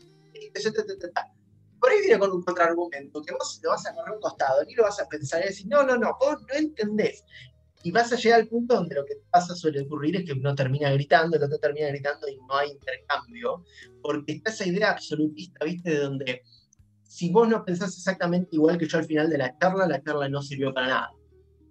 Por 1.81 1.91
ahí 1.91 2.01
viene 2.01 2.19
con 2.19 2.31
un 2.31 2.43
contraargumento 2.43 3.23
que 3.23 3.33
vos 3.33 3.61
lo 3.63 3.71
vas 3.71 3.87
a 3.87 3.95
correr 3.95 4.15
un 4.15 4.21
costado, 4.21 4.65
ni 4.65 4.75
lo 4.75 4.85
vas 4.85 5.01
a 5.01 5.09
pensar 5.09 5.43
y 5.43 5.49
decir, 5.49 5.67
no, 5.67 5.83
no, 5.83 5.97
no, 5.97 6.17
vos 6.21 6.37
no 6.49 6.55
entendés. 6.55 7.25
Y 7.83 7.91
vas 7.91 8.13
a 8.13 8.17
llegar 8.17 8.41
al 8.41 8.49
punto 8.49 8.77
donde 8.77 8.95
lo 8.95 9.05
que 9.05 9.15
pasa 9.31 9.57
suele 9.57 9.81
ocurrir 9.81 10.15
es 10.15 10.25
que 10.25 10.33
uno 10.33 10.55
termina 10.55 10.93
gritando, 10.93 11.37
el 11.37 11.43
otro 11.43 11.59
termina 11.59 11.89
gritando 11.89 12.29
y 12.29 12.37
no 12.37 12.57
hay 12.57 12.71
intercambio, 12.71 13.65
porque 14.01 14.33
está 14.33 14.51
esa 14.51 14.69
idea 14.69 14.93
absolutista, 14.93 15.65
¿viste? 15.65 15.91
De 15.91 15.99
donde 15.99 16.43
si 17.03 17.31
vos 17.31 17.49
no 17.49 17.65
pensás 17.65 17.97
exactamente 17.97 18.51
igual 18.53 18.79
que 18.79 18.87
yo 18.87 18.99
al 18.99 19.05
final 19.05 19.29
de 19.29 19.39
la 19.39 19.59
charla, 19.59 19.87
la 19.89 20.03
charla 20.03 20.29
no 20.29 20.41
sirvió 20.41 20.73
para 20.73 20.87
nada. 20.87 21.11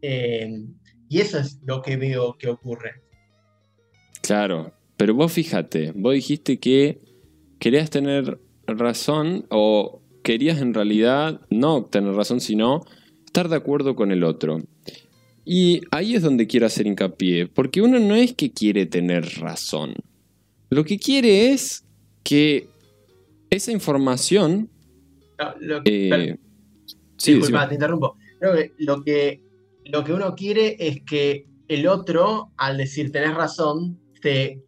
Eh, 0.02 0.66
y 1.08 1.20
eso 1.20 1.40
es 1.40 1.60
lo 1.64 1.82
que 1.82 1.98
veo 1.98 2.38
que 2.38 2.50
ocurre. 2.50 3.02
Claro, 4.32 4.72
pero 4.96 5.14
vos 5.14 5.34
fíjate, 5.34 5.92
vos 5.94 6.14
dijiste 6.14 6.58
que 6.58 7.02
querías 7.60 7.90
tener 7.90 8.40
razón 8.66 9.46
o 9.50 10.02
querías 10.24 10.62
en 10.62 10.74
realidad 10.74 11.42
no 11.50 11.84
tener 11.84 12.14
razón, 12.14 12.40
sino 12.40 12.86
estar 13.26 13.50
de 13.50 13.58
acuerdo 13.58 13.94
con 13.94 14.10
el 14.14 14.24
otro. 14.24 14.62
Y 15.44 15.82
ahí 15.92 16.16
es 16.16 16.22
donde 16.22 16.48
quiero 16.48 16.66
hacer 16.66 16.88
hincapié, 16.88 17.48
porque 17.48 17.82
uno 17.82 18.00
no 18.00 18.16
es 18.16 18.34
que 18.34 18.54
quiere 18.54 18.86
tener 18.86 19.26
razón. 19.42 19.96
Lo 20.70 20.86
que 20.86 20.98
quiere 20.98 21.52
es 21.52 21.84
que 22.24 22.70
esa 23.50 23.74
información... 23.74 24.70
lo 25.60 25.82
eh, 25.84 26.38
sí, 27.18 27.34
disculpa, 27.34 27.68
te 27.68 27.74
interrumpo. 27.74 28.16
Creo 28.40 28.54
que 28.54 28.72
lo 28.78 29.04
que 29.04 29.42
lo 29.84 30.06
que 30.06 30.14
uno 30.14 30.36
quiere 30.36 30.78
es 30.80 31.02
que 31.04 31.48
el 31.68 31.86
otro, 31.86 32.54
al 32.56 32.78
decir 32.78 33.12
tenés 33.12 33.36
razón, 33.36 34.01
te, 34.22 34.64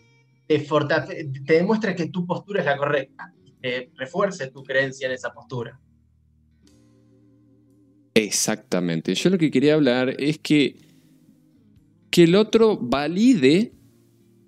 te, 0.48 0.60
te 1.46 1.54
demuestre 1.54 1.96
que 1.96 2.10
tu 2.10 2.26
postura 2.26 2.62
es 2.62 2.66
la 2.66 2.78
correcta, 2.78 3.34
te 3.62 3.92
refuerce 3.96 4.52
tu 4.52 4.64
creencia 4.64 5.08
en 5.08 5.14
esa 5.14 5.34
postura. 5.34 5.80
Exactamente. 8.14 9.16
Yo 9.16 9.30
lo 9.30 9.38
que 9.38 9.50
quería 9.50 9.74
hablar 9.74 10.16
es 10.20 10.38
que, 10.38 10.78
que 12.12 12.24
el 12.24 12.36
otro 12.36 12.78
valide 12.78 13.74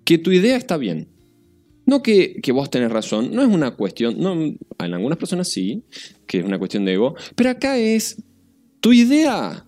que 0.04 0.18
tu 0.18 0.30
idea 0.30 0.56
está 0.56 0.76
bien. 0.76 1.08
No 1.84 2.02
que, 2.02 2.40
que, 2.42 2.52
vos 2.52 2.68
tenés 2.68 2.90
razón, 2.90 3.32
no 3.32 3.42
es 3.42 3.48
una 3.48 3.76
cuestión, 3.76 4.18
no, 4.18 4.34
en 4.34 4.58
algunas 4.94 5.18
personas 5.18 5.48
sí, 5.48 5.84
que 6.26 6.38
es 6.38 6.44
una 6.44 6.58
cuestión 6.58 6.84
de 6.84 6.94
ego, 6.94 7.14
pero 7.36 7.50
acá 7.50 7.78
es, 7.78 8.20
tu 8.80 8.92
idea 8.92 9.66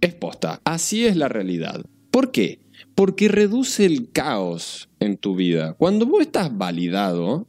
es 0.00 0.14
posta. 0.14 0.60
Así 0.64 1.06
es 1.06 1.16
la 1.16 1.28
realidad. 1.28 1.84
¿Por 2.10 2.32
qué? 2.32 2.61
Porque 2.94 3.28
reduce 3.28 3.84
el 3.86 4.10
caos 4.12 4.88
en 5.00 5.16
tu 5.16 5.34
vida. 5.34 5.74
Cuando 5.74 6.06
vos 6.06 6.22
estás 6.22 6.56
validado, 6.56 7.46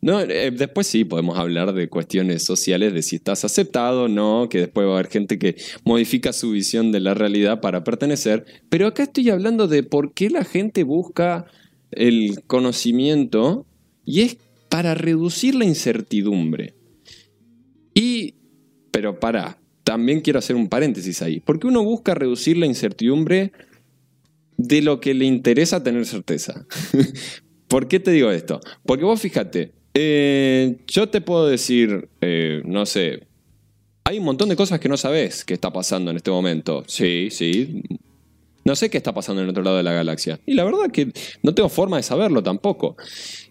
no, 0.00 0.20
eh, 0.20 0.50
después 0.50 0.86
sí 0.86 1.04
podemos 1.04 1.36
hablar 1.38 1.72
de 1.72 1.88
cuestiones 1.88 2.44
sociales, 2.44 2.94
de 2.94 3.02
si 3.02 3.16
estás 3.16 3.44
aceptado 3.44 4.04
o 4.04 4.08
no, 4.08 4.48
que 4.48 4.60
después 4.60 4.86
va 4.86 4.92
a 4.92 4.94
haber 4.94 5.08
gente 5.08 5.38
que 5.38 5.56
modifica 5.84 6.32
su 6.32 6.50
visión 6.52 6.92
de 6.92 7.00
la 7.00 7.14
realidad 7.14 7.60
para 7.60 7.82
pertenecer. 7.82 8.44
Pero 8.68 8.86
acá 8.86 9.04
estoy 9.04 9.30
hablando 9.30 9.66
de 9.68 9.82
por 9.82 10.12
qué 10.12 10.30
la 10.30 10.44
gente 10.44 10.84
busca 10.84 11.46
el 11.90 12.42
conocimiento 12.46 13.66
y 14.04 14.20
es 14.20 14.36
para 14.68 14.94
reducir 14.94 15.54
la 15.54 15.64
incertidumbre. 15.64 16.74
Y, 17.94 18.34
pero 18.90 19.18
para, 19.18 19.58
también 19.82 20.20
quiero 20.20 20.38
hacer 20.38 20.54
un 20.54 20.68
paréntesis 20.68 21.22
ahí, 21.22 21.40
porque 21.40 21.66
uno 21.66 21.82
busca 21.82 22.14
reducir 22.14 22.58
la 22.58 22.66
incertidumbre 22.66 23.52
de 24.56 24.82
lo 24.82 25.00
que 25.00 25.14
le 25.14 25.24
interesa 25.24 25.82
tener 25.82 26.06
certeza. 26.06 26.66
¿Por 27.68 27.88
qué 27.88 28.00
te 28.00 28.10
digo 28.12 28.30
esto? 28.30 28.60
Porque 28.84 29.04
vos 29.04 29.20
fíjate, 29.20 29.72
eh, 29.94 30.78
yo 30.86 31.08
te 31.08 31.20
puedo 31.20 31.46
decir, 31.46 32.08
eh, 32.20 32.62
no 32.64 32.86
sé, 32.86 33.26
hay 34.04 34.18
un 34.18 34.24
montón 34.24 34.48
de 34.48 34.56
cosas 34.56 34.78
que 34.78 34.88
no 34.88 34.96
sabes 34.96 35.44
qué 35.44 35.54
está 35.54 35.72
pasando 35.72 36.10
en 36.10 36.16
este 36.16 36.30
momento. 36.30 36.84
Sí, 36.86 37.28
sí. 37.30 37.82
No 38.64 38.76
sé 38.76 38.88
qué 38.88 38.98
está 38.98 39.12
pasando 39.12 39.42
en 39.42 39.46
el 39.46 39.50
otro 39.50 39.64
lado 39.64 39.76
de 39.76 39.82
la 39.82 39.92
galaxia. 39.92 40.38
Y 40.46 40.54
la 40.54 40.64
verdad 40.64 40.90
que 40.92 41.12
no 41.42 41.54
tengo 41.54 41.68
forma 41.68 41.96
de 41.96 42.04
saberlo 42.04 42.42
tampoco. 42.42 42.96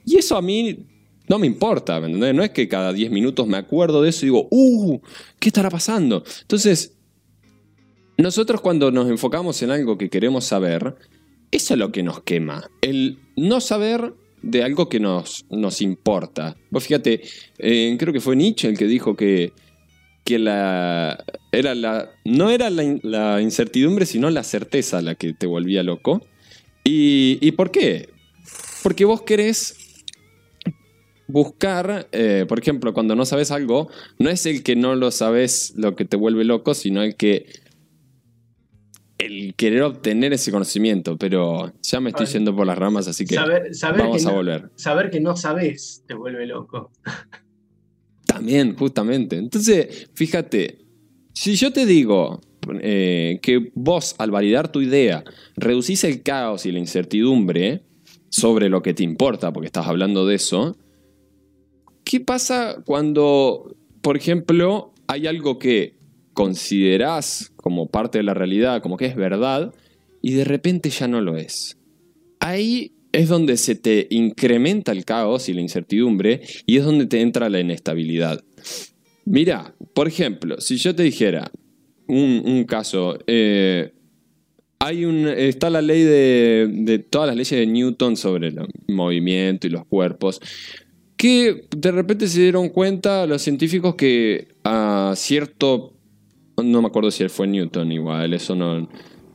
Y 0.06 0.18
eso 0.18 0.38
a 0.38 0.42
mí 0.42 0.88
no 1.28 1.40
me 1.40 1.48
importa, 1.48 2.00
¿me 2.00 2.08
entendés? 2.08 2.34
No 2.34 2.44
es 2.44 2.52
que 2.52 2.68
cada 2.68 2.94
10 2.94 3.12
minutos 3.12 3.48
me 3.48 3.58
acuerdo 3.58 4.02
de 4.02 4.10
eso 4.10 4.26
y 4.26 4.30
digo, 4.30 4.48
¡uh! 4.52 5.00
¿Qué 5.40 5.50
estará 5.50 5.70
pasando? 5.70 6.24
Entonces, 6.42 6.95
nosotros 8.18 8.62
cuando 8.62 8.92
nos 8.92 9.10
enfocamos 9.10 9.62
en 9.62 9.72
algo 9.72 9.98
que 9.98 10.10
queremos 10.10 10.46
saber, 10.46 10.96
eso 11.52 11.74
es 11.74 11.80
lo 11.80 11.92
que 11.92 12.04
nos 12.04 12.22
quema. 12.24 12.70
El 12.82 13.20
no 13.36 13.62
saber 13.62 14.14
de 14.42 14.64
algo 14.64 14.90
que 14.90 15.00
nos, 15.00 15.46
nos 15.50 15.82
importa. 15.82 16.56
Vos 16.70 16.86
fíjate, 16.86 17.22
eh, 17.58 17.96
creo 18.00 18.14
que 18.14 18.22
fue 18.22 18.36
Nietzsche 18.36 18.68
el 18.68 18.78
que 18.78 18.86
dijo 18.86 19.16
que, 19.16 19.54
que 20.24 20.40
la, 20.40 21.24
era 21.52 21.76
la, 21.76 22.12
no 22.24 22.50
era 22.50 22.70
la, 22.70 23.42
incertidumbre, 23.42 24.06
sino 24.06 24.30
la 24.30 24.44
certeza 24.44 25.02
la 25.02 25.16
que 25.16 25.34
te 25.34 25.48
volvía 25.48 25.84
loco. 25.84 26.22
¿Y, 26.84 27.40
¿Y 27.42 27.52
por 27.54 27.72
qué? 27.72 28.10
Porque 28.84 29.06
vos 29.06 29.24
querés 29.24 29.76
buscar, 31.28 32.08
eh, 32.12 32.46
por 32.48 32.60
ejemplo, 32.60 32.94
cuando 32.94 33.16
no 33.16 33.26
sabes 33.26 33.52
algo, 33.52 33.90
no 34.20 34.30
es 34.30 34.46
el 34.46 34.64
que 34.64 34.76
no 34.76 34.96
lo 34.96 35.12
sabes 35.12 35.74
lo 35.76 35.96
que 35.96 36.06
te 36.06 36.18
vuelve 36.18 36.44
loco, 36.44 36.74
sino 36.74 37.02
el 37.02 37.16
que 37.16 37.48
el 39.18 39.56
querer 39.56 39.84
obtener 39.84 40.34
ese 40.34 40.52
conocimiento, 40.52 41.18
pero 41.18 41.74
ya 41.82 42.00
me 42.00 42.10
estoy 42.10 42.26
yendo 42.26 42.56
por 42.56 42.68
las 42.68 42.78
ramas, 42.78 43.08
así 43.08 43.26
que 43.26 43.38
vamos 43.98 44.26
a 44.26 44.32
volver. 44.32 44.72
Saber 44.76 45.10
que 45.10 45.20
no 45.20 45.36
sabes 45.36 46.04
te 46.08 46.14
vuelve 46.14 46.46
loco. 46.46 46.92
También, 48.26 48.76
justamente. 48.76 49.38
Entonces, 49.38 50.10
fíjate, 50.14 50.80
si 51.34 51.56
yo 51.56 51.72
te 51.72 51.86
digo 51.86 52.42
eh, 52.82 53.40
que 53.42 53.72
vos 53.76 54.16
al 54.18 54.32
validar 54.32 54.72
tu 54.72 54.82
idea 54.82 55.24
reducís 55.56 56.04
el 56.04 56.24
caos 56.24 56.66
y 56.66 56.72
la 56.72 56.80
incertidumbre 56.80 57.84
sobre 58.30 58.68
lo 58.70 58.82
que 58.82 58.94
te 58.94 59.04
importa, 59.04 59.54
porque 59.54 59.68
estás 59.68 59.88
hablando 59.88 60.26
de 60.26 60.36
eso, 60.36 60.76
¿Qué 62.06 62.20
pasa 62.20 62.84
cuando, 62.86 63.76
por 64.02 64.16
ejemplo, 64.16 64.94
hay 65.08 65.26
algo 65.26 65.58
que 65.58 65.95
considerás 66.36 67.52
como 67.56 67.90
parte 67.90 68.20
de 68.20 68.24
la 68.24 68.36
realidad, 68.36 68.84
como 68.84 68.98
que 68.98 69.08
es 69.08 69.16
verdad, 69.16 69.74
y 70.22 70.34
de 70.34 70.44
repente 70.44 70.92
ya 70.92 71.08
no 71.08 71.22
lo 71.22 71.36
es? 71.38 71.80
Ahí 72.40 72.92
es 73.12 73.30
donde 73.30 73.58
se 73.58 73.76
te 73.76 74.08
incrementa 74.12 74.92
el 74.92 75.06
caos 75.06 75.50
y 75.50 75.54
la 75.54 75.62
incertidumbre 75.62 76.42
y 76.68 76.78
es 76.78 76.84
donde 76.84 77.08
te 77.08 77.22
entra 77.22 77.50
la 77.50 77.60
inestabilidad. 77.60 78.44
Mira, 79.24 79.74
por 79.94 80.08
ejemplo, 80.08 80.60
si 80.60 80.78
yo 80.78 80.94
te 80.94 81.04
dijera 81.04 81.50
un, 82.08 82.66
caso, 82.66 83.18
eh, 83.26 83.94
hay 84.78 85.06
un, 85.06 85.28
está 85.28 85.70
la 85.70 85.82
ley 85.82 86.04
de, 86.04 86.70
de, 86.72 87.00
todas 87.00 87.28
las 87.28 87.36
leyes 87.36 87.60
de 87.60 87.66
Newton 87.66 88.18
sobre 88.18 88.50
el 88.50 88.60
movimiento 88.88 89.66
y 89.66 89.72
los 89.72 89.86
cuerpos, 89.86 90.40
que 91.18 91.68
de 91.76 91.92
repente 91.92 92.28
se 92.28 92.42
dieron 92.42 92.70
cuenta 92.70 93.26
los 93.26 93.42
científicos 93.42 93.96
que 93.96 94.50
a 94.64 95.14
cierto, 95.16 95.95
no 96.64 96.82
me 96.82 96.88
acuerdo 96.88 97.12
si 97.12 97.28
fue 97.30 97.48
Newton 97.48 97.92
igual, 97.92 98.34
eso 98.34 98.56
no, 98.56 98.88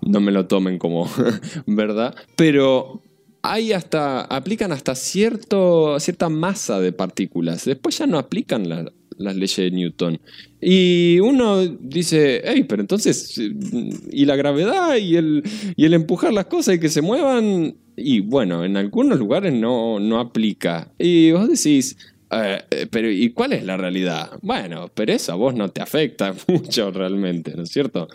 no 0.03 0.21
me 0.21 0.33
lo 0.33 0.47
tomen 0.47 0.79
como 0.79 1.09
verdad, 1.67 2.15
pero 2.37 3.03
hay 3.43 3.73
hasta, 3.73 4.23
aplican 4.23 4.73
hasta 4.73 4.95
cierto, 4.95 5.99
cierta 6.01 6.29
masa 6.29 6.81
de 6.81 6.93
partículas, 6.93 7.65
después 7.65 7.99
ya 7.99 8.07
no 8.07 8.19
aplican 8.19 8.69
la, 8.69 8.91
las 9.21 9.37
leyes 9.37 9.57
de 9.57 9.71
Newton. 9.71 10.19
Y 10.61 11.19
uno 11.21 11.67
dice, 11.67 12.43
hey, 12.45 12.65
pero 12.69 12.83
entonces, 12.83 13.39
¿y 13.39 14.25
la 14.25 14.37
gravedad 14.37 14.97
y 14.97 15.17
el, 15.17 15.43
y 15.77 15.85
el 15.85 15.95
empujar 15.95 16.33
las 16.33 16.47
cosas 16.47 16.77
y 16.77 16.81
que 16.81 16.89
se 16.89 17.03
muevan? 17.03 17.77
Y 17.97 18.21
bueno, 18.21 18.65
en 18.65 18.77
algunos 18.77 19.19
lugares 19.19 19.53
no, 19.53 20.01
no 20.01 20.19
aplica. 20.21 20.93
Y 20.99 21.33
vos 21.33 21.49
decís, 21.49 21.97
eh, 22.31 22.87
pero 22.91 23.11
¿y 23.11 23.33
cuál 23.33 23.53
es 23.55 23.65
la 23.65 23.77
realidad? 23.77 24.39
Bueno, 24.43 24.91
pero 24.95 25.13
eso 25.13 25.33
a 25.33 25.37
vos 25.37 25.55
no 25.55 25.71
te 25.71 25.83
afecta 25.83 26.33
mucho 26.49 26.91
realmente, 26.91 27.55
¿no 27.57 27.65
es 27.65 27.71
cierto? 27.71 28.09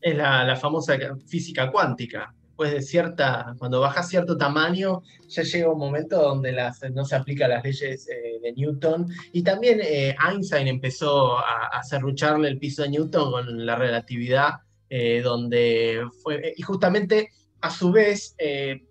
Es 0.00 0.16
la, 0.16 0.56
famosa 0.56 0.96
física 1.26 1.70
cuántica 1.70 2.32
después 2.42 2.72
de 2.72 2.82
cierta, 2.82 3.54
cuando 3.58 3.80
baja 3.80 4.02
cierto 4.02 4.36
tamaño, 4.36 5.02
ya 5.28 5.42
llega 5.42 5.72
un 5.72 5.78
momento 5.78 6.20
donde 6.20 6.52
las, 6.52 6.80
no 6.92 7.04
se 7.04 7.16
aplican 7.16 7.50
las 7.50 7.64
leyes 7.64 8.06
eh, 8.08 8.38
de 8.42 8.52
Newton. 8.52 9.08
Y 9.32 9.42
también 9.42 9.80
eh, 9.82 10.14
Einstein 10.28 10.68
empezó 10.68 11.38
a, 11.38 11.68
a 11.72 11.82
cerrucharle 11.82 12.48
el 12.48 12.58
piso 12.58 12.82
de 12.82 12.90
Newton 12.90 13.32
con 13.32 13.66
la 13.66 13.76
relatividad, 13.76 14.54
donde 15.22 16.04
fue, 16.20 16.52
y 16.56 16.62
justamente 16.62 17.28
a 17.60 17.70
su 17.70 17.92
vez, 17.92 18.34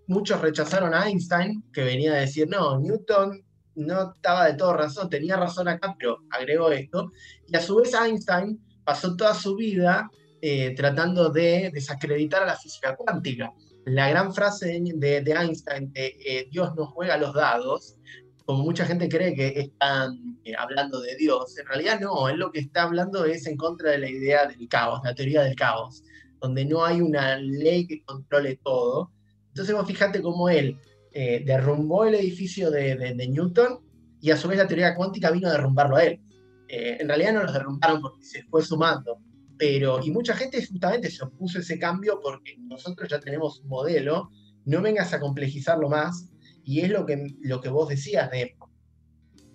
muchos 0.06 0.40
rechazaron 0.40 0.94
a 0.94 1.06
Einstein, 1.06 1.62
que 1.74 1.84
venía 1.84 2.12
a 2.12 2.20
decir, 2.20 2.48
no, 2.48 2.80
Newton 2.80 3.44
no 3.80 4.12
estaba 4.14 4.46
de 4.46 4.54
todo 4.54 4.74
razón, 4.74 5.08
tenía 5.08 5.36
razón 5.36 5.68
acá, 5.68 5.94
pero 5.98 6.18
agregó 6.30 6.70
esto. 6.70 7.12
Y 7.46 7.56
a 7.56 7.60
su 7.60 7.76
vez 7.76 7.92
Einstein 7.94 8.60
pasó 8.84 9.16
toda 9.16 9.34
su 9.34 9.56
vida 9.56 10.10
eh, 10.42 10.74
tratando 10.74 11.30
de 11.30 11.70
desacreditar 11.72 12.42
a 12.42 12.46
la 12.46 12.56
física 12.56 12.96
cuántica. 12.96 13.52
la 13.84 14.08
gran 14.10 14.32
frase 14.32 14.80
de, 14.94 15.16
Einstein 15.18 15.92
de 15.92 16.16
eh, 16.24 16.48
Dios 16.50 16.74
no 16.76 16.86
juega 16.86 17.16
los 17.16 17.34
dados, 17.34 17.96
como 18.44 18.62
mucha 18.64 18.84
gente 18.84 19.08
cree 19.08 19.34
que 19.34 19.60
están 19.60 20.38
eh, 20.44 20.54
hablando 20.58 21.00
de 21.00 21.16
Dios, 21.16 21.56
en 21.58 21.66
realidad 21.66 22.00
no, 22.00 22.28
él 22.28 22.38
lo 22.38 22.50
que 22.50 22.60
está 22.60 22.82
hablando 22.82 23.24
es 23.24 23.46
en 23.46 23.56
contra 23.56 23.92
de 23.92 23.98
la 23.98 24.08
idea 24.08 24.46
del 24.46 24.68
caos, 24.68 25.00
la 25.04 25.14
teoría 25.14 25.42
del 25.42 25.56
caos, 25.56 26.02
donde 26.40 26.64
no 26.64 26.84
hay 26.84 27.00
una 27.00 27.36
ley 27.36 27.86
que 27.86 28.02
controle 28.02 28.58
todo. 28.64 29.12
Entonces 29.48 29.74
vos 29.74 29.86
fíjate 29.86 30.22
cómo 30.22 30.48
él 30.48 30.78
eh, 31.12 31.42
derrumbó 31.44 32.04
el 32.04 32.14
edificio 32.14 32.70
de, 32.70 32.96
de, 32.96 33.28
Newton 33.28 33.80
y 34.20 34.30
a 34.30 34.36
su 34.36 34.48
vez 34.48 34.58
la 34.58 34.66
teoría 34.66 34.94
cuántica 34.94 35.30
vino 35.30 35.48
a 35.48 35.52
derrumbarlo 35.52 35.96
a 35.96 36.04
él. 36.04 36.20
en 36.68 37.08
realidad 37.08 37.32
no 37.32 37.42
los 37.42 37.52
derrumbaron 37.52 38.00
porque 38.00 38.24
se 38.24 38.42
fue 38.44 38.62
sumando, 38.62 39.18
pero, 39.58 40.02
y 40.02 40.10
mucha 40.10 40.34
gente 40.34 40.64
justamente 40.64 41.10
se 41.10 41.24
opuso 41.24 41.58
a 41.58 41.60
ese 41.60 41.78
cambio 41.78 42.18
porque 42.22 42.56
nosotros 42.58 43.08
ya 43.10 43.20
tenemos 43.20 43.60
un 43.60 43.68
modelo, 43.68 44.30
no 44.64 44.80
vengas 44.80 45.12
a 45.12 45.20
complejizarlo 45.20 45.88
más, 45.88 46.30
y 46.64 46.80
es 46.80 46.90
lo 46.90 47.04
que, 47.04 47.36
lo 47.42 47.60
que 47.60 47.68
vos 47.68 47.88
decías 47.88 48.30
de 48.30 48.56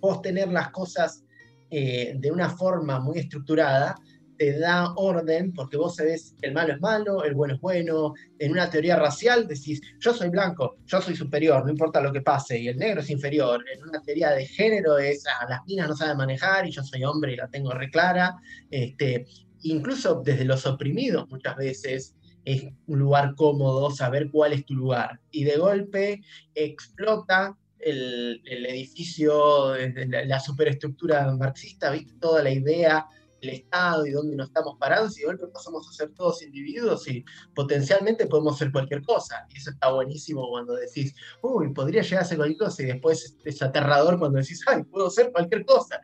vos 0.00 0.22
tener 0.22 0.52
las 0.52 0.70
cosas 0.70 1.24
eh, 1.70 2.14
de 2.18 2.30
una 2.30 2.50
forma 2.50 3.00
muy 3.00 3.18
estructurada, 3.18 3.96
te 4.36 4.58
da 4.58 4.92
orden 4.96 5.52
porque 5.52 5.76
vos 5.76 5.96
sabés 5.96 6.34
el 6.42 6.52
malo 6.52 6.74
es 6.74 6.80
malo, 6.80 7.24
el 7.24 7.34
bueno 7.34 7.54
es 7.54 7.60
bueno. 7.60 8.14
En 8.38 8.52
una 8.52 8.70
teoría 8.70 8.96
racial 8.96 9.46
decís, 9.46 9.80
yo 10.00 10.12
soy 10.12 10.28
blanco, 10.28 10.76
yo 10.86 11.00
soy 11.00 11.16
superior, 11.16 11.64
no 11.64 11.70
importa 11.70 12.00
lo 12.00 12.12
que 12.12 12.20
pase, 12.20 12.58
y 12.58 12.68
el 12.68 12.76
negro 12.76 13.00
es 13.00 13.10
inferior. 13.10 13.64
En 13.72 13.82
una 13.82 14.00
teoría 14.02 14.30
de 14.30 14.46
género 14.46 14.98
es, 14.98 15.24
ah, 15.26 15.46
las 15.48 15.60
minas 15.66 15.88
no 15.88 15.96
saben 15.96 16.16
manejar 16.16 16.66
y 16.66 16.70
yo 16.70 16.82
soy 16.82 17.04
hombre 17.04 17.32
y 17.32 17.36
la 17.36 17.48
tengo 17.48 17.72
reclara. 17.72 18.36
Este, 18.70 19.26
incluso 19.62 20.22
desde 20.24 20.44
los 20.44 20.66
oprimidos 20.66 21.28
muchas 21.28 21.56
veces 21.56 22.14
es 22.44 22.64
un 22.86 22.98
lugar 23.00 23.34
cómodo 23.34 23.90
saber 23.90 24.30
cuál 24.30 24.52
es 24.52 24.64
tu 24.64 24.74
lugar. 24.74 25.20
Y 25.30 25.44
de 25.44 25.56
golpe 25.56 26.22
explota 26.54 27.56
el, 27.78 28.40
edificio, 28.44 29.74
la, 29.76 30.40
superestructura 30.40 31.30
marxista, 31.36 31.90
¿viste? 31.90 32.14
toda 32.20 32.42
la 32.42 32.50
idea 32.50 33.06
del 33.46 33.56
Estado 33.56 34.06
y 34.06 34.10
dónde 34.10 34.36
nos 34.36 34.48
estamos 34.48 34.76
parando, 34.78 35.12
y 35.14 35.20
de 35.20 35.26
golpe 35.26 35.46
pasamos 35.48 35.88
a 35.88 35.92
ser 35.92 36.10
todos 36.10 36.42
individuos 36.42 37.06
y 37.08 37.24
potencialmente 37.54 38.26
podemos 38.26 38.58
ser 38.58 38.72
cualquier 38.72 39.02
cosa. 39.02 39.46
Y 39.52 39.58
eso 39.58 39.70
está 39.70 39.90
buenísimo 39.90 40.48
cuando 40.48 40.74
decís, 40.74 41.14
uy, 41.42 41.72
podría 41.72 42.02
llegar 42.02 42.22
a 42.22 42.24
ser 42.24 42.36
cualquier 42.38 42.58
cosa, 42.58 42.82
y 42.82 42.86
después 42.86 43.36
es 43.44 43.62
aterrador 43.62 44.18
cuando 44.18 44.38
decís, 44.38 44.62
ay, 44.66 44.82
puedo 44.84 45.10
ser 45.10 45.32
cualquier 45.32 45.64
cosa. 45.64 46.00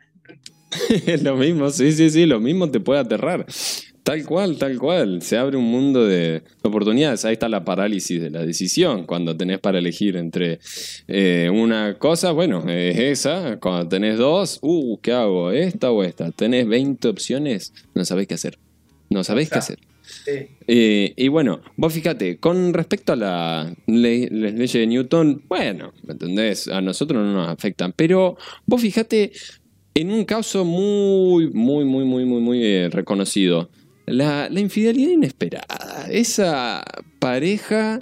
lo 1.21 1.35
mismo, 1.35 1.69
sí, 1.69 1.91
sí, 1.91 2.09
sí, 2.09 2.25
lo 2.25 2.39
mismo 2.39 2.69
te 2.69 2.79
puede 2.79 3.01
aterrar. 3.01 3.45
Tal 4.03 4.25
cual, 4.25 4.57
tal 4.57 4.77
cual. 4.77 5.21
Se 5.21 5.37
abre 5.37 5.55
un 5.55 5.65
mundo 5.65 6.05
de 6.05 6.43
oportunidades. 6.61 7.23
Ahí 7.23 7.33
está 7.33 7.47
la 7.47 7.63
parálisis 7.63 8.21
de 8.21 8.29
la 8.29 8.45
decisión. 8.45 9.05
Cuando 9.05 9.35
tenés 9.35 9.59
para 9.59 9.79
elegir 9.79 10.17
entre 10.17 10.59
eh, 11.07 11.49
una 11.51 11.97
cosa, 11.97 12.31
bueno, 12.31 12.63
es 12.67 12.99
esa. 12.99 13.59
Cuando 13.61 13.87
tenés 13.87 14.17
dos, 14.17 14.59
uh, 14.61 14.97
¿qué 14.99 15.13
hago? 15.13 15.51
¿Esta 15.51 15.89
o 15.91 16.03
esta? 16.03 16.31
Tenés 16.31 16.67
20 16.67 17.07
opciones, 17.07 17.73
no 17.95 18.03
sabés 18.03 18.27
qué 18.27 18.33
hacer. 18.33 18.59
No 19.09 19.23
sabés 19.23 19.49
qué 19.49 19.59
hacer. 19.59 19.79
Eh, 20.67 21.13
y 21.15 21.27
bueno, 21.29 21.61
vos 21.77 21.93
fíjate, 21.93 22.37
con 22.37 22.73
respecto 22.73 23.13
a 23.13 23.15
la 23.15 23.73
ley, 23.87 24.27
las 24.29 24.53
leyes 24.53 24.73
de 24.73 24.87
Newton, 24.87 25.43
bueno, 25.47 25.93
¿me 26.03 26.13
entendés? 26.13 26.67
A 26.67 26.81
nosotros 26.81 27.23
no 27.23 27.31
nos 27.31 27.49
afectan. 27.49 27.93
Pero 27.95 28.37
vos 28.65 28.81
fíjate 28.81 29.31
en 29.93 30.11
un 30.11 30.25
caso 30.25 30.65
muy, 30.65 31.51
muy, 31.51 31.85
muy, 31.85 32.03
muy, 32.03 32.25
muy, 32.25 32.41
muy 32.41 32.65
eh, 32.65 32.89
reconocido. 32.91 33.69
La, 34.05 34.49
infidelidad 34.51 35.11
inesperada. 35.11 36.07
Esa 36.09 36.83
pareja 37.19 37.99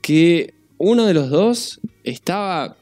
que 0.00 0.54
uno 0.78 1.06
de 1.06 1.14
los 1.14 1.30
dos 1.30 1.80
estaba 2.02 2.76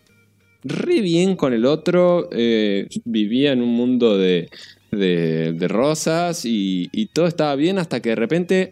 re 0.65 1.01
bien 1.01 1.37
con 1.37 1.53
el 1.53 1.67
otro, 1.67 2.29
eh, 2.33 2.89
vivía 3.05 3.53
en 3.53 3.63
un 3.63 3.75
mundo 3.75 4.17
de, 4.17 4.49
de, 4.91 5.69
rosas 5.69 6.45
y, 6.45 6.89
y, 6.93 7.07
todo 7.07 7.27
estaba 7.27 7.55
bien 7.57 7.79
hasta 7.79 8.01
que 8.01 8.11
de 8.11 8.17
repente 8.17 8.71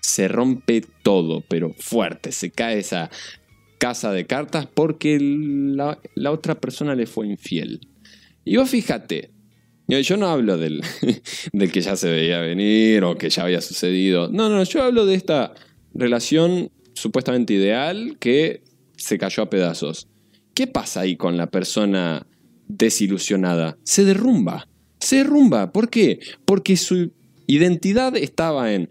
se 0.00 0.28
rompe 0.28 0.82
todo, 1.02 1.42
pero 1.48 1.74
fuerte, 1.78 2.30
se 2.30 2.50
cae 2.50 2.78
esa 2.78 3.10
casa 3.78 4.12
de 4.12 4.26
cartas 4.26 4.66
porque 4.72 5.18
la, 5.20 5.98
la 6.14 6.30
otra 6.30 6.54
persona 6.54 6.94
le 6.94 7.06
fue 7.06 7.26
infiel. 7.26 7.80
Y 8.44 8.56
vos 8.56 8.70
fíjate, 8.70 9.33
yo 9.88 10.16
no 10.16 10.28
hablo 10.28 10.56
del, 10.56 10.82
del 11.52 11.72
que 11.72 11.80
ya 11.80 11.96
se 11.96 12.10
veía 12.10 12.40
venir 12.40 13.04
o 13.04 13.16
que 13.16 13.30
ya 13.30 13.44
había 13.44 13.60
sucedido. 13.60 14.28
No, 14.28 14.48
no, 14.48 14.62
yo 14.64 14.82
hablo 14.82 15.06
de 15.06 15.14
esta 15.14 15.54
relación 15.94 16.70
supuestamente 16.94 17.54
ideal 17.54 18.16
que 18.18 18.62
se 18.96 19.18
cayó 19.18 19.42
a 19.42 19.50
pedazos. 19.50 20.08
¿Qué 20.54 20.66
pasa 20.66 21.00
ahí 21.00 21.16
con 21.16 21.36
la 21.36 21.50
persona 21.50 22.26
desilusionada? 22.68 23.76
Se 23.82 24.04
derrumba. 24.04 24.68
Se 25.00 25.16
derrumba. 25.16 25.72
¿Por 25.72 25.90
qué? 25.90 26.20
Porque 26.44 26.76
su 26.76 27.12
identidad 27.46 28.16
estaba 28.16 28.72
en 28.72 28.88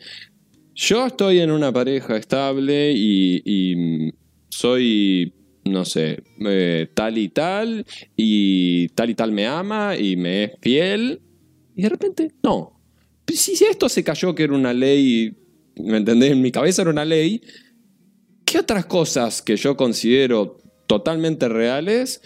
yo 0.75 1.06
estoy 1.06 1.39
en 1.39 1.51
una 1.51 1.71
pareja 1.71 2.17
estable 2.17 2.93
y, 2.93 3.41
y 3.45 4.12
soy 4.49 5.34
no 5.65 5.86
sé, 5.86 6.23
eh, 6.45 6.89
tal 6.93 7.17
y 7.17 7.30
tal, 7.30 7.86
y 8.15 8.89
tal 8.89 9.10
y 9.10 9.15
tal 9.15 9.32
me 9.32 9.47
ama 9.47 9.95
y 9.97 10.15
me 10.15 10.43
es 10.43 10.52
fiel, 10.62 11.21
y 11.76 11.84
de 11.84 11.89
repente, 11.89 12.32
no. 12.43 12.80
Si 13.28 13.54
esto 13.63 13.89
se 13.89 14.04
cayó 14.04 14.36
que 14.36 14.43
era 14.43 14.54
una 14.54 14.73
ley, 14.73 15.36
¿me 15.76 15.97
entendés? 15.97 16.32
En 16.32 16.41
mi 16.41 16.52
cabeza 16.52 16.84
era 16.84 16.91
una 16.91 17.06
ley, 17.06 17.41
¿qué 18.45 18.60
otras 18.60 18.86
cosas 18.86 19.41
que 19.41 19.56
yo 19.56 19.76
considero 19.76 20.60
totalmente 20.88 21.47
reales 21.49 22.21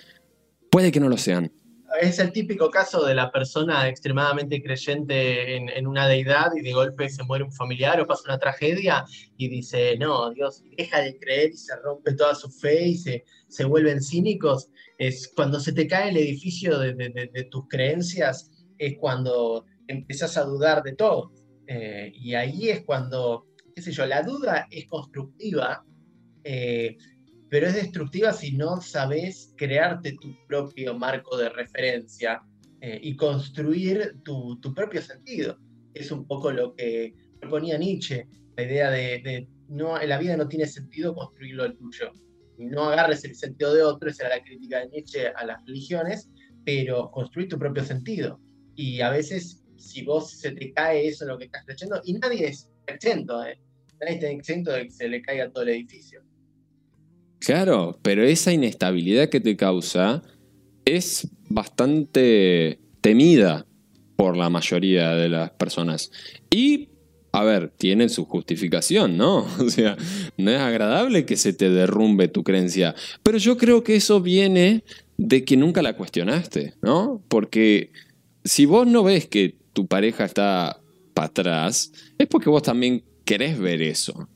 puede 0.69 0.91
que 0.91 0.99
no 0.99 1.07
lo 1.07 1.17
sean? 1.17 1.51
Es 1.99 2.19
el 2.19 2.31
típico 2.31 2.69
caso 2.69 3.05
de 3.05 3.15
la 3.15 3.31
persona 3.31 3.87
extremadamente 3.87 4.61
creyente 4.61 5.55
en, 5.55 5.87
una 5.87 6.07
deidad 6.07 6.51
y 6.55 6.61
de 6.61 6.73
golpe 6.73 7.09
se 7.09 7.23
muere 7.23 7.43
un 7.43 7.51
familiar 7.51 7.99
o 7.99 8.07
pasa 8.07 8.23
una 8.25 8.39
tragedia 8.39 9.05
y 9.37 9.47
dice, 9.49 9.97
no, 9.97 10.31
Dios, 10.31 10.63
deja 10.77 11.01
de 11.01 11.17
creer 11.17 11.51
y 11.51 11.57
se 11.57 11.75
rompe 11.77 12.13
toda 12.13 12.35
su 12.35 12.49
fe 12.49 12.87
y 12.87 12.95
se, 12.95 13.25
se 13.47 13.65
vuelven 13.65 14.01
cínicos. 14.01 14.69
Es 14.97 15.31
cuando 15.35 15.59
se 15.59 15.73
te 15.73 15.87
cae 15.87 16.09
el 16.09 16.17
edificio 16.17 16.79
de, 16.79 17.47
tus 17.51 17.67
creencias, 17.67 18.51
es 18.77 18.97
cuando 18.97 19.65
empiezas 19.87 20.37
a 20.37 20.43
dudar 20.43 20.83
de 20.83 20.93
todo. 20.93 21.31
Eh, 21.67 22.11
y 22.13 22.35
ahí 22.35 22.69
es 22.69 22.83
cuando, 22.83 23.47
qué 23.75 23.81
sé 23.81 23.91
yo, 23.91 24.05
la 24.05 24.23
duda 24.23 24.67
es 24.71 24.85
constructiva. 24.87 25.85
Eh, 26.43 26.97
pero 27.49 27.67
es 27.67 27.75
destructiva 27.75 28.33
si 28.33 28.51
no 28.51 28.81
sabes 28.81 29.53
crearte 29.55 30.13
tu 30.13 30.35
propio 30.47 30.97
marco 30.97 31.37
de 31.37 31.49
referencia 31.49 32.41
eh, 32.81 32.99
y 33.01 33.15
construir 33.15 34.17
tu, 34.23 34.59
propio 34.75 35.01
sentido. 35.01 35.57
Es 35.93 36.11
un 36.11 36.27
poco 36.27 36.51
lo 36.51 36.75
que 36.75 37.13
proponía 37.39 37.77
Nietzsche, 37.77 38.27
la 38.55 38.63
idea 38.63 38.91
de, 38.91 39.47
no, 39.69 39.97
la 39.97 40.17
vida 40.17 40.35
no 40.35 40.47
tiene 40.47 40.67
sentido 40.67 41.15
construirlo 41.15 41.65
el 41.65 41.77
tuyo. 41.77 42.11
No 42.57 42.89
agarres 42.89 43.23
el 43.23 43.35
sentido 43.35 43.73
de 43.73 43.83
otro, 43.83 44.09
esa 44.09 44.27
era 44.27 44.37
la 44.37 44.43
crítica 44.43 44.79
de 44.79 44.89
Nietzsche 44.89 45.27
a 45.27 45.45
las 45.45 45.63
religiones, 45.65 46.29
pero 46.65 47.09
construir 47.11 47.47
tu 47.47 47.57
propio 47.57 47.83
sentido. 47.83 48.39
Y 48.75 49.01
a 49.01 49.09
veces, 49.09 49.63
si 49.77 50.03
vos 50.03 50.31
se 50.31 50.51
te 50.51 50.73
cae 50.73 51.07
eso 51.07 51.23
en 51.23 51.29
lo 51.29 51.37
que 51.37 51.45
estás 51.45 51.63
creyendo, 51.65 52.01
y 52.03 52.13
nadie 52.13 52.47
es 52.47 52.69
exento, 52.87 53.45
¿eh? 53.45 53.59
nadie 54.01 54.15
está 54.15 54.29
exento 54.29 54.71
de 54.71 54.83
que 54.83 54.91
se 54.91 55.07
le 55.07 55.21
caiga 55.21 55.49
todo 55.51 55.63
el 55.63 55.69
edificio. 55.69 56.26
Claro, 57.39 57.99
pero 58.01 58.23
esa 58.23 58.51
inestabilidad 58.51 59.29
que 59.29 59.39
te 59.39 59.55
causa 59.55 60.23
es 60.85 61.27
bastante 61.49 62.79
temida 63.01 63.65
por 64.15 64.35
la 64.35 64.49
mayoría 64.49 65.11
de 65.11 65.29
las 65.29 65.51
personas. 65.51 66.11
Y, 66.49 66.89
a 67.31 67.43
ver, 67.43 67.69
tiene 67.69 68.09
su 68.09 68.25
justificación, 68.25 69.17
¿no? 69.17 69.47
O 69.59 69.69
sea, 69.69 69.95
no 70.37 70.51
es 70.51 70.59
agradable 70.59 71.25
que 71.25 71.37
se 71.37 71.53
te 71.53 71.69
derrumbe 71.69 72.27
tu 72.27 72.43
creencia. 72.43 72.95
Pero 73.23 73.37
yo 73.37 73.57
creo 73.57 73.83
que 73.83 73.95
eso 73.95 74.21
viene 74.21 74.83
de 75.17 75.45
que 75.45 75.57
nunca 75.57 75.81
la 75.81 75.95
cuestionaste, 75.95 76.73
¿no? 76.81 77.21
Porque 77.27 77.91
si 78.43 78.65
vos 78.65 78.87
no 78.87 79.03
ves 79.03 79.27
que 79.27 79.55
tu 79.73 79.87
pareja 79.87 80.25
está 80.25 80.81
para 81.13 81.27
atrás, 81.27 81.91
es 82.17 82.27
porque 82.27 82.49
vos 82.49 82.63
también 82.63 83.03
querés 83.25 83.59
ver 83.59 83.81
eso. 83.81 84.27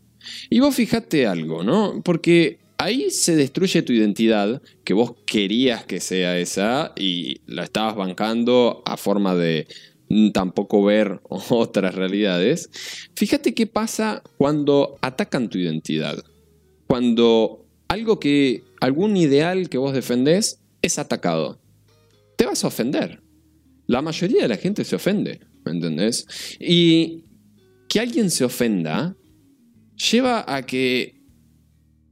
Y 0.49 0.59
vos 0.59 0.75
fijate 0.75 1.25
algo, 1.25 1.63
¿no? 1.63 2.01
Porque 2.03 2.60
ahí 2.81 3.11
se 3.11 3.35
destruye 3.35 3.83
tu 3.83 3.93
identidad, 3.93 4.61
que 4.83 4.93
vos 4.93 5.13
querías 5.25 5.85
que 5.85 5.99
sea 5.99 6.39
esa 6.39 6.93
y 6.97 7.41
la 7.45 7.63
estabas 7.63 7.95
bancando 7.95 8.81
a 8.85 8.97
forma 8.97 9.35
de 9.35 9.67
tampoco 10.33 10.83
ver 10.83 11.21
otras 11.29 11.95
realidades. 11.95 12.69
Fíjate 13.15 13.53
qué 13.53 13.67
pasa 13.67 14.23
cuando 14.37 14.97
atacan 15.01 15.49
tu 15.49 15.57
identidad. 15.57 16.23
Cuando 16.87 17.65
algo 17.87 18.19
que, 18.19 18.63
algún 18.79 19.15
ideal 19.15 19.69
que 19.69 19.77
vos 19.77 19.93
defendés 19.93 20.59
es 20.81 20.97
atacado. 20.97 21.59
Te 22.35 22.45
vas 22.45 22.63
a 22.63 22.67
ofender. 22.67 23.21
La 23.85 24.01
mayoría 24.01 24.43
de 24.43 24.47
la 24.47 24.57
gente 24.57 24.83
se 24.83 24.95
ofende, 24.95 25.41
¿me 25.65 25.71
entendés? 25.71 26.25
Y 26.59 27.25
que 27.87 27.99
alguien 27.99 28.31
se 28.31 28.43
ofenda 28.43 29.15
lleva 30.11 30.43
a 30.47 30.65
que 30.65 31.20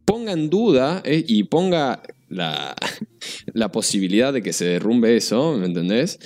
ponga 0.09 0.31
en 0.31 0.49
duda 0.49 1.03
eh, 1.05 1.23
y 1.27 1.43
ponga 1.43 2.01
la, 2.29 2.75
la 3.53 3.71
posibilidad 3.71 4.33
de 4.33 4.41
que 4.41 4.53
se 4.53 4.65
derrumbe 4.65 5.15
eso, 5.15 5.55
¿me 5.55 5.67
entendés? 5.67 6.17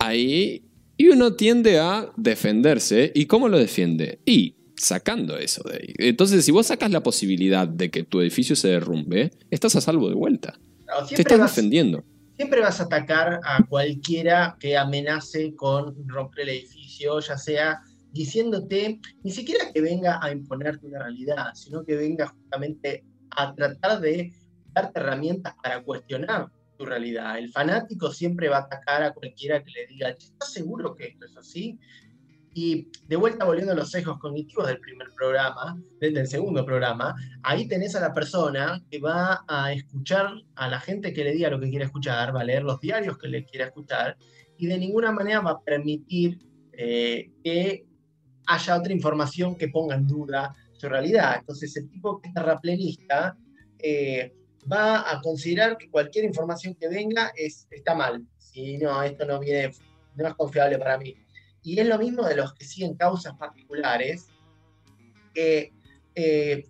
Ahí, 0.00 0.64
y 0.96 1.08
uno 1.10 1.34
tiende 1.34 1.78
a 1.78 2.10
defenderse. 2.16 3.12
¿Y 3.14 3.26
cómo 3.26 3.48
lo 3.48 3.56
defiende? 3.56 4.18
Y 4.26 4.56
sacando 4.76 5.38
eso 5.38 5.62
de 5.68 5.76
ahí. 5.76 5.94
Entonces, 5.98 6.44
si 6.44 6.50
vos 6.50 6.66
sacas 6.66 6.90
la 6.90 7.04
posibilidad 7.04 7.68
de 7.68 7.92
que 7.92 8.02
tu 8.02 8.20
edificio 8.20 8.56
se 8.56 8.68
derrumbe, 8.68 9.30
estás 9.52 9.76
a 9.76 9.80
salvo 9.80 10.08
de 10.08 10.16
vuelta. 10.16 10.58
No, 10.88 11.06
Te 11.06 11.22
estás 11.22 11.38
vas, 11.38 11.54
defendiendo. 11.54 12.02
siempre 12.34 12.60
vas 12.60 12.80
a 12.80 12.84
atacar 12.84 13.38
a 13.44 13.64
cualquiera 13.68 14.56
que 14.58 14.76
amenace 14.76 15.54
con 15.54 15.94
romper 16.08 16.48
el 16.48 16.56
edificio, 16.56 17.20
ya 17.20 17.38
sea 17.38 17.78
diciéndote, 18.10 18.98
ni 19.22 19.30
siquiera 19.30 19.70
que 19.72 19.80
venga 19.80 20.18
a 20.20 20.32
imponerte 20.32 20.86
una 20.88 21.04
realidad, 21.04 21.54
sino 21.54 21.84
que 21.84 21.94
venga 21.94 22.26
justamente 22.26 23.04
a 23.38 23.54
tratar 23.54 24.00
de 24.00 24.32
darte 24.72 25.00
herramientas 25.00 25.54
para 25.62 25.82
cuestionar 25.82 26.50
tu 26.76 26.84
realidad. 26.84 27.38
El 27.38 27.50
fanático 27.50 28.12
siempre 28.12 28.48
va 28.48 28.58
a 28.58 28.60
atacar 28.60 29.02
a 29.02 29.12
cualquiera 29.12 29.62
que 29.62 29.70
le 29.70 29.86
diga, 29.86 30.10
¿estás 30.10 30.52
seguro 30.52 30.94
que 30.94 31.08
esto 31.08 31.26
es 31.26 31.36
así? 31.36 31.78
Y 32.54 32.88
de 33.06 33.16
vuelta 33.16 33.44
volviendo 33.44 33.72
a 33.72 33.76
los 33.76 33.90
sesgos 33.90 34.18
cognitivos 34.18 34.66
del 34.66 34.80
primer 34.80 35.08
programa, 35.16 35.80
del, 36.00 36.26
segundo 36.26 36.64
programa, 36.64 37.14
ahí 37.42 37.68
tenés 37.68 37.94
a 37.94 38.00
la 38.00 38.14
persona 38.14 38.82
que 38.90 38.98
va 38.98 39.44
a 39.46 39.72
escuchar 39.72 40.32
a 40.56 40.68
la 40.68 40.80
gente 40.80 41.12
que 41.12 41.24
le 41.24 41.32
diga 41.32 41.50
lo 41.50 41.60
que 41.60 41.70
quiere 41.70 41.84
escuchar, 41.84 42.34
va 42.34 42.40
a 42.40 42.44
leer 42.44 42.62
los 42.62 42.80
diarios 42.80 43.18
que 43.18 43.28
le 43.28 43.44
quiera 43.44 43.66
escuchar, 43.66 44.16
y 44.56 44.66
de 44.66 44.78
ninguna 44.78 45.12
manera 45.12 45.40
va 45.40 45.52
a 45.52 45.60
permitir 45.60 46.38
eh, 46.72 47.30
que 47.44 47.86
haya 48.46 48.76
otra 48.76 48.92
información 48.92 49.56
que 49.56 49.68
ponga 49.68 49.94
en 49.94 50.06
duda 50.06 50.54
su 50.78 50.88
realidad. 50.88 51.36
Entonces, 51.40 51.76
el 51.76 51.88
tipo 51.90 52.20
terraplenista 52.34 53.36
eh, 53.78 54.32
va 54.70 55.10
a 55.10 55.20
considerar 55.20 55.76
que 55.76 55.90
cualquier 55.90 56.24
información 56.24 56.74
que 56.74 56.88
venga 56.88 57.32
es, 57.36 57.66
está 57.70 57.94
mal. 57.94 58.24
Si 58.38 58.78
no, 58.78 59.02
esto 59.02 59.26
no 59.26 59.40
viene, 59.40 59.72
no 60.16 60.28
es 60.28 60.34
confiable 60.34 60.78
para 60.78 60.98
mí. 60.98 61.14
Y 61.62 61.78
es 61.78 61.86
lo 61.86 61.98
mismo 61.98 62.26
de 62.26 62.36
los 62.36 62.54
que 62.54 62.64
siguen 62.64 62.94
causas 62.94 63.34
particulares, 63.34 64.28
eh, 65.34 66.64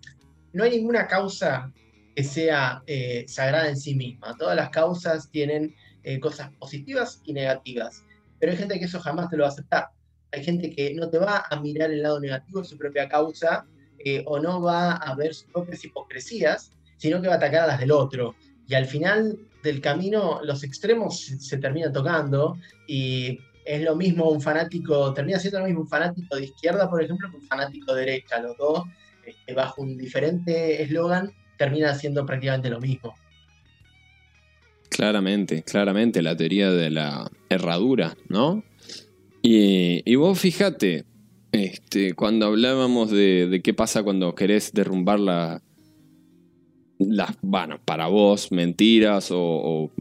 no 0.53 0.63
hay 0.63 0.71
ninguna 0.71 1.07
causa 1.07 1.71
que 2.15 2.23
sea 2.23 2.83
eh, 2.87 3.25
sagrada 3.27 3.69
en 3.69 3.77
sí 3.77 3.95
misma. 3.95 4.35
Todas 4.37 4.55
las 4.55 4.69
causas 4.69 5.29
tienen 5.31 5.75
eh, 6.03 6.19
cosas 6.19 6.51
positivas 6.57 7.21
y 7.25 7.33
negativas, 7.33 8.03
pero 8.39 8.51
hay 8.51 8.57
gente 8.57 8.79
que 8.79 8.85
eso 8.85 8.99
jamás 8.99 9.29
te 9.29 9.37
lo 9.37 9.43
va 9.43 9.49
a 9.49 9.51
aceptar. 9.51 9.89
Hay 10.31 10.43
gente 10.43 10.69
que 10.71 10.93
no 10.93 11.09
te 11.09 11.17
va 11.17 11.45
a 11.49 11.59
mirar 11.59 11.91
el 11.91 12.03
lado 12.03 12.19
negativo 12.19 12.61
de 12.61 12.67
su 12.67 12.77
propia 12.77 13.09
causa 13.09 13.65
o 14.25 14.39
no 14.39 14.61
va 14.61 14.93
a 14.93 15.15
ver 15.15 15.33
sus 15.33 15.45
propias 15.51 15.83
hipocresías, 15.83 16.71
sino 16.97 17.21
que 17.21 17.27
va 17.27 17.35
a 17.35 17.37
atacar 17.37 17.63
a 17.63 17.67
las 17.67 17.79
del 17.79 17.91
otro. 17.91 18.35
Y 18.67 18.75
al 18.75 18.85
final 18.85 19.39
del 19.63 19.81
camino 19.81 20.39
los 20.43 20.63
extremos 20.63 21.19
se, 21.19 21.57
terminan 21.57 21.91
tocando 21.91 22.57
y 22.87 23.39
es 23.65 23.81
lo 23.81 23.95
mismo 23.95 24.29
un 24.29 24.41
fanático, 24.41 25.13
termina 25.13 25.39
siendo 25.39 25.59
lo 25.59 25.65
mismo 25.65 25.81
un 25.81 25.87
fanático 25.87 26.35
de 26.35 26.45
izquierda, 26.45 26.89
por 26.89 27.03
ejemplo, 27.03 27.29
que 27.29 27.37
un 27.37 27.43
fanático 27.43 27.93
de 27.93 28.05
derecha. 28.05 28.39
Los 28.41 28.57
dos, 28.57 28.83
este, 29.25 29.53
bajo 29.53 29.81
un 29.81 29.97
diferente 29.97 30.81
eslogan, 30.81 31.31
terminan 31.57 31.97
siendo 31.97 32.25
prácticamente 32.25 32.69
lo 32.69 32.79
mismo. 32.79 33.15
Claramente, 34.89 35.63
claramente 35.63 36.21
la 36.21 36.35
teoría 36.35 36.71
de 36.71 36.89
la 36.89 37.29
herradura, 37.49 38.15
¿no? 38.27 38.63
Y, 39.41 40.01
y 40.03 40.15
vos 40.15 40.39
fíjate, 40.39 41.05
este, 41.51 42.13
cuando 42.13 42.47
hablábamos 42.47 43.11
de, 43.11 43.61
qué 43.63 43.73
pasa 43.73 44.03
cuando 44.03 44.35
querés 44.35 44.71
derrumbar 44.73 45.19
la, 45.19 45.61
las, 46.99 47.35
bueno, 47.41 47.79
para 47.83 48.07
vos, 48.07 48.51
mentiras 48.51 49.31
o, 49.31 49.39
o 49.39 49.91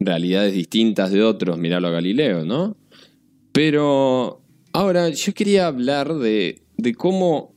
realidades 0.00 0.54
distintas 0.54 1.10
de 1.10 1.22
otros, 1.22 1.58
miralo 1.58 1.88
a 1.88 1.92
Galileo, 1.92 2.44
¿no? 2.44 2.76
Pero 3.52 4.42
ahora 4.72 5.10
yo 5.10 5.34
quería 5.34 5.66
hablar 5.66 6.14
de, 6.14 6.62
de 6.76 6.94
cómo, 6.94 7.54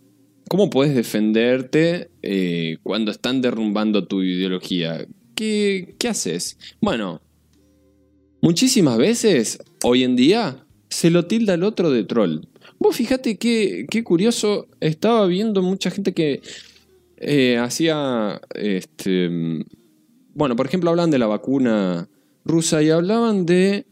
cómo 0.50 0.70
puedes 0.70 0.96
defenderte 0.96 2.10
eh, 2.22 2.78
cuando 2.84 3.12
están 3.12 3.42
derrumbando 3.42 4.08
tu 4.08 4.22
ideología. 4.22 5.06
¿Qué, 5.36 5.96
¿Qué 5.98 6.08
haces? 6.08 6.58
Bueno, 6.82 7.22
muchísimas 8.42 8.98
veces, 8.98 9.60
hoy 9.84 10.04
en 10.04 10.16
día, 10.16 10.66
se 10.90 11.10
lo 11.10 11.26
tilda 11.26 11.54
al 11.54 11.64
otro 11.64 11.92
de 11.92 12.04
troll. 12.04 12.42
Vos 12.80 12.96
fíjate 12.96 13.38
qué, 13.38 13.86
qué 13.90 14.04
curioso, 14.04 14.68
estaba 14.80 15.26
viendo 15.28 15.62
mucha 15.62 15.90
gente 15.90 16.14
que 16.14 16.42
eh, 17.18 17.58
hacía, 17.58 18.42
este, 18.54 19.30
bueno, 20.34 20.56
por 20.56 20.66
ejemplo, 20.66 20.90
hablan 20.90 21.12
de 21.12 21.20
la 21.20 21.28
vacuna 21.28 22.10
rusa 22.44 22.84
y 22.84 22.90
hablaban 22.90 23.46
de 23.46 23.86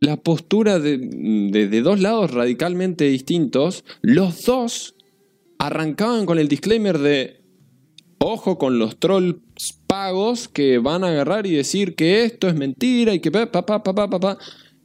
la 0.00 0.16
postura 0.16 0.78
de, 0.78 0.98
de, 0.98 1.68
de, 1.68 1.80
dos 1.80 2.00
lados 2.00 2.32
radicalmente 2.32 3.04
distintos, 3.04 3.84
los 4.02 4.44
dos 4.44 4.94
arrancaban 5.58 6.26
con 6.26 6.38
el 6.38 6.48
disclaimer 6.48 6.98
de 6.98 7.42
ojo 8.18 8.58
con 8.58 8.78
los 8.78 8.98
trolls 8.98 9.36
pagos 9.86 10.48
que 10.48 10.78
van 10.78 11.04
a 11.04 11.08
agarrar 11.08 11.46
y 11.46 11.54
decir 11.54 11.94
que 11.94 12.24
esto 12.24 12.48
es 12.48 12.54
mentira 12.54 13.14
y 13.14 13.20
que 13.20 13.30
pa, 13.30 13.50
pa, 13.50 13.64
pa, 13.66 13.82
pa, 13.82 13.94
pa, 13.94 14.20
pa. 14.20 14.38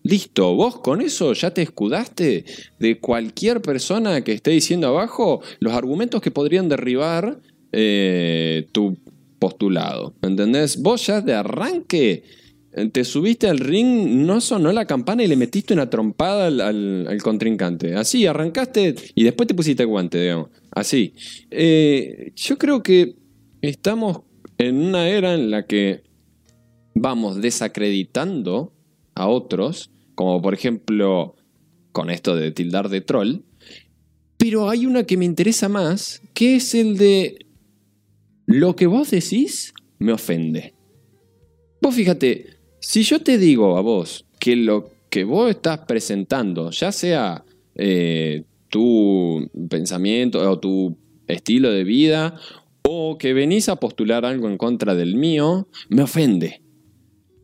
Listo, 0.08 0.56
vos 0.56 0.80
con 0.80 1.02
eso 1.02 1.34
ya 1.34 1.52
te 1.52 1.62
escudaste 1.62 2.46
de 2.80 2.98
cualquier 2.98 3.62
persona 3.62 4.24
que 4.24 4.32
esté 4.32 4.52
diciendo 4.52 4.88
abajo 4.88 5.42
los 5.60 5.74
argumentos 5.74 6.22
que 6.22 6.32
podrían 6.32 6.70
derribar 6.70 7.42
eh, 7.74 8.68
tu 8.72 8.96
postulado. 9.38 10.14
¿Entendés? 10.22 10.82
Vos 10.82 11.06
ya 11.08 11.20
de 11.20 11.34
arranque 11.34 12.24
te 12.94 13.04
subiste 13.04 13.50
al 13.50 13.60
ring, 13.60 14.26
no 14.26 14.40
sonó 14.40 14.72
la 14.72 14.86
campana 14.86 15.24
y 15.24 15.28
le 15.28 15.36
metiste 15.36 15.74
una 15.74 15.90
trompada 15.90 16.48
al 16.48 17.22
contrincante. 17.22 17.96
Así, 17.96 18.26
arrancaste 18.26 18.96
y 19.14 19.26
después 19.26 19.48
te 19.48 19.56
pusiste 19.56 19.84
guante, 19.84 20.22
digamos. 20.22 20.52
Así. 20.72 21.16
Eh, 21.52 22.32
yo 22.34 22.58
creo 22.58 22.82
que 22.82 23.16
estamos 23.62 24.22
en 24.58 24.78
una 24.78 25.10
era 25.10 25.34
en 25.34 25.52
la 25.52 25.66
que 25.66 26.04
vamos 26.96 27.42
desacreditando 27.42 28.74
a 29.16 29.28
otros, 29.28 29.92
como 30.18 30.42
por 30.42 30.56
ejemplo 30.56 31.36
con 31.92 32.10
esto 32.10 32.36
de 32.36 32.52
tildar 32.52 32.90
de 32.90 33.02
troll, 33.02 33.42
pero 34.38 34.68
hay 34.68 34.88
una 34.88 35.04
que 35.04 35.16
me 35.16 35.26
interesa 35.26 35.70
más, 35.70 36.24
que 36.34 36.56
es 36.56 36.74
el 36.74 36.98
de 36.98 37.46
lo 38.48 38.76
que 38.76 38.88
vos 38.88 39.12
decís 39.12 39.76
me 40.00 40.12
ofende. 40.12 40.74
Vos 41.80 41.94
fíjate, 41.94 42.48
si 42.80 43.04
yo 43.04 43.22
te 43.22 43.38
digo 43.38 43.78
a 43.78 43.82
vos 43.82 44.26
que 44.40 44.56
lo 44.56 44.90
que 45.12 45.24
vos 45.24 45.52
estás 45.52 45.82
presentando, 45.88 46.72
ya 46.72 46.92
sea 46.92 47.46
eh, 47.76 48.44
tu 48.70 49.48
pensamiento 49.70 50.40
o 50.50 50.58
tu 50.58 50.98
estilo 51.28 51.72
de 51.72 51.84
vida, 51.84 52.40
o 52.82 53.20
que 53.20 53.34
venís 53.34 53.70
a 53.70 53.76
postular 53.76 54.26
algo 54.26 54.50
en 54.50 54.58
contra 54.58 54.96
del 54.96 55.16
mío, 55.16 55.68
me 55.90 56.02
ofende. 56.02 56.64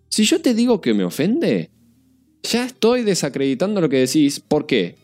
Si 0.10 0.24
yo 0.24 0.42
te 0.42 0.56
digo 0.56 0.82
que 0.82 0.96
me 0.96 1.04
ofende, 1.04 1.73
ya 2.44 2.66
estoy 2.66 3.04
desacreditando 3.04 3.82
lo 3.82 3.90
que 3.90 4.00
decís. 4.00 4.40
¿Por 4.40 4.66
qué? 4.66 4.96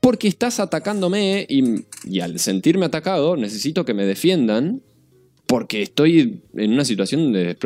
Porque 0.00 0.28
estás 0.28 0.60
atacándome 0.60 1.46
y, 1.48 2.20
al 2.20 2.38
sentirme 2.38 2.86
atacado 2.86 3.36
necesito 3.36 3.84
que 3.84 3.94
me 3.94 4.06
defiendan 4.06 4.82
porque 5.46 5.82
estoy 5.82 6.42
en 6.54 6.72
una 6.72 6.84
situación 6.84 7.32
de 7.32 7.56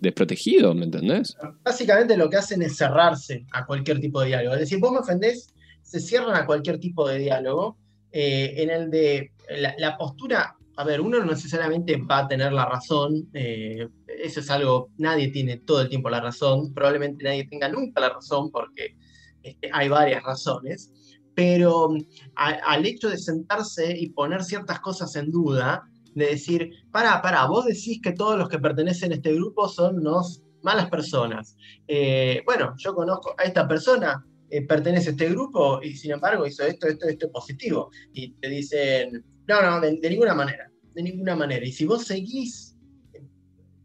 desprotegido, 0.00 0.74
¿me 0.74 0.86
entendés? 0.86 1.36
Básicamente 1.62 2.16
lo 2.16 2.28
que 2.28 2.38
hacen 2.38 2.60
es 2.60 2.76
cerrarse 2.76 3.46
a 3.52 3.64
cualquier 3.66 4.00
tipo 4.00 4.20
de 4.20 4.28
diálogo. 4.28 4.54
Es 4.54 4.60
decir, 4.60 4.80
vos 4.80 4.90
me 4.90 4.98
ofendés, 4.98 5.46
se 5.80 6.00
cierran 6.00 6.34
a 6.34 6.44
cualquier 6.44 6.80
tipo 6.80 7.08
de 7.08 7.20
diálogo, 7.20 7.78
eh, 8.10 8.54
en 8.56 8.70
el 8.70 8.90
de 8.90 9.30
la, 9.48 9.74
la, 9.78 9.96
postura, 9.96 10.56
a 10.76 10.84
ver, 10.84 11.00
uno 11.00 11.20
no 11.20 11.26
necesariamente 11.26 11.96
va 11.98 12.18
a 12.18 12.28
tener 12.28 12.52
la 12.52 12.64
razón, 12.64 13.28
eh, 13.32 13.86
eso 14.22 14.40
es 14.40 14.50
algo, 14.50 14.90
nadie 14.98 15.28
tiene 15.28 15.58
todo 15.58 15.82
el 15.82 15.88
tiempo 15.88 16.10
la 16.10 16.20
razón, 16.20 16.72
probablemente 16.74 17.24
nadie 17.24 17.46
tenga 17.48 17.68
nunca 17.68 18.00
la 18.00 18.10
razón 18.10 18.50
porque 18.50 18.96
este, 19.42 19.70
hay 19.72 19.88
varias 19.88 20.22
razones, 20.22 20.92
pero 21.34 21.94
a, 22.36 22.48
al 22.48 22.86
hecho 22.86 23.08
de 23.08 23.18
sentarse 23.18 23.96
y 23.98 24.10
poner 24.10 24.44
ciertas 24.44 24.80
cosas 24.80 25.14
en 25.16 25.30
duda, 25.30 25.82
de 26.14 26.26
decir, 26.26 26.70
para, 26.90 27.22
para, 27.22 27.46
vos 27.46 27.66
decís 27.66 28.00
que 28.02 28.12
todos 28.12 28.36
los 28.36 28.48
que 28.48 28.58
pertenecen 28.58 29.12
a 29.12 29.14
este 29.14 29.34
grupo 29.34 29.68
son 29.68 29.98
unos 29.98 30.42
malas 30.62 30.90
personas. 30.90 31.56
Eh, 31.86 32.42
bueno, 32.44 32.74
yo 32.78 32.94
conozco 32.94 33.34
a 33.38 33.44
esta 33.44 33.66
persona, 33.66 34.24
eh, 34.50 34.66
pertenece 34.66 35.10
a 35.10 35.12
este 35.12 35.30
grupo 35.30 35.80
y 35.82 35.94
sin 35.96 36.12
embargo 36.12 36.46
hizo 36.46 36.64
esto, 36.64 36.88
esto, 36.88 37.06
esto 37.06 37.30
positivo. 37.30 37.90
Y 38.12 38.32
te 38.34 38.48
dicen, 38.48 39.24
no, 39.46 39.62
no, 39.62 39.80
de, 39.80 39.98
de 40.00 40.10
ninguna 40.10 40.34
manera, 40.34 40.70
de 40.94 41.02
ninguna 41.02 41.36
manera. 41.36 41.64
Y 41.64 41.72
si 41.72 41.86
vos 41.86 42.04
seguís, 42.04 42.69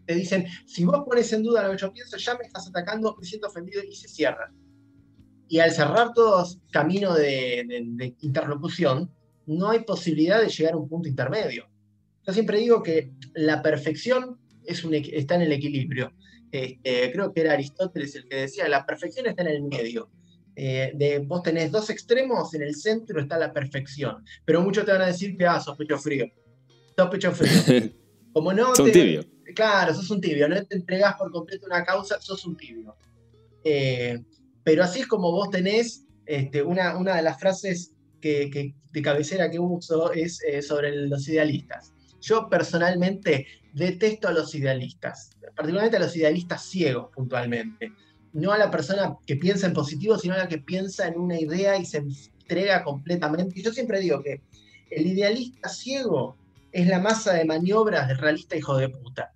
te 0.06 0.16
dicen, 0.16 0.46
si 0.66 0.86
vos 0.86 1.04
pones 1.06 1.32
en 1.34 1.44
duda 1.44 1.64
lo 1.64 1.72
que 1.72 1.78
yo 1.78 1.92
pienso, 1.92 2.18
ya 2.18 2.38
me 2.38 2.46
estás 2.46 2.68
atacando, 2.68 3.16
me 3.20 3.26
siento 3.26 3.48
ofendido 3.48 3.82
y 3.84 3.96
se 3.96 4.08
cierran. 4.08 4.54
Y 5.48 5.60
al 5.60 5.72
cerrar 5.72 6.14
todos 6.14 6.60
camino 6.72 7.14
de, 7.14 7.66
de, 7.68 7.84
de 7.86 8.16
interlocución, 8.22 9.12
no 9.46 9.70
hay 9.70 9.80
posibilidad 9.80 10.42
de 10.42 10.50
llegar 10.50 10.74
a 10.74 10.78
un 10.78 10.90
punto 10.90 11.08
intermedio 11.08 11.68
Yo 12.26 12.34
siempre 12.34 12.60
digo 12.60 12.82
que 12.82 13.12
la 13.34 13.62
perfección 13.62 14.40
es 14.64 14.84
un, 14.84 14.94
está 14.94 15.36
en 15.36 15.44
el 15.44 15.52
equilibrio. 15.52 16.12
Este, 16.52 17.12
creo 17.12 17.34
que 17.34 17.42
era 17.42 17.54
Aristóteles 17.54 18.16
el 18.16 18.28
que 18.28 18.36
decía, 18.38 18.68
la 18.68 18.86
perfección 18.86 19.28
está 19.28 19.44
en 19.44 19.50
el 19.50 19.64
medio. 19.64 20.10
Eh, 20.56 20.94
de, 20.96 21.20
vos 21.20 21.44
tenés 21.44 21.70
dos 21.70 21.90
extremos, 21.90 22.54
en 22.54 22.64
el 22.64 22.76
centro 22.76 23.20
está 23.20 23.38
la 23.38 23.54
perfección. 23.54 24.24
Pero 24.46 24.62
muchos 24.62 24.86
te 24.86 24.92
van 24.92 25.02
a 25.02 25.08
decir 25.08 25.38
que, 25.38 25.46
ah, 25.46 25.60
sos 25.60 25.78
pecho 25.78 25.98
frío. 25.98 26.26
Sos 26.98 27.10
pecho 27.10 27.32
frío. 27.32 27.92
Como 28.34 28.54
no 28.54 28.76
Son 28.76 28.92
tibio. 28.92 29.24
Claro, 29.54 29.94
sos 29.94 30.10
un 30.10 30.22
tibio. 30.22 30.48
No 30.48 30.64
te 30.66 30.76
entregás 30.76 31.16
por 31.16 31.32
completo 31.32 31.66
una 31.66 31.84
causa, 31.84 32.20
sos 32.20 32.46
un 32.46 32.56
tibio. 32.58 32.96
Eh, 33.64 34.24
pero 34.64 34.84
así 34.84 35.02
es 35.02 35.08
como 35.08 35.32
vos 35.32 35.50
tenés 35.50 36.06
este, 36.26 36.64
una, 36.64 36.98
una 36.98 37.16
de 37.16 37.22
las 37.22 37.40
frases 37.40 37.94
que, 38.22 38.74
de 38.92 39.02
cabecera 39.02 39.52
que 39.52 39.60
uso 39.60 40.12
es 40.12 40.42
eh, 40.44 40.62
sobre 40.62 41.08
los 41.08 41.28
idealistas. 41.28 41.94
Yo 42.22 42.50
personalmente 42.50 43.46
detesto 43.74 44.28
a 44.28 44.32
los 44.32 44.56
idealistas, 44.56 45.30
particularmente 45.56 45.98
a 45.98 46.00
los 46.00 46.16
idealistas 46.16 46.64
ciegos 46.64 47.10
puntualmente. 47.14 47.92
No 48.34 48.52
a 48.52 48.58
la 48.58 48.72
persona 48.72 49.16
que 49.26 49.36
piensa 49.36 49.68
en 49.68 49.74
positivo, 49.74 50.18
sino 50.18 50.34
a 50.34 50.38
la 50.38 50.48
que 50.48 50.58
piensa 50.58 51.08
en 51.08 51.20
una 51.20 51.40
idea 51.40 51.78
y 51.78 51.86
se 51.86 52.04
entrega 52.40 52.84
completamente. 52.84 53.60
Y 53.60 53.64
yo 53.64 53.72
siempre 53.72 54.00
digo 54.00 54.22
que 54.24 54.42
el 54.90 55.06
idealista 55.06 55.70
ciego 55.70 56.36
es 56.72 56.88
la 56.88 57.00
masa 57.00 57.34
de 57.34 57.46
maniobras 57.46 58.08
del 58.08 58.18
realista 58.18 58.58
hijo 58.58 58.76
de 58.78 58.90
puta. 58.90 59.35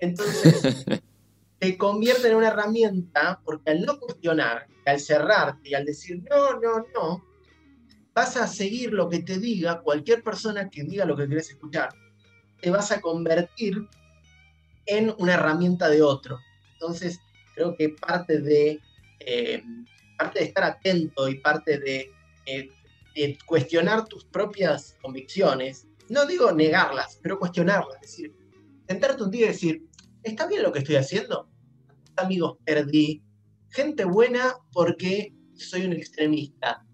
Entonces, 0.00 0.84
te 1.58 1.76
convierte 1.76 2.28
en 2.28 2.36
una 2.36 2.48
herramienta 2.48 3.40
porque 3.44 3.70
al 3.70 3.82
no 3.82 3.98
cuestionar, 3.98 4.66
al 4.86 5.00
cerrarte 5.00 5.68
y 5.68 5.74
al 5.74 5.84
decir 5.84 6.22
no, 6.30 6.58
no, 6.60 6.86
no, 6.94 7.24
vas 8.14 8.36
a 8.36 8.46
seguir 8.46 8.92
lo 8.92 9.08
que 9.08 9.20
te 9.20 9.38
diga 9.38 9.80
cualquier 9.82 10.22
persona 10.22 10.70
que 10.70 10.82
diga 10.82 11.04
lo 11.04 11.16
que 11.16 11.28
querés 11.28 11.50
escuchar 11.50 11.90
te 12.60 12.70
vas 12.70 12.90
a 12.92 13.00
convertir 13.00 13.88
en 14.86 15.14
una 15.18 15.34
herramienta 15.34 15.88
de 15.88 16.02
otro. 16.02 16.38
Entonces, 16.74 17.18
creo 17.54 17.76
que 17.76 17.90
parte 17.90 18.40
de, 18.40 18.80
eh, 19.20 19.62
parte 20.16 20.40
de 20.40 20.44
estar 20.46 20.64
atento 20.64 21.28
y 21.28 21.36
parte 21.36 21.78
de, 21.78 22.10
eh, 22.46 22.70
de, 23.14 23.38
cuestionar 23.46 24.06
tus 24.06 24.24
propias 24.24 24.96
convicciones, 25.02 25.86
no 26.08 26.24
digo 26.26 26.52
negarlas, 26.52 27.18
pero 27.22 27.38
cuestionarlas, 27.38 27.96
es 27.96 28.10
decir, 28.10 28.34
sentarte 28.88 29.22
un 29.22 29.30
día 29.30 29.46
y 29.46 29.48
decir, 29.48 29.87
¿está 30.22 30.46
bien 30.46 30.62
lo 30.62 30.72
que 30.72 30.80
estoy 30.80 30.96
haciendo? 30.96 31.48
Amigos, 32.16 32.58
perdí. 32.64 33.22
Gente 33.70 34.04
buena 34.04 34.54
porque 34.72 35.34
soy 35.54 35.84
un 35.84 35.92
extremista. 35.92 36.84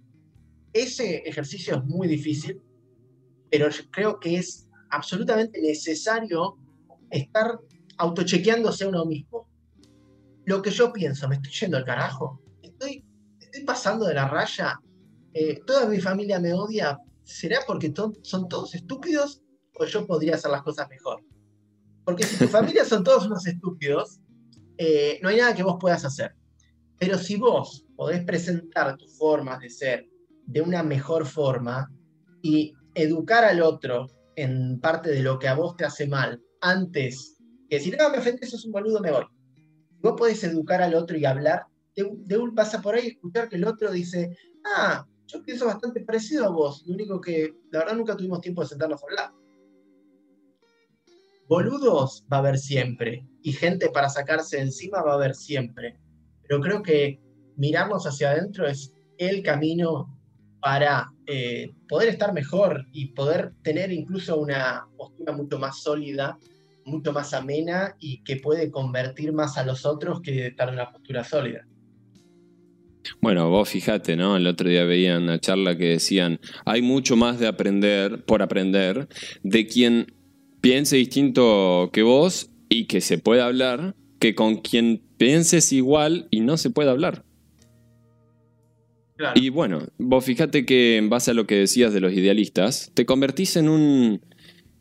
Ese 0.73 1.19
ejercicio 1.19 1.77
es 1.77 1.85
muy 1.85 2.09
difícil, 2.09 2.61
pero 3.51 3.69
creo 3.91 4.19
que 4.19 4.37
es 4.37 4.69
absolutamente 4.91 5.61
necesario 5.61 6.59
estar 7.11 7.61
autochequeándose 7.99 8.87
uno 8.87 9.05
mismo. 9.05 9.49
Lo 10.47 10.61
que 10.63 10.71
yo 10.71 10.93
pienso, 10.93 11.29
me 11.29 11.37
estoy 11.37 11.53
yendo 11.53 11.77
al 11.77 11.85
carajo, 11.85 12.41
estoy, 12.63 13.05
estoy 13.41 13.65
pasando 13.65 14.07
de 14.07 14.15
la 14.15 14.29
raya, 14.29 14.79
eh, 15.33 15.61
toda 15.67 15.87
mi 15.87 16.01
familia 16.01 16.39
me 16.39 16.53
odia, 16.53 16.99
¿será 17.23 17.61
porque 17.67 17.93
son 18.23 18.49
todos 18.49 18.75
estúpidos 18.75 19.43
o 19.79 19.85
yo 19.85 20.07
podría 20.07 20.35
hacer 20.35 20.51
las 20.51 20.63
cosas 20.63 20.89
mejor? 20.89 21.23
Porque 22.05 22.25
si 22.25 22.39
tu 22.39 22.49
familia 22.49 22.85
son 22.85 23.03
todos 23.03 23.27
unos 23.27 23.47
estúpidos, 23.47 24.21
eh, 24.79 25.19
no 25.23 25.29
hay 25.29 25.39
nada 25.39 25.55
que 25.55 25.63
vos 25.63 25.77
puedas 25.81 26.05
hacer. 26.05 26.35
Pero 26.99 27.19
si 27.19 27.37
vos 27.37 27.87
podés 27.97 28.25
presentar 28.25 28.97
tus 28.97 29.17
formas 29.17 29.61
de 29.61 29.71
ser 29.71 30.09
de 30.47 30.61
una 30.61 30.83
mejor 30.83 31.27
forma 31.27 31.91
y 32.43 32.75
educar 32.95 33.45
al 33.45 33.63
otro 33.63 34.07
en 34.37 34.81
parte 34.81 35.11
de 35.11 35.23
lo 35.23 35.39
que 35.39 35.49
a 35.49 35.55
vos 35.55 35.77
te 35.77 35.85
hace 35.85 36.07
mal 36.07 36.43
antes 36.61 37.37
que 37.69 37.77
decir, 37.77 37.97
no, 37.99 38.11
me 38.11 38.19
ofendes, 38.19 38.51
sos 38.51 38.65
un 38.65 38.73
boludo, 38.73 39.01
me 39.01 39.11
voy. 39.11 39.25
Vos 40.01 40.15
podés 40.17 40.45
educar 40.45 40.83
al 40.83 40.95
otro 40.95 41.17
y 41.17 41.25
hablar, 41.25 41.67
de, 41.97 42.37
un 42.37 42.55
pasa 42.55 42.83
por 42.83 42.95
ahí 42.95 43.09
escuchar 43.09 43.49
que 43.49 43.57
el 43.57 43.65
otro 43.65 43.91
dice, 43.91 44.37
ah, 44.77 45.07
yo 45.27 45.43
pienso 45.43 45.67
bastante 45.67 46.01
parecido 46.01 46.45
a 46.45 46.51
vos, 46.51 46.85
lo 46.87 46.95
único 46.95 47.21
que 47.21 47.55
la 47.71 47.81
verdad 47.81 47.97
nunca 47.97 48.17
tuvimos 48.17 48.41
tiempo 48.41 48.63
de 48.63 48.69
sentarnos 48.69 49.03
a 49.03 49.07
hablar. 49.07 49.44
Boludos 51.55 52.27
va 52.33 52.39
a 52.39 52.41
haber 52.41 52.59
siempre, 52.59 53.25
y 53.41 53.53
gente 53.53 53.89
para 53.91 54.09
sacarse 54.09 54.59
encima 54.59 55.03
va 55.03 55.13
a 55.13 55.15
haber 55.15 55.37
siempre. 55.37 56.01
Pero 56.43 56.61
creo 56.61 56.83
que 56.83 57.21
mirarnos 57.57 58.09
hacia 58.09 58.33
adentro 58.33 58.67
es 58.67 58.93
el 59.19 59.41
camino 59.45 60.19
para 60.61 61.13
eh, 61.29 61.71
poder 61.89 62.09
estar 62.09 62.33
mejor 62.33 62.89
y 62.91 63.13
poder 63.13 63.53
tener 63.63 63.93
incluso 63.93 64.37
una 64.37 64.89
postura 64.97 65.33
mucho 65.33 65.61
más 65.61 65.81
sólida, 65.81 66.41
mucho 66.87 67.13
más 67.13 67.33
amena 67.33 67.95
y 68.01 68.25
que 68.25 68.35
puede 68.39 68.73
convertir 68.73 69.33
más 69.33 69.57
a 69.57 69.65
los 69.65 69.87
otros 69.87 70.23
que 70.23 70.49
estar 70.49 70.67
en 70.71 70.75
una 70.75 70.91
postura 70.91 71.23
sólida. 71.23 71.65
Bueno, 73.21 73.49
vos 73.49 73.69
fíjate, 73.69 74.17
¿no? 74.17 74.37
El 74.37 74.49
otro 74.49 74.69
día 74.69 74.83
veía 74.83 75.19
una 75.19 75.39
charla 75.39 75.77
que 75.77 75.91
decían, 75.91 76.41
hay 76.65 76.83
mucho 76.83 77.15
más 77.15 77.39
de 77.39 77.47
aprender, 77.47 78.25
por 78.25 78.43
aprender, 78.43 79.07
de 79.45 79.69
quien 79.69 80.24
piense 80.65 80.97
distinto 80.97 81.91
que 81.93 82.03
vos 82.03 82.49
y 82.71 82.87
que 82.87 83.03
se 83.03 83.19
pueda 83.19 83.45
hablar, 83.45 83.95
que 84.19 84.35
con 84.35 84.63
quien 84.63 85.03
pienses 85.19 85.75
igual 85.75 86.27
y 86.31 86.41
no 86.41 86.57
se 86.57 86.71
puede 86.71 86.89
hablar. 86.89 87.23
Y 89.35 89.51
bueno, 89.51 89.87
vos 89.99 90.25
fíjate 90.25 90.65
que 90.65 90.97
en 90.97 91.11
base 91.11 91.33
a 91.33 91.35
lo 91.35 91.47
que 91.47 91.57
decías 91.57 91.93
de 91.93 92.01
los 92.01 92.15
idealistas, 92.15 92.91
te 92.95 93.05
convertís 93.05 93.57
en 93.57 93.69
un. 93.69 94.23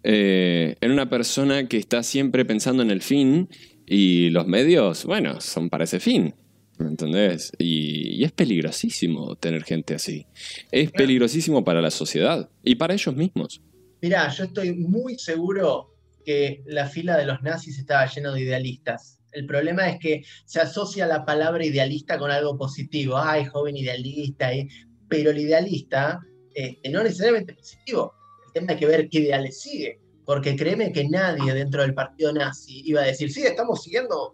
Eh, 0.04 0.76
en 0.80 0.92
una 0.92 1.10
persona 1.10 1.68
que 1.68 1.78
está 1.78 2.02
siempre 2.02 2.46
pensando 2.46 2.82
en 2.82 2.90
el 2.90 3.02
fin 3.02 3.50
y 3.86 4.30
los 4.30 4.48
medios, 4.48 5.04
bueno, 5.04 5.42
son 5.42 5.70
para 5.70 5.84
ese 5.84 6.00
fin. 6.00 6.34
¿Me 6.78 6.88
entendés? 6.88 7.52
Y, 7.60 8.24
es 8.24 8.32
peligrosísimo 8.32 9.36
tener 9.36 9.66
gente 9.66 9.96
así. 9.96 10.28
Es 10.72 10.92
peligrosísimo 10.92 11.66
para 11.66 11.82
la 11.82 11.92
sociedad 11.92 12.50
y 12.64 12.76
para 12.76 12.94
ellos 12.94 13.16
mismos. 13.18 13.62
Mirá, 14.04 14.28
yo 14.28 14.43
estoy 14.43 14.74
muy 14.76 15.18
seguro 15.18 15.93
que 16.26 16.62
la 16.66 16.88
fila 16.88 17.16
de 17.16 17.26
los 17.26 17.41
nazis 17.41 17.80
estaba 17.80 18.06
llena 18.06 18.34
de 18.34 18.41
idealistas. 18.41 19.18
El 19.32 19.45
problema 19.45 19.88
es 19.88 19.97
que 19.97 20.22
se 20.43 20.60
asocia 20.60 21.08
la 21.08 21.24
palabra 21.24 21.66
idealista 21.66 22.20
con 22.20 22.30
algo 22.30 22.58
positivo. 22.58 23.18
Ay, 23.18 23.45
joven 23.45 23.78
idealista. 23.78 24.51
¿eh? 24.51 24.68
Pero 25.08 25.32
el 25.32 25.39
idealista 25.39 26.20
este, 26.54 26.89
no 26.89 27.01
necesariamente 27.01 27.54
positivo. 27.54 28.14
El 28.47 28.51
tema 28.51 28.74
hay 28.74 28.78
que 28.78 28.86
ver 28.88 29.08
qué 29.08 29.20
ideales 29.20 29.62
sigue. 29.62 30.01
Porque 30.26 30.58
créeme 30.58 30.91
que 30.91 31.08
nadie 31.08 31.54
dentro 31.54 31.82
del 31.82 31.93
partido 31.93 32.34
nazi 32.34 32.82
iba 32.84 33.04
a 33.04 33.06
decir, 33.06 33.32
sí, 33.32 33.43
estamos 33.43 33.84
siguiendo 33.84 34.34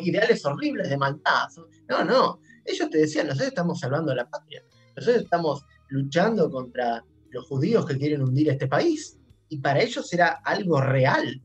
ideales 0.00 0.46
horribles 0.46 0.88
de 0.88 0.96
maldad. 0.96 1.48
No, 1.88 2.04
no. 2.04 2.38
Ellos 2.64 2.88
te 2.88 2.98
decían, 2.98 3.26
nosotros 3.26 3.48
estamos 3.48 3.80
salvando 3.80 4.12
a 4.12 4.14
la 4.14 4.30
patria. 4.30 4.62
Nosotros 4.94 5.24
estamos 5.24 5.64
luchando 5.88 6.48
contra 6.48 7.04
los 7.32 7.46
judíos 7.46 7.86
que 7.86 7.98
quieren 7.98 8.22
hundir 8.22 8.48
este 8.48 8.68
país. 8.68 9.18
Y 9.48 9.58
para 9.58 9.82
ellos 9.82 10.12
era 10.12 10.40
algo 10.44 10.80
real 10.80 11.42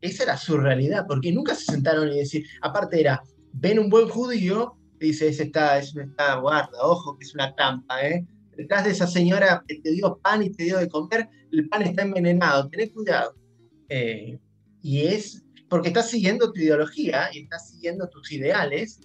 esa 0.00 0.22
era 0.22 0.36
su 0.36 0.56
realidad, 0.56 1.04
porque 1.06 1.32
nunca 1.32 1.54
se 1.54 1.72
sentaron 1.72 2.10
y 2.12 2.18
decir, 2.18 2.46
aparte 2.62 3.00
era, 3.00 3.22
ven 3.52 3.78
un 3.78 3.90
buen 3.90 4.08
judío, 4.08 4.76
dice, 4.98 5.28
ese 5.28 5.44
está, 5.44 5.78
ese 5.78 6.02
está, 6.02 6.36
guarda, 6.36 6.78
ojo, 6.82 7.16
que 7.18 7.24
es 7.24 7.34
una 7.34 7.54
trampa, 7.54 8.06
¿eh? 8.06 8.26
Detrás 8.56 8.84
de 8.84 8.90
esa 8.90 9.06
señora 9.06 9.62
que 9.66 9.76
te 9.80 9.90
dio 9.90 10.18
pan 10.22 10.42
y 10.42 10.50
te 10.50 10.64
dio 10.64 10.78
de 10.78 10.88
comer, 10.88 11.28
el 11.52 11.68
pan 11.68 11.82
está 11.82 12.02
envenenado, 12.02 12.68
tenés 12.68 12.92
cuidado. 12.92 13.34
Eh, 13.88 14.38
y 14.82 15.00
es 15.06 15.44
porque 15.68 15.88
estás 15.88 16.10
siguiendo 16.10 16.52
tu 16.52 16.60
ideología 16.60 17.28
y 17.32 17.40
estás 17.40 17.70
siguiendo 17.70 18.08
tus 18.08 18.30
ideales, 18.32 19.00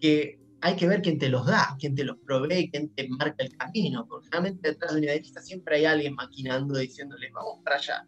que 0.00 0.38
hay 0.66 0.74
que 0.74 0.88
ver 0.88 1.00
quién 1.00 1.16
te 1.16 1.28
los 1.28 1.46
da, 1.46 1.76
quién 1.78 1.94
te 1.94 2.02
los 2.02 2.16
provee, 2.18 2.68
quién 2.68 2.88
te 2.88 3.06
marca 3.08 3.44
el 3.44 3.56
camino, 3.56 4.04
porque 4.08 4.28
realmente 4.32 4.70
detrás 4.70 4.92
de 4.92 4.98
un 4.98 5.04
idealista 5.04 5.40
siempre 5.40 5.76
hay 5.76 5.84
alguien 5.84 6.14
maquinando, 6.14 6.76
diciéndole, 6.76 7.30
vamos 7.32 7.60
para 7.62 7.76
allá. 7.76 8.04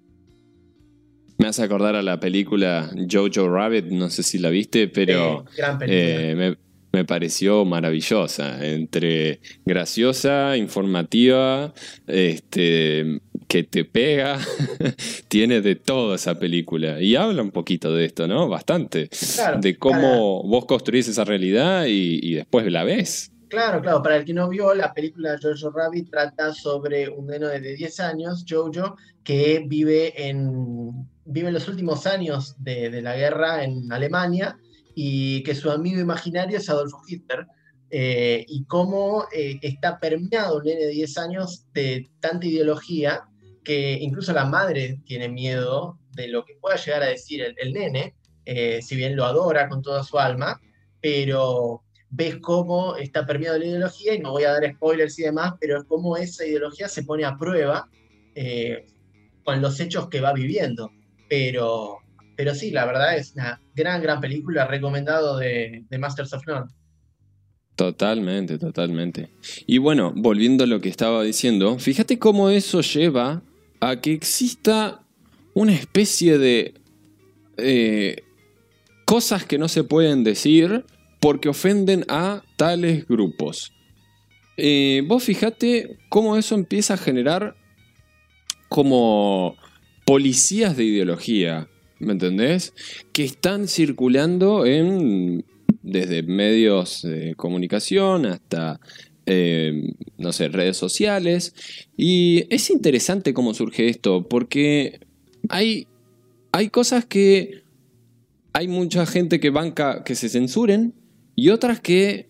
Me 1.39 1.47
hace 1.47 1.63
acordar 1.63 1.95
a 1.95 2.03
la 2.03 2.19
película 2.19 2.91
Jojo 3.09 3.49
Rabbit, 3.49 3.87
no 3.93 4.11
sé 4.11 4.25
si 4.25 4.39
la 4.39 4.51
viste, 4.51 4.89
pero 4.89 5.45
eh, 5.83 6.35
me, 6.37 6.59
pareció 7.05 7.65
maravillosa, 7.65 8.65
entre 8.67 9.41
graciosa, 9.65 10.57
informativa, 10.57 11.73
este, 12.07 13.21
que 13.47 13.63
te 13.65 13.85
pega, 13.85 14.39
tiene 15.29 15.61
de 15.61 15.77
todo 15.77 16.15
esa 16.15 16.39
película. 16.39 17.01
Y 17.01 17.17
habla 17.17 17.43
un 17.43 17.51
poquito 17.51 17.95
de 17.95 18.05
esto, 18.05 18.27
¿no? 18.27 18.49
Bastante. 18.49 19.09
de 19.61 19.77
cómo 19.79 20.43
vos 20.43 20.67
construís 20.67 21.09
esa 21.09 21.25
realidad 21.25 21.87
y, 21.87 22.21
y 22.23 22.35
después 22.35 22.71
la 22.71 22.85
ves. 22.85 23.33
Claro, 23.49 23.81
claro, 23.81 24.03
para 24.03 24.17
el 24.17 24.25
que 24.25 24.35
no 24.35 24.49
vio, 24.49 24.75
la 24.75 24.93
película 24.93 25.39
Jojo 25.41 25.71
Rabbit 25.71 26.11
trata 26.11 26.53
sobre 26.53 27.09
un 27.09 27.27
neno 27.27 27.49
de 27.49 27.61
10 27.61 28.01
años, 28.01 28.45
Jojo, 28.47 28.97
que 29.25 29.65
vive 29.67 30.29
en 30.29 31.09
vive 31.25 31.53
los 31.53 31.69
últimos 31.69 32.07
años 32.07 32.57
de, 32.59 33.03
la 33.03 33.17
guerra 33.17 33.63
en 33.65 33.93
Alemania 33.93 34.59
y 35.01 35.45
que 35.45 35.55
su 35.55 35.71
amigo 35.71 36.01
imaginario 36.01 36.59
es 36.59 36.69
Adolfo 36.69 37.01
Hitler. 37.07 37.47
Eh, 37.89 38.45
y 38.49 38.65
cómo 38.65 39.27
eh, 39.33 39.61
está 39.63 40.01
permeado 40.01 40.59
un 40.59 40.65
nene 40.65 40.87
de 40.87 40.91
10 40.91 41.19
años 41.19 41.67
de 41.73 42.11
tanta 42.19 42.49
ideología 42.49 43.29
que 43.63 43.93
incluso 43.93 44.33
la 44.33 44.45
madre 44.45 45.01
tiene 45.07 45.29
miedo 45.29 46.01
de 46.17 46.27
lo 46.27 46.45
que 46.45 46.57
pueda 46.57 46.75
llegar 46.75 47.05
a 47.05 47.07
decir 47.07 47.55
el, 47.57 47.73
nene, 47.73 48.17
eh, 48.45 48.81
si 48.83 48.97
bien 48.97 49.15
lo 49.15 49.25
adora 49.25 49.69
con 49.69 49.83
toda 49.83 50.03
su 50.03 50.19
alma, 50.19 50.61
pero 51.01 51.85
ves 52.11 52.39
cómo 52.43 52.97
está 52.97 53.25
permeado 53.25 53.57
la 53.57 53.67
ideología, 53.67 54.15
y 54.15 54.19
no 54.19 54.33
voy 54.33 54.43
a 54.43 54.53
dar 54.55 54.75
spoilers 54.75 55.17
y 55.21 55.23
demás, 55.23 55.53
pero 55.61 55.79
es 55.79 55.85
cómo 55.85 56.17
esa 56.17 56.45
ideología 56.45 56.89
se 56.89 57.05
pone 57.05 57.25
a 57.25 57.37
prueba 57.39 57.89
eh, 58.35 58.85
con 59.45 59.63
los 59.63 59.79
hechos 59.79 60.09
que 60.09 60.21
va 60.21 60.33
viviendo. 60.33 60.91
Pero, 61.29 61.99
pero 62.39 62.55
sí, 62.55 62.71
la 62.71 62.87
verdad 62.87 63.17
es 63.17 63.33
una 63.35 63.61
gran, 63.75 64.01
gran 64.01 64.21
película, 64.21 64.65
recomendado 64.65 65.39
de, 65.39 65.85
de 65.91 65.99
Masters 65.99 66.33
of 66.35 66.47
None. 66.47 66.67
Totalmente, 67.75 68.59
totalmente. 68.59 69.31
Y 69.67 69.79
bueno, 69.79 70.13
volviendo 70.15 70.63
a 70.63 70.69
lo 70.69 70.81
que 70.81 70.89
estaba 70.89 71.25
diciendo, 71.25 71.81
fíjate 71.81 72.21
cómo 72.21 72.49
eso 72.49 72.81
lleva 72.81 73.43
a 73.81 74.01
que 74.01 74.13
exista 74.13 75.05
una 75.53 75.73
especie 75.73 76.39
de 76.39 76.75
eh, 77.57 78.23
cosas 79.05 79.45
que 79.45 79.59
no 79.59 79.67
se 79.67 79.83
pueden 79.83 80.23
decir 80.23 80.85
porque 81.19 81.49
ofenden 81.49 82.05
a 82.07 82.45
tales 82.57 83.09
grupos. 83.09 83.73
Eh, 84.57 85.03
vos 85.09 85.25
fíjate 85.25 85.99
cómo 86.09 86.37
eso 86.37 86.55
empieza 86.55 86.95
a 86.95 86.99
generar 86.99 87.57
como 88.69 89.57
policías 90.05 90.77
de 90.77 90.85
ideología, 90.85 91.69
¿me 91.99 92.13
entendés? 92.13 92.75
Que 93.13 93.25
están 93.25 93.69
circulando 93.69 94.67
en 94.67 95.45
desde 95.83 96.23
medios 96.23 97.03
de 97.03 97.35
comunicación 97.35 98.27
hasta, 98.27 98.81
eh, 99.27 99.95
no 100.17 100.33
sé, 100.33 100.49
redes 100.49 100.77
sociales. 100.77 101.55
Y 101.97 102.45
es 102.51 102.71
interesante 102.71 103.35
cómo 103.35 103.55
surge 103.55 103.89
esto, 103.89 104.29
porque 104.29 105.01
hay, 105.49 105.87
hay 106.53 106.69
cosas 106.69 107.05
que 107.07 107.63
hay 108.53 108.69
mucha 108.69 109.07
gente 109.07 109.41
que 109.41 109.51
banca 109.51 110.03
que 110.05 110.15
se 110.15 110.29
censuren 110.29 110.95
y 111.37 111.51
otras 111.51 111.81
que 111.81 112.29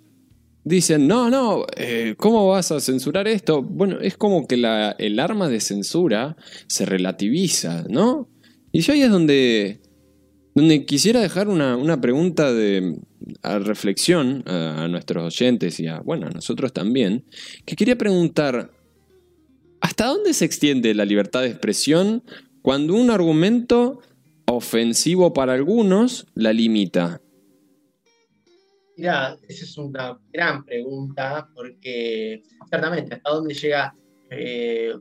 dicen, 0.64 1.06
no, 1.06 1.30
no, 1.30 1.64
eh, 1.76 2.14
¿cómo 2.18 2.48
vas 2.48 2.70
a 2.72 2.80
censurar 2.80 3.26
esto? 3.26 3.62
Bueno, 3.62 4.00
es 4.00 4.16
como 4.16 4.46
que 4.46 4.56
el 4.98 5.18
arma 5.20 5.48
de 5.48 5.60
censura 5.60 6.36
se 6.66 6.84
relativiza, 6.84 7.86
¿no? 7.88 8.28
Y 8.72 8.80
yo 8.80 8.92
ahí 8.92 9.02
es 9.02 9.10
donde, 9.10 9.80
donde 10.54 10.84
quisiera 10.84 11.20
dejar 11.20 11.48
una, 11.48 12.00
pregunta 12.00 12.52
de 12.52 13.00
reflexión 13.42 14.42
a, 14.46 14.86
nuestros 14.88 15.24
oyentes 15.24 15.80
y 15.80 15.86
a, 15.86 16.00
bueno, 16.00 16.26
a 16.26 16.30
nosotros 16.30 16.72
también, 16.72 17.24
que 17.64 17.76
quería 17.76 17.96
preguntar, 17.96 18.70
¿hasta 19.80 20.06
dónde 20.06 20.34
se 20.34 20.44
extiende 20.44 20.94
la 20.94 21.04
libertad 21.04 21.42
de 21.42 21.48
expresión 21.48 22.22
cuando 22.62 22.94
un 22.94 23.10
argumento 23.10 24.00
ofensivo 24.46 25.32
para 25.32 25.54
algunos 25.54 26.26
la 26.34 26.52
limita? 26.52 27.20
Mira, 28.96 29.38
esa 29.48 29.64
es 29.64 29.78
una 29.78 30.18
gran 30.32 30.64
pregunta 30.64 31.48
porque 31.54 32.42
ciertamente 32.68 33.14
hasta 33.14 33.30
dónde 33.30 33.54
llega 33.54 33.94
eh, 34.28 34.92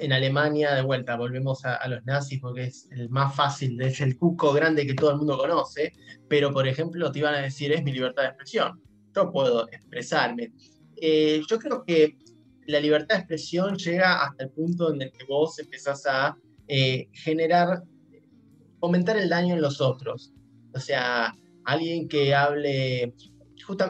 en 0.00 0.12
Alemania, 0.12 0.74
de 0.74 0.82
vuelta, 0.82 1.16
volvemos 1.16 1.64
a, 1.64 1.86
los 1.88 2.04
nazis 2.04 2.40
porque 2.40 2.64
es 2.64 2.88
el 2.90 3.08
más 3.10 3.34
fácil, 3.34 3.80
es 3.80 4.00
el 4.00 4.18
cuco 4.18 4.52
grande 4.52 4.86
que 4.86 4.94
todo 4.94 5.12
el 5.12 5.18
mundo 5.18 5.38
conoce, 5.38 5.92
pero 6.28 6.52
por 6.52 6.66
ejemplo 6.66 7.10
te 7.10 7.20
iban 7.20 7.34
a 7.34 7.42
decir 7.42 7.72
es 7.72 7.82
mi 7.82 7.92
libertad 7.92 8.22
de 8.22 8.28
expresión, 8.28 8.80
yo 9.14 9.30
puedo 9.30 9.68
expresarme. 9.70 10.52
Eh, 10.96 11.42
yo 11.48 11.58
creo 11.58 11.84
que 11.84 12.18
la 12.66 12.80
libertad 12.80 13.16
de 13.16 13.20
expresión 13.20 13.76
llega 13.76 14.24
hasta 14.24 14.44
el 14.44 14.50
punto 14.50 14.92
en 14.92 15.02
el 15.02 15.12
que 15.12 15.24
vos 15.24 15.58
empezás 15.58 16.04
a 16.06 16.36
eh, 16.66 17.08
generar, 17.12 17.82
aumentar 18.82 19.16
el 19.16 19.28
daño 19.28 19.54
en 19.54 19.62
los 19.62 19.80
otros. 19.80 20.32
O 20.74 20.80
sea, 20.80 21.34
alguien 21.64 22.08
que 22.08 22.34
hable, 22.34 23.14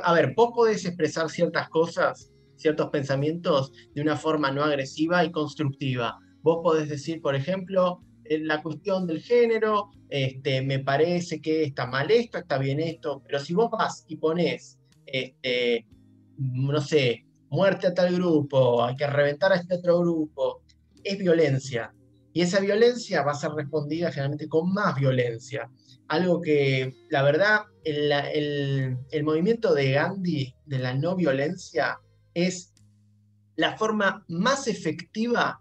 a 0.05 0.13
ver, 0.13 0.35
vos 0.37 0.53
podés 0.55 0.85
expresar 0.85 1.29
ciertas 1.29 1.69
cosas 1.71 2.31
ciertos 2.59 2.91
pensamientos 2.91 3.73
de 3.95 4.03
una 4.03 4.17
forma 4.17 4.51
no 4.51 4.63
agresiva 4.63 5.25
y 5.25 5.31
constructiva. 5.31 6.19
Vos 6.43 6.59
podés 6.63 6.89
decir, 6.89 7.21
por 7.23 7.35
ejemplo, 7.35 8.03
en 8.25 8.47
la 8.47 8.63
cuestión 8.63 9.07
del 9.07 9.21
género, 9.23 9.91
este, 10.09 10.63
me 10.63 10.81
parece 10.81 11.41
que 11.41 11.65
está 11.65 11.87
mal 11.87 12.11
esto, 12.11 12.39
está 12.39 12.59
bien 12.59 12.81
esto, 12.81 13.23
pero 13.25 13.39
si 13.39 13.55
vos 13.55 13.71
vas 13.71 14.05
y 14.09 14.17
pones, 14.17 14.79
este, 15.07 15.87
no 16.37 16.81
sé, 16.81 17.27
muerte 17.51 17.89
a 17.89 17.95
tal 17.95 18.15
grupo, 18.15 18.85
hay 18.85 18.97
que 18.97 19.07
reventar 19.07 19.53
a 19.53 19.57
este 19.57 19.77
otro 19.77 20.01
grupo, 20.01 20.63
es 21.03 21.19
violencia. 21.19 21.93
Y 22.33 22.43
esa 22.43 22.61
violencia 22.61 23.23
va 23.23 23.33
a 23.33 23.37
ser 23.37 23.51
respondida 23.53 24.11
generalmente 24.11 24.49
con 24.49 24.73
más 24.73 24.95
violencia. 24.95 25.71
Algo 26.09 26.41
que, 26.41 26.95
la 27.11 27.23
verdad, 27.23 27.63
el, 27.85 28.97
el 29.11 29.25
movimiento 29.25 29.75
de 29.75 29.93
Gandhi 29.93 30.55
de 30.67 30.79
la 30.79 30.95
no 30.95 31.17
violencia 31.17 31.99
es 32.47 32.73
la 33.57 33.77
forma 33.77 34.25
más 34.29 34.69
efectiva 34.69 35.61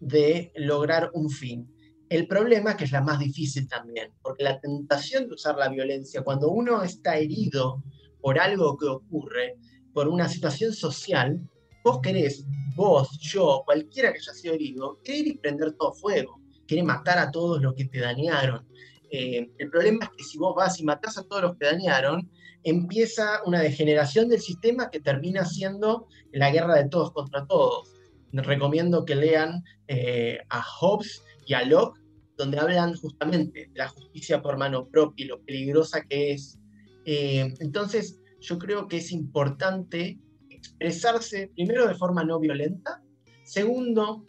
de 0.00 0.52
lograr 0.56 1.10
un 1.14 1.30
fin. 1.30 1.74
El 2.08 2.26
problema 2.26 2.76
que 2.76 2.84
es 2.84 2.92
la 2.92 3.00
más 3.00 3.18
difícil 3.18 3.68
también, 3.68 4.12
porque 4.22 4.44
la 4.44 4.60
tentación 4.60 5.28
de 5.28 5.34
usar 5.34 5.56
la 5.56 5.68
violencia 5.68 6.22
cuando 6.22 6.50
uno 6.50 6.82
está 6.82 7.16
herido 7.18 7.82
por 8.20 8.38
algo 8.38 8.76
que 8.76 8.86
ocurre, 8.86 9.56
por 9.92 10.08
una 10.08 10.28
situación 10.28 10.72
social, 10.72 11.40
vos 11.84 12.00
querés, 12.02 12.44
vos, 12.76 13.18
yo, 13.18 13.62
cualquiera 13.64 14.12
que 14.12 14.18
haya 14.18 14.32
sido 14.32 14.54
herido, 14.54 15.00
querer 15.02 15.38
prender 15.40 15.72
todo 15.72 15.92
fuego, 15.92 16.40
quiere 16.66 16.82
matar 16.82 17.18
a 17.18 17.30
todos 17.30 17.60
los 17.62 17.74
que 17.74 17.86
te 17.86 18.00
dañaron. 18.00 18.66
Eh, 19.10 19.50
el 19.58 19.70
problema 19.70 20.04
es 20.04 20.10
que 20.16 20.24
si 20.24 20.38
vos 20.38 20.54
vas 20.54 20.78
y 20.78 20.84
matás 20.84 21.16
a 21.16 21.24
todos 21.24 21.42
los 21.42 21.56
que 21.56 21.66
dañaron, 21.66 22.30
empieza 22.64 23.40
una 23.46 23.60
degeneración 23.60 24.28
del 24.28 24.40
sistema 24.40 24.90
que 24.90 25.00
termina 25.00 25.44
siendo 25.44 26.06
la 26.32 26.50
guerra 26.50 26.76
de 26.76 26.88
todos 26.88 27.12
contra 27.12 27.46
todos. 27.46 27.94
recomiendo 28.32 29.04
que 29.04 29.14
lean 29.14 29.64
eh, 29.86 30.38
a 30.50 30.62
Hobbes 30.62 31.22
y 31.46 31.54
a 31.54 31.64
Locke, 31.64 32.00
donde 32.36 32.58
hablan 32.58 32.94
justamente 32.94 33.68
de 33.72 33.78
la 33.78 33.88
justicia 33.88 34.42
por 34.42 34.58
mano 34.58 34.86
propia 34.88 35.24
y 35.24 35.28
lo 35.28 35.42
peligrosa 35.42 36.02
que 36.02 36.32
es. 36.32 36.58
Eh, 37.04 37.54
entonces, 37.60 38.20
yo 38.40 38.58
creo 38.58 38.86
que 38.86 38.98
es 38.98 39.12
importante 39.12 40.18
expresarse, 40.50 41.50
primero, 41.54 41.88
de 41.88 41.94
forma 41.94 42.22
no 42.22 42.38
violenta. 42.38 43.02
Segundo, 43.44 44.26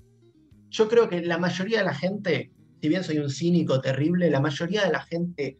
yo 0.69 0.87
creo 0.87 1.09
que 1.09 1.21
la 1.21 1.37
mayoría 1.37 1.79
de 1.79 1.85
la 1.85 1.93
gente, 1.93 2.51
si 2.81 2.87
bien 2.87 3.03
soy 3.03 3.19
un 3.19 3.29
cínico 3.29 3.81
terrible, 3.81 4.29
la 4.29 4.39
mayoría 4.39 4.85
de 4.85 4.91
la 4.91 5.01
gente 5.01 5.57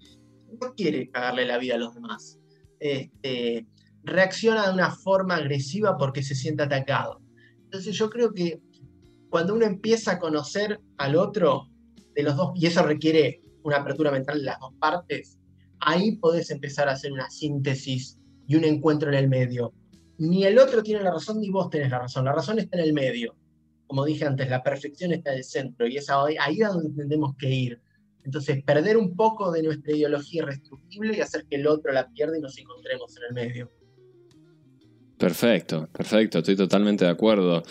no 0.61 0.73
quiere 0.75 1.09
cagarle 1.09 1.45
la 1.45 1.57
vida 1.57 1.75
a 1.75 1.79
los 1.79 1.93
demás 1.93 2.38
este, 2.79 3.65
reacciona 4.03 4.67
de 4.67 4.73
una 4.73 4.91
forma 4.91 5.35
agresiva 5.35 5.97
porque 5.97 6.23
se 6.23 6.35
siente 6.35 6.63
atacado. 6.63 7.21
Entonces 7.63 7.95
yo 7.95 8.09
creo 8.09 8.33
que 8.33 8.61
cuando 9.29 9.53
uno 9.53 9.65
empieza 9.65 10.13
a 10.13 10.19
conocer 10.19 10.79
al 10.97 11.15
otro 11.15 11.69
de 12.15 12.23
los 12.23 12.35
dos, 12.35 12.51
y 12.55 12.65
eso 12.65 12.83
requiere 12.83 13.41
una 13.63 13.77
apertura 13.77 14.11
mental 14.11 14.39
de 14.39 14.45
las 14.45 14.59
dos 14.59 14.73
partes, 14.79 15.37
ahí 15.79 16.17
podés 16.17 16.49
empezar 16.51 16.89
a 16.89 16.93
hacer 16.93 17.11
una 17.11 17.29
síntesis 17.29 18.17
y 18.47 18.55
un 18.55 18.63
encuentro 18.63 19.09
en 19.09 19.15
el 19.15 19.29
medio. 19.29 19.73
Ni 20.17 20.43
el 20.43 20.59
otro 20.59 20.83
tiene 20.83 21.03
la 21.03 21.11
razón 21.11 21.39
ni 21.39 21.49
vos 21.49 21.69
tenés 21.69 21.91
la 21.91 21.99
razón, 21.99 22.25
la 22.25 22.33
razón 22.33 22.59
está 22.59 22.77
en 22.77 22.83
el 22.83 22.93
medio. 22.93 23.35
Como 23.87 24.05
dije 24.05 24.25
antes, 24.25 24.49
la 24.49 24.61
perfección 24.61 25.11
está 25.11 25.31
en 25.31 25.37
el 25.37 25.43
centro 25.43 25.87
y 25.87 25.97
es 25.97 26.09
ahí, 26.09 26.61
a 26.61 26.69
donde 26.69 27.03
tenemos 27.03 27.35
que 27.37 27.49
ir. 27.49 27.81
Entonces, 28.29 28.63
perder 28.63 28.95
un 28.95 29.15
poco 29.15 29.51
de 29.51 29.63
nuestra 29.63 29.91
ideología 29.91 30.43
irrestructible 30.43 31.17
y 31.17 31.21
hacer 31.21 31.45
que 31.49 31.55
el 31.55 31.65
otro 31.65 31.91
la 31.91 32.07
pierda 32.09 32.37
y 32.37 32.41
nos 32.41 32.55
encontremos 32.59 33.17
en 33.17 33.23
el 33.27 33.33
medio. 33.33 33.71
Perfecto, 35.17 35.89
perfecto, 35.91 36.37
estoy 36.37 36.55
totalmente 36.55 37.05
de 37.05 37.11
acuerdo. 37.11 37.63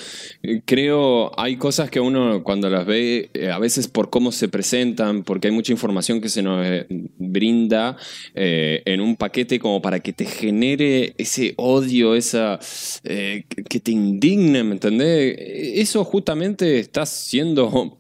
Creo, 0.67 1.31
hay 1.41 1.57
cosas 1.57 1.91
que 1.91 2.01
uno 2.01 2.43
cuando 2.43 2.69
las 2.69 2.85
ve, 2.85 3.31
eh, 3.33 3.51
a 3.51 3.59
veces 3.59 3.87
por 3.87 4.11
cómo 4.11 4.33
se 4.33 4.49
presentan, 4.49 5.23
porque 5.23 5.47
hay 5.47 5.55
mucha 5.55 5.73
información 5.73 6.21
que 6.21 6.29
se 6.29 6.43
nos 6.43 6.67
eh, 6.67 6.87
brinda 7.17 7.97
eh, 8.35 8.83
en 8.85 9.01
un 9.01 9.17
paquete 9.17 9.61
como 9.61 9.81
para 9.81 10.01
que 10.01 10.13
te 10.13 10.27
genere 10.27 11.15
ese 11.17 11.55
odio, 11.57 12.17
esa 12.17 12.59
que 13.03 13.81
te 13.81 13.93
indigne, 13.93 14.65
¿me 14.65 14.73
entendés? 14.73 15.35
Eso 15.39 16.05
justamente 16.05 16.81
está 16.81 17.07
siendo 17.07 17.98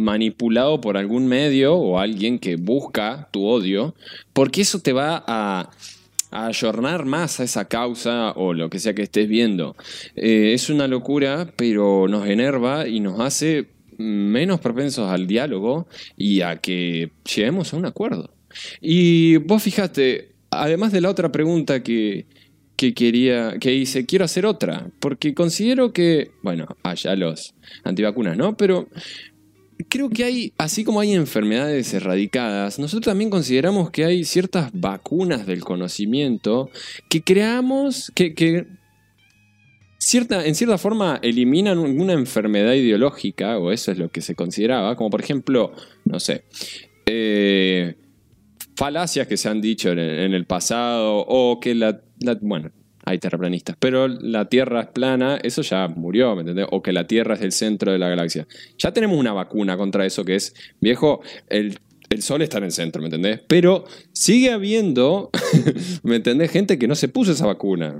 manipulado 0.00 0.80
por 0.80 0.96
algún 0.96 1.26
medio 1.26 1.74
o 1.76 1.98
alguien 1.98 2.38
que 2.38 2.56
busca 2.56 3.28
tu 3.30 3.46
odio, 3.46 3.94
porque 4.32 4.62
eso 4.62 4.80
te 4.80 4.92
va 4.92 5.22
a, 5.26 5.70
a 6.30 6.46
ayornar 6.46 7.04
más 7.04 7.40
a 7.40 7.44
esa 7.44 7.66
causa 7.66 8.32
o 8.32 8.54
lo 8.54 8.70
que 8.70 8.78
sea 8.78 8.94
que 8.94 9.02
estés 9.02 9.28
viendo. 9.28 9.76
Eh, 10.16 10.52
es 10.54 10.70
una 10.70 10.88
locura, 10.88 11.52
pero 11.56 12.08
nos 12.08 12.26
enerva 12.26 12.88
y 12.88 13.00
nos 13.00 13.20
hace 13.20 13.68
menos 13.98 14.60
propensos 14.60 15.10
al 15.10 15.26
diálogo 15.26 15.86
y 16.16 16.40
a 16.40 16.56
que 16.56 17.10
lleguemos 17.34 17.72
a 17.72 17.76
un 17.76 17.86
acuerdo. 17.86 18.30
Y 18.80 19.36
vos 19.36 19.62
fíjate, 19.62 20.32
además 20.50 20.92
de 20.92 21.02
la 21.02 21.10
otra 21.10 21.30
pregunta 21.30 21.82
que, 21.82 22.26
que 22.76 22.94
quería, 22.94 23.58
que 23.60 23.74
hice, 23.74 24.06
quiero 24.06 24.24
hacer 24.24 24.46
otra, 24.46 24.86
porque 25.00 25.34
considero 25.34 25.92
que, 25.92 26.30
bueno, 26.42 26.66
allá 26.82 27.14
los 27.14 27.54
antivacunas, 27.84 28.38
¿no? 28.38 28.56
Pero 28.56 28.88
creo 29.88 30.10
que 30.10 30.24
hay, 30.24 30.52
así 30.58 30.84
como 30.84 31.00
hay 31.00 31.12
enfermedades 31.12 31.92
erradicadas, 31.94 32.78
nosotros 32.78 33.06
también 33.06 33.30
consideramos 33.30 33.90
que 33.90 34.04
hay 34.04 34.24
ciertas 34.24 34.70
vacunas 34.72 35.46
del 35.46 35.62
conocimiento 35.62 36.70
que 37.08 37.22
creamos, 37.22 38.10
que, 38.14 38.66
cierta, 39.98 40.44
en 40.44 40.54
cierta 40.54 40.78
forma 40.78 41.18
eliminan 41.22 41.78
una 41.78 42.12
enfermedad 42.12 42.74
ideológica, 42.74 43.58
o 43.58 43.70
eso 43.72 43.92
es 43.92 43.98
lo 43.98 44.10
que 44.10 44.20
se 44.20 44.34
consideraba, 44.34 44.96
como 44.96 45.10
por 45.10 45.20
ejemplo, 45.20 45.72
no 46.04 46.18
sé, 46.20 46.44
eh, 47.06 47.96
falacias 48.76 49.26
que 49.26 49.36
se 49.36 49.48
han 49.48 49.60
dicho 49.60 49.90
en, 49.90 49.98
el 49.98 50.46
pasado, 50.46 51.24
o 51.28 51.60
que 51.60 51.74
la, 51.74 52.00
la 52.18 52.38
bueno, 52.40 52.70
hay 53.04 53.18
terraplanistas. 53.18 53.76
Pero 53.78 54.08
la 54.08 54.48
Tierra 54.48 54.82
es 54.82 54.88
plana, 54.88 55.38
eso 55.42 55.62
ya 55.62 55.88
murió, 55.88 56.34
¿me 56.34 56.42
entendés? 56.42 56.66
O 56.70 56.82
que 56.82 56.92
la 56.92 57.06
Tierra 57.06 57.34
es 57.34 57.40
el 57.40 57.52
centro 57.52 57.92
de 57.92 57.98
la 57.98 58.08
galaxia. 58.08 58.46
Ya 58.78 58.92
tenemos 58.92 59.18
una 59.18 59.32
vacuna 59.32 59.76
contra 59.76 60.06
eso 60.06 60.24
que 60.24 60.36
es, 60.36 60.54
viejo, 60.80 61.20
el, 61.48 61.78
Sol 62.20 62.42
está 62.42 62.58
en 62.58 62.64
el 62.64 62.72
centro, 62.72 63.00
¿me 63.00 63.06
entendés? 63.06 63.40
Pero 63.46 63.84
sigue 64.12 64.50
habiendo, 64.50 65.30
¿me 66.02 66.16
entendés? 66.16 66.50
Gente 66.50 66.76
que 66.76 66.88
no 66.88 66.96
se 66.96 67.06
puso 67.06 67.32
esa 67.32 67.46
vacuna. 67.46 67.94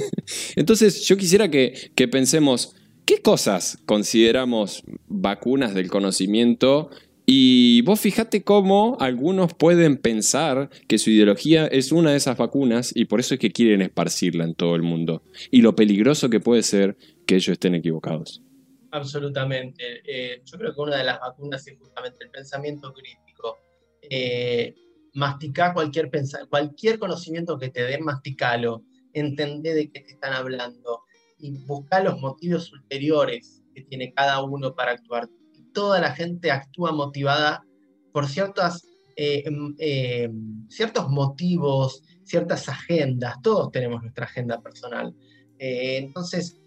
Entonces 0.56 1.02
yo 1.02 1.18
quisiera 1.18 1.50
que, 1.50 1.90
que 1.94 2.08
pensemos, 2.08 2.74
¿qué 3.04 3.20
cosas 3.20 3.78
consideramos 3.84 4.82
vacunas 5.08 5.74
del 5.74 5.90
conocimiento 5.90 6.88
y 7.32 7.82
vos 7.82 8.00
fijate 8.00 8.42
cómo 8.42 8.96
algunos 8.98 9.54
pueden 9.54 9.98
pensar 9.98 10.68
que 10.88 10.98
su 10.98 11.10
ideología 11.10 11.68
es 11.68 11.92
una 11.92 12.10
de 12.10 12.16
esas 12.16 12.36
vacunas 12.36 12.90
y 12.92 13.04
por 13.04 13.20
eso 13.20 13.34
es 13.34 13.40
que 13.40 13.52
quieren 13.52 13.82
esparcirla 13.82 14.42
en 14.42 14.56
todo 14.56 14.74
el 14.74 14.82
mundo. 14.82 15.22
Y 15.52 15.62
lo 15.62 15.76
peligroso 15.76 16.28
que 16.28 16.40
puede 16.40 16.64
ser 16.64 16.96
que 17.28 17.36
ellos 17.36 17.50
estén 17.50 17.76
equivocados. 17.76 18.42
Absolutamente. 18.90 20.02
Eh, 20.04 20.42
yo 20.44 20.58
creo 20.58 20.74
que 20.74 20.80
una 20.80 20.96
de 20.96 21.04
las 21.04 21.20
vacunas 21.20 21.64
es 21.68 21.78
justamente 21.78 22.24
el 22.24 22.32
pensamiento 22.32 22.92
crítico. 22.92 23.58
Eh, 24.02 24.74
masticar 25.14 25.72
cualquier, 25.72 26.10
cualquier 26.48 26.98
conocimiento 26.98 27.60
que 27.60 27.68
te 27.68 27.84
den, 27.84 28.02
masticalo. 28.02 28.82
Entender 29.12 29.76
de 29.76 29.92
qué 29.92 30.00
te 30.00 30.14
están 30.14 30.32
hablando 30.32 31.02
y 31.38 31.52
buscar 31.64 32.02
los 32.02 32.18
motivos 32.20 32.72
ulteriores 32.72 33.62
que 33.72 33.82
tiene 33.82 34.12
cada 34.12 34.42
uno 34.42 34.74
para 34.74 34.90
actuar 34.90 35.28
toda 35.72 36.00
la 36.00 36.12
gente 36.14 36.50
actúa 36.50 36.92
motivada 36.92 37.64
por 38.12 38.28
ciertas, 38.28 38.86
eh, 39.16 39.42
em, 39.46 39.74
em, 39.78 40.68
ciertos 40.68 41.08
motivos, 41.08 42.02
ciertas 42.24 42.68
agendas. 42.68 43.36
Todos 43.42 43.70
tenemos 43.70 44.02
nuestra 44.02 44.24
agenda 44.24 44.60
personal. 44.60 45.14
Eh, 45.58 45.98
entonces, 45.98 46.60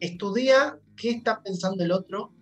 estudia 0.00 0.78
qué 0.96 1.10
está 1.10 1.42
pensando 1.42 1.84
el 1.84 1.92
otro, 1.92 2.32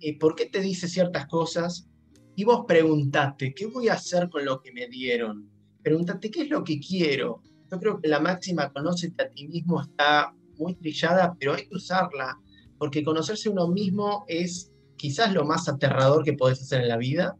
eh, 0.00 0.18
por 0.18 0.34
qué 0.34 0.46
te 0.46 0.60
dice 0.60 0.88
ciertas 0.88 1.26
cosas, 1.26 1.88
y 2.36 2.44
vos 2.44 2.64
preguntate, 2.68 3.52
¿qué 3.52 3.66
voy 3.66 3.88
a 3.88 3.94
hacer 3.94 4.28
con 4.28 4.44
lo 4.44 4.60
que 4.60 4.72
me 4.72 4.86
dieron? 4.86 5.50
Pregúntate, 5.82 6.30
¿qué 6.30 6.42
es 6.42 6.50
lo 6.50 6.62
que 6.62 6.78
quiero? 6.78 7.42
Yo 7.70 7.78
creo 7.80 8.00
que 8.00 8.08
la 8.08 8.20
máxima 8.20 8.72
conócete 8.72 9.24
a 9.24 9.30
ti 9.30 9.48
mismo 9.48 9.80
está 9.80 10.32
muy 10.56 10.74
trillada, 10.74 11.34
pero 11.38 11.54
hay 11.54 11.66
que 11.66 11.74
usarla, 11.74 12.38
porque 12.78 13.02
conocerse 13.02 13.48
uno 13.48 13.68
mismo 13.68 14.24
es 14.28 14.72
quizás 14.98 15.32
lo 15.32 15.46
más 15.46 15.68
aterrador 15.68 16.24
que 16.24 16.34
podés 16.34 16.60
hacer 16.60 16.82
en 16.82 16.88
la 16.88 16.98
vida, 16.98 17.36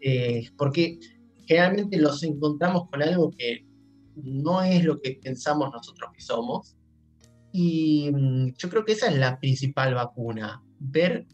eh, 0.00 0.48
porque 0.56 0.98
generalmente 1.46 1.98
los 1.98 2.22
encontramos 2.24 2.88
con 2.90 3.02
algo 3.02 3.30
que 3.30 3.64
no 4.16 4.62
es 4.62 4.84
lo 4.84 5.00
que 5.00 5.18
pensamos 5.22 5.70
nosotros 5.72 6.10
que 6.12 6.22
somos. 6.22 6.76
Y 7.52 8.10
mm, 8.12 8.54
yo 8.56 8.68
creo 8.68 8.84
que 8.84 8.92
esa 8.92 9.08
es 9.08 9.16
la 9.16 9.38
principal 9.38 9.94
vacuna, 9.94 10.62
ver 10.80 11.26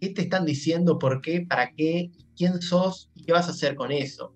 qué 0.00 0.10
te 0.10 0.22
están 0.22 0.44
diciendo, 0.44 0.98
por 0.98 1.20
qué, 1.20 1.46
para 1.48 1.72
qué, 1.72 2.10
quién 2.36 2.60
sos 2.60 3.10
y 3.14 3.24
qué 3.24 3.32
vas 3.32 3.48
a 3.48 3.52
hacer 3.52 3.74
con 3.74 3.92
eso. 3.92 4.34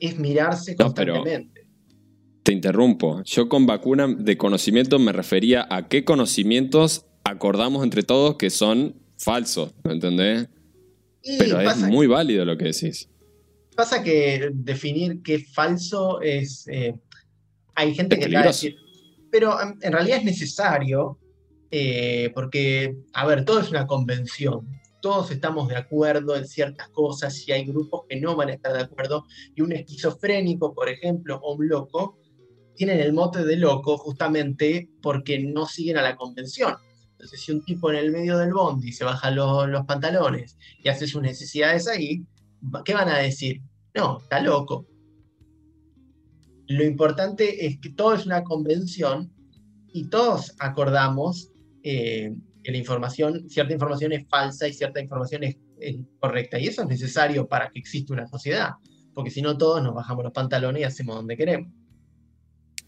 Es 0.00 0.18
mirarse 0.18 0.76
constantemente. 0.76 1.66
te 2.42 2.52
interrumpo. 2.52 3.22
Yo 3.24 3.48
con 3.48 3.66
vacuna 3.66 4.06
de 4.06 4.36
conocimiento 4.36 4.98
me 4.98 5.12
refería 5.12 5.66
a 5.70 5.88
qué 5.88 6.04
conocimientos 6.04 7.06
acordamos 7.24 7.84
entre 7.84 8.02
todos 8.02 8.36
que 8.36 8.50
son 8.50 9.03
falso, 9.24 9.72
¿me 9.84 9.94
entendés? 9.94 10.48
Pero 11.38 11.60
es 11.60 11.78
muy 11.78 12.06
válido 12.06 12.44
lo 12.44 12.56
que 12.56 12.66
decís. 12.66 13.08
Pasa 13.74 14.02
que 14.02 14.50
definir 14.52 15.22
qué 15.22 15.36
es 15.36 15.52
falso 15.52 16.20
es... 16.20 16.68
Eh, 16.68 16.94
hay 17.74 17.94
gente 17.94 18.18
que 18.18 18.36
a 18.36 18.42
decir... 18.42 18.76
Pero 19.32 19.56
en 19.60 19.92
realidad 19.92 20.18
es 20.18 20.24
necesario 20.24 21.18
eh, 21.70 22.30
porque, 22.34 22.94
a 23.14 23.26
ver, 23.26 23.44
todo 23.44 23.58
es 23.58 23.70
una 23.70 23.86
convención. 23.86 24.68
Todos 25.02 25.32
estamos 25.32 25.68
de 25.68 25.76
acuerdo 25.76 26.36
en 26.36 26.46
ciertas 26.46 26.88
cosas 26.90 27.48
y 27.48 27.52
hay 27.52 27.64
grupos 27.64 28.02
que 28.08 28.20
no 28.20 28.36
van 28.36 28.50
a 28.50 28.52
estar 28.52 28.72
de 28.72 28.82
acuerdo. 28.82 29.24
Y 29.56 29.62
un 29.62 29.72
esquizofrénico, 29.72 30.72
por 30.72 30.88
ejemplo, 30.88 31.40
o 31.42 31.54
un 31.56 31.66
loco, 31.66 32.20
tienen 32.76 33.00
el 33.00 33.12
mote 33.12 33.44
de 33.44 33.56
loco 33.56 33.98
justamente 33.98 34.88
porque 35.02 35.40
no 35.40 35.66
siguen 35.66 35.96
a 35.96 36.02
la 36.02 36.14
convención. 36.14 36.76
Entonces, 37.24 37.40
si 37.40 37.52
un 37.52 37.64
tipo 37.64 37.90
en 37.90 37.96
el 37.96 38.12
medio 38.12 38.36
del 38.36 38.52
bondi 38.52 38.92
se 38.92 39.02
baja 39.02 39.30
los, 39.30 39.86
pantalones 39.86 40.58
y 40.82 40.90
hace 40.90 41.06
sus 41.06 41.22
necesidades 41.22 41.88
ahí, 41.88 42.22
¿qué 42.84 42.92
van 42.92 43.08
a 43.08 43.16
decir? 43.16 43.62
No, 43.94 44.18
está 44.18 44.40
loco. 44.40 44.86
Lo 46.66 46.84
importante 46.84 47.64
es 47.64 47.80
que 47.80 47.88
todo 47.88 48.12
es 48.12 48.26
una 48.26 48.44
convención 48.44 49.32
y 49.90 50.10
todos 50.10 50.54
acordamos 50.58 51.50
eh, 51.82 52.34
que 52.62 52.72
la 52.72 52.76
información, 52.76 53.48
cierta 53.48 53.72
información 53.72 54.12
es 54.12 54.28
falsa 54.28 54.68
y 54.68 54.74
cierta 54.74 55.00
información 55.00 55.44
es, 55.44 55.56
correcta. 56.20 56.58
Y 56.58 56.66
eso 56.66 56.82
es 56.82 56.88
necesario 56.88 57.48
para 57.48 57.70
que 57.70 57.78
exista 57.78 58.12
una 58.12 58.26
sociedad, 58.26 58.72
porque 59.14 59.30
si 59.30 59.40
no 59.40 59.56
todos 59.56 59.82
nos 59.82 59.94
bajamos 59.94 60.24
los 60.24 60.32
pantalones 60.34 60.82
y 60.82 60.84
hacemos 60.84 61.16
donde 61.16 61.38
queremos. 61.38 61.72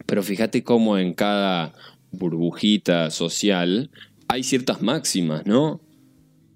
Pero 0.05 0.21
fíjate 0.21 0.63
cómo 0.63 0.99
en 0.99 1.15
cada 1.15 1.73
burbujita 2.11 3.09
social 3.09 3.89
hay 4.27 4.43
ciertas 4.43 4.81
máximas, 4.81 5.45
¿no? 5.45 5.81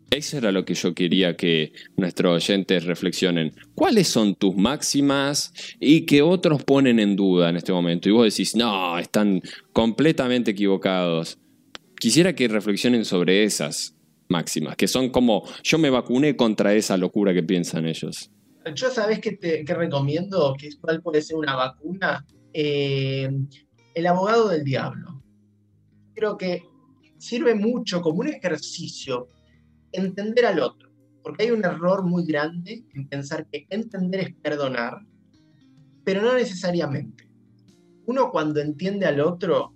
Eso 0.09 0.38
era 0.38 0.51
lo 0.51 0.65
que 0.65 0.74
yo 0.74 0.93
quería 0.93 1.38
que 1.38 1.72
nuestros 1.95 2.43
oyentes 2.43 2.84
reflexionen. 2.84 3.53
¿Cuáles 3.76 4.09
son 4.09 4.36
tus 4.36 4.55
máximas 4.57 5.53
y 5.80 6.01
que 6.01 6.22
otros 6.22 6.63
ponen 6.65 6.99
en 6.99 7.15
duda 7.15 7.49
en 7.49 7.55
este 7.55 7.72
momento? 7.72 8.09
Y 8.09 8.11
vos 8.11 8.26
decís, 8.26 8.53
no, 8.53 8.99
están 8.99 9.41
completamente 9.72 10.51
equivocados. 10.51 11.39
Quisiera 11.97 12.36
que 12.36 12.49
reflexionen 12.49 13.05
sobre 13.05 13.45
esas 13.45 13.95
máximas, 14.28 14.76
que 14.76 14.89
son 14.89 15.11
como, 15.11 15.43
yo 15.63 15.78
me 15.78 15.89
vacuné 15.89 16.36
contra 16.36 16.74
esa 16.74 16.97
locura 16.97 17.34
que 17.34 17.43
piensan 17.43 17.86
ellos. 17.86 18.30
Yo 18.76 18.91
sabes 18.91 19.19
que 19.19 19.32
te 19.38 19.63
recomiendo, 19.74 20.55
que 20.59 20.69
cuál 20.82 21.01
puede 21.01 21.22
ser 21.22 21.38
una 21.38 21.55
vacuna. 21.55 22.26
Eh, 22.53 23.30
el 23.95 24.07
abogado 24.07 24.49
del 24.49 24.63
diablo. 24.63 25.24
Creo 26.13 26.38
que 26.38 26.63
sirve 27.22 27.53
mucho 27.53 28.01
como 28.01 28.22
un 28.22 28.30
ejercicio 28.30 29.28
entender 29.91 30.47
al 30.47 30.59
otro, 30.59 30.89
porque 31.22 31.43
hay 31.43 31.51
un 31.51 31.63
error 31.63 32.03
muy 32.03 32.26
grande 32.26 32.84
en 32.95 33.07
pensar 33.07 33.47
que 33.47 33.67
entender 33.69 34.22
es 34.22 34.36
perdonar, 34.36 35.05
pero 36.03 36.24
no 36.24 36.34
necesariamente. 36.34 37.30
Uno 38.07 38.32
cuando 38.32 38.59
entiende 38.59 39.05
al 39.05 39.19
otro, 39.19 39.76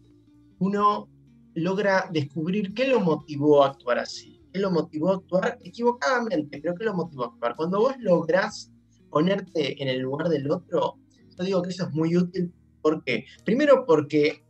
uno 0.57 1.07
logra 1.53 2.09
descubrir 2.11 2.73
qué 2.73 2.87
lo 2.87 2.99
motivó 2.99 3.63
a 3.63 3.67
actuar 3.67 3.99
así, 3.99 4.41
qué 4.51 4.59
lo 4.59 4.71
motivó 4.71 5.11
a 5.11 5.17
actuar 5.17 5.59
equivocadamente, 5.63 6.59
pero 6.59 6.73
qué 6.73 6.85
lo 6.85 6.95
motivó 6.95 7.25
a 7.25 7.27
actuar. 7.27 7.55
Cuando 7.55 7.79
vos 7.79 7.93
lográs 7.99 8.71
ponerte 9.11 9.81
en 9.81 9.87
el 9.87 9.99
lugar 9.99 10.29
del 10.29 10.49
otro, 10.49 10.97
yo 11.37 11.43
digo 11.43 11.61
que 11.61 11.69
eso 11.69 11.83
es 11.83 11.93
muy 11.93 12.17
útil. 12.17 12.51
¿Por 12.81 13.03
qué? 13.03 13.25
Primero 13.45 13.85
porque 13.85 14.43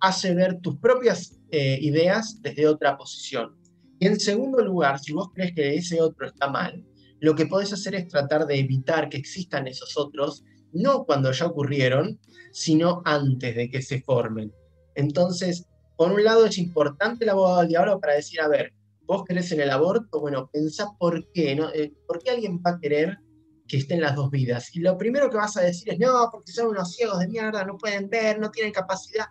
hace 0.00 0.34
ver 0.34 0.60
tus 0.60 0.76
propias 0.76 1.35
eh, 1.50 1.78
ideas 1.80 2.40
desde 2.42 2.66
otra 2.66 2.96
posición. 2.96 3.56
Y 3.98 4.06
en 4.06 4.20
segundo 4.20 4.62
lugar, 4.64 4.98
si 4.98 5.12
vos 5.12 5.28
crees 5.32 5.54
que 5.54 5.74
ese 5.74 6.00
otro 6.00 6.26
está 6.26 6.48
mal, 6.48 6.84
lo 7.20 7.34
que 7.34 7.46
podés 7.46 7.72
hacer 7.72 7.94
es 7.94 8.08
tratar 8.08 8.46
de 8.46 8.58
evitar 8.58 9.08
que 9.08 9.16
existan 9.16 9.66
esos 9.66 9.96
otros, 9.96 10.44
no 10.72 11.04
cuando 11.04 11.32
ya 11.32 11.46
ocurrieron, 11.46 12.20
sino 12.52 13.02
antes 13.04 13.54
de 13.56 13.70
que 13.70 13.80
se 13.80 14.02
formen. 14.02 14.52
Entonces, 14.94 15.66
por 15.96 16.12
un 16.12 16.24
lado 16.24 16.46
es 16.46 16.58
importante 16.58 17.24
el 17.24 17.30
abogado 17.30 17.60
del 17.60 17.68
diablo 17.68 18.00
para 18.00 18.14
decir, 18.14 18.40
a 18.40 18.48
ver, 18.48 18.74
vos 19.06 19.24
querés 19.24 19.50
en 19.52 19.60
el 19.60 19.70
aborto, 19.70 20.20
bueno, 20.20 20.50
pensá 20.52 20.88
por 20.98 21.30
qué, 21.32 21.54
¿no? 21.56 21.72
Eh, 21.72 21.92
¿Por 22.06 22.22
qué 22.22 22.30
alguien 22.30 22.60
va 22.64 22.72
a 22.72 22.80
querer 22.80 23.18
que 23.66 23.78
estén 23.78 24.00
las 24.00 24.14
dos 24.14 24.30
vidas? 24.30 24.74
Y 24.74 24.80
lo 24.80 24.98
primero 24.98 25.30
que 25.30 25.36
vas 25.36 25.56
a 25.56 25.62
decir 25.62 25.92
es, 25.92 25.98
no, 25.98 26.28
porque 26.30 26.52
son 26.52 26.68
unos 26.68 26.92
ciegos 26.94 27.18
de 27.20 27.28
mierda, 27.28 27.64
no 27.64 27.78
pueden 27.78 28.10
ver, 28.10 28.38
no 28.38 28.50
tienen 28.50 28.72
capacidad 28.72 29.26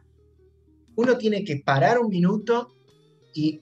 uno 0.95 1.17
tiene 1.17 1.43
que 1.43 1.57
parar 1.57 1.99
un 1.99 2.09
minuto 2.09 2.75
y, 3.33 3.61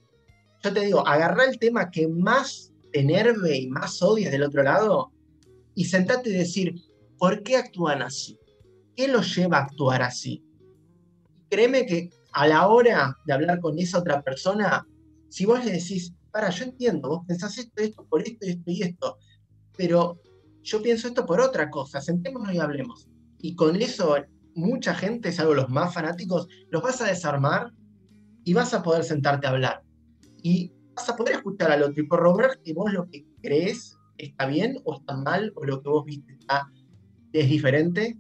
yo 0.64 0.74
te 0.74 0.80
digo, 0.82 1.08
agarrar 1.08 1.50
el 1.50 1.60
tema 1.60 1.90
que 1.90 2.08
más 2.08 2.72
te 2.92 3.00
enerve 3.02 3.58
y 3.58 3.68
más 3.68 4.02
odies 4.02 4.32
del 4.32 4.44
otro 4.44 4.64
lado 4.64 5.12
y 5.76 5.86
sentarte 5.86 6.30
y 6.30 6.34
decir, 6.34 6.76
¿por 7.18 7.44
qué 7.44 7.58
actúan 7.58 8.02
así? 8.02 8.38
¿Qué 8.96 9.08
los 9.08 9.36
lleva 9.36 9.58
a 9.58 9.64
actuar 9.64 10.04
así? 10.04 10.44
Créeme 11.50 11.86
que 11.86 12.10
a 12.34 12.48
la 12.48 12.68
hora 12.68 13.18
de 13.26 13.34
hablar 13.34 13.60
con 13.60 13.78
esa 13.80 14.00
otra 14.00 14.22
persona, 14.22 14.88
si 15.30 15.46
vos 15.46 15.64
le 15.66 15.72
decís, 15.72 16.14
para, 16.32 16.50
yo 16.50 16.66
entiendo, 16.66 17.10
vos 17.10 17.22
pensás 17.28 17.58
esto, 17.58 17.82
esto, 17.82 18.06
por 18.06 18.22
esto, 18.22 18.46
esto 18.46 18.64
y 18.72 18.82
esto, 18.82 19.18
pero 19.78 20.20
yo 20.62 20.82
pienso 20.82 21.08
esto 21.08 21.26
por 21.26 21.42
otra 21.42 21.70
cosa, 21.70 22.02
sentémonos 22.02 22.54
y 22.54 22.60
hablemos. 22.60 23.08
Y 23.40 23.56
con 23.56 23.80
eso, 23.82 24.16
mucha 24.56 24.94
gente, 24.94 25.32
salvo 25.32 25.54
los 25.54 25.70
más 25.70 25.94
fanáticos, 25.94 26.48
los 26.70 26.82
vas 26.82 27.02
a 27.02 27.08
desarmar 27.08 27.72
y 28.44 28.54
vas 28.54 28.74
a 28.74 28.84
poder 28.84 29.04
sentarte 29.04 29.48
a 29.48 29.52
hablar. 29.52 29.84
Y 30.42 30.74
vas 30.96 31.10
a 31.10 31.16
poder 31.16 31.36
escuchar 31.36 31.72
al 31.72 31.84
otro 31.84 32.04
y 32.04 32.08
corroborar 32.08 32.60
que 32.64 32.74
vos 32.74 32.92
lo 32.92 33.10
que 33.10 33.26
crees 33.42 33.98
está 34.18 34.46
bien 34.46 34.78
o 34.84 34.96
está 34.96 35.16
mal, 35.16 35.52
o 35.56 35.66
lo 35.66 35.82
que 35.82 35.90
vos 35.90 36.06
viste 36.06 36.38
es 37.34 37.50
diferente, 37.50 38.18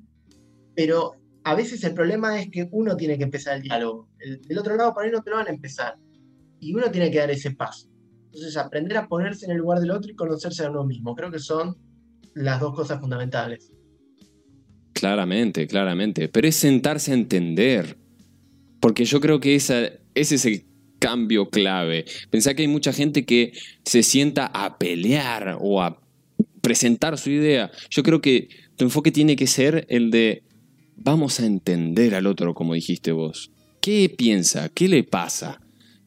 pero 0.75 1.13
a 1.43 1.55
veces 1.55 1.83
el 1.83 1.93
problema 1.93 2.39
es 2.39 2.49
que 2.49 2.67
uno 2.71 2.95
tiene 2.95 3.17
que 3.17 3.23
empezar 3.23 3.57
el 3.57 3.63
diálogo. 3.63 4.09
El, 4.19 4.41
del 4.41 4.57
otro 4.57 4.75
lado 4.75 4.93
por 4.93 5.03
ahí 5.03 5.11
no 5.11 5.21
te 5.21 5.29
lo 5.29 5.37
van 5.37 5.47
a 5.47 5.51
empezar. 5.51 5.95
Y 6.59 6.73
uno 6.73 6.89
tiene 6.89 7.11
que 7.11 7.19
dar 7.19 7.29
ese 7.29 7.51
paso. 7.51 7.89
Entonces, 8.25 8.57
aprender 8.57 8.97
a 8.97 9.07
ponerse 9.07 9.45
en 9.45 9.51
el 9.51 9.57
lugar 9.57 9.79
del 9.79 9.91
otro 9.91 10.09
y 10.09 10.15
conocerse 10.15 10.65
a 10.65 10.71
uno 10.71 10.85
mismo. 10.85 11.13
Creo 11.15 11.29
que 11.29 11.39
son 11.39 11.77
las 12.33 12.59
dos 12.59 12.73
cosas 12.73 12.99
fundamentales. 12.99 13.72
Claramente, 15.03 15.67
claramente. 15.67 16.29
Pero 16.29 16.47
es 16.47 16.55
sentarse 16.55 17.11
a 17.11 17.15
entender. 17.15 17.97
Porque 18.79 19.03
yo 19.03 19.19
creo 19.19 19.41
que 19.41 19.53
ese 19.53 19.99
es 20.15 20.45
el 20.45 20.63
cambio 20.97 21.49
clave. 21.49 22.05
Pensá 22.29 22.53
que 22.53 22.61
hay 22.61 22.69
mucha 22.69 22.93
gente 22.93 23.25
que 23.25 23.51
se 23.83 24.01
sienta 24.01 24.45
a 24.45 24.77
pelear 24.77 25.57
o 25.59 25.81
a 25.81 26.01
presentar 26.61 27.17
su 27.17 27.31
idea. 27.31 27.69
Yo 27.89 28.01
creo 28.01 28.21
que 28.21 28.47
tu 28.77 28.85
enfoque 28.85 29.11
tiene 29.11 29.35
que 29.35 29.45
ser 29.45 29.85
el 29.89 30.09
de 30.09 30.43
vamos 30.95 31.41
a 31.41 31.45
entender 31.45 32.15
al 32.15 32.25
otro, 32.25 32.53
como 32.53 32.73
dijiste 32.73 33.11
vos. 33.11 33.51
¿Qué 33.81 34.07
piensa? 34.07 34.69
¿Qué 34.69 34.87
le 34.87 35.03
pasa? 35.03 35.59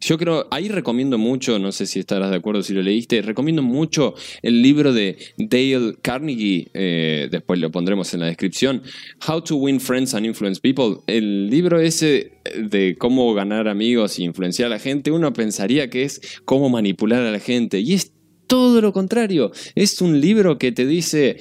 Yo 0.07 0.17
creo, 0.19 0.47
ahí 0.53 0.69
recomiendo 0.69 1.19
mucho, 1.19 1.59
no 1.59 1.73
sé 1.73 1.85
si 1.85 1.99
estarás 1.99 2.31
de 2.31 2.37
acuerdo 2.37 2.63
si 2.63 2.73
lo 2.73 2.81
leíste, 2.81 3.23
recomiendo 3.23 3.61
mucho 3.61 4.15
el 4.41 4.63
libro 4.63 4.93
de 4.93 5.19
Dale 5.37 5.97
Carnegie, 6.01 6.69
eh, 6.75 7.27
después 7.29 7.59
lo 7.59 7.73
pondremos 7.73 8.15
en 8.15 8.21
la 8.21 8.27
descripción, 8.27 8.83
How 9.27 9.43
to 9.43 9.57
Win 9.57 9.81
Friends 9.81 10.15
and 10.15 10.25
Influence 10.25 10.61
People. 10.61 10.99
El 11.09 11.51
libro 11.51 11.81
ese 11.81 12.35
de 12.57 12.95
cómo 12.97 13.35
ganar 13.35 13.67
amigos 13.67 14.21
e 14.21 14.23
influenciar 14.23 14.67
a 14.69 14.77
la 14.77 14.79
gente, 14.79 15.11
uno 15.11 15.33
pensaría 15.33 15.91
que 15.91 16.05
es 16.05 16.21
cómo 16.45 16.69
manipular 16.69 17.25
a 17.25 17.33
la 17.33 17.41
gente, 17.41 17.81
y 17.81 17.95
es 17.95 18.13
todo 18.47 18.81
lo 18.81 18.93
contrario. 18.93 19.51
Es 19.75 20.01
un 20.01 20.21
libro 20.21 20.57
que 20.57 20.71
te 20.71 20.87
dice, 20.87 21.37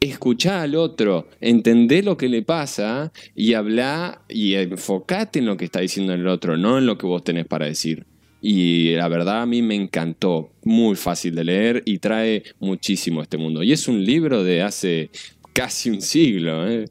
escuchá 0.00 0.62
al 0.62 0.74
otro, 0.74 1.28
entendé 1.40 2.02
lo 2.02 2.16
que 2.16 2.28
le 2.28 2.42
pasa 2.42 3.12
y 3.34 3.54
habla 3.54 4.22
y 4.28 4.54
enfocate 4.54 5.38
en 5.38 5.46
lo 5.46 5.56
que 5.56 5.64
está 5.64 5.80
diciendo 5.80 6.12
el 6.12 6.26
otro, 6.26 6.56
no 6.56 6.78
en 6.78 6.86
lo 6.86 6.98
que 6.98 7.06
vos 7.06 7.24
tenés 7.24 7.46
para 7.46 7.66
decir. 7.66 8.06
Y 8.40 8.94
la 8.94 9.08
verdad 9.08 9.42
a 9.42 9.46
mí 9.46 9.62
me 9.62 9.74
encantó, 9.74 10.52
muy 10.62 10.94
fácil 10.94 11.34
de 11.34 11.44
leer 11.44 11.82
y 11.84 11.98
trae 11.98 12.44
muchísimo 12.60 13.20
a 13.20 13.22
este 13.24 13.38
mundo. 13.38 13.62
Y 13.62 13.72
es 13.72 13.88
un 13.88 14.04
libro 14.04 14.44
de 14.44 14.62
hace 14.62 15.10
casi 15.52 15.90
un 15.90 16.02
siglo. 16.02 16.68
¿eh? 16.68 16.84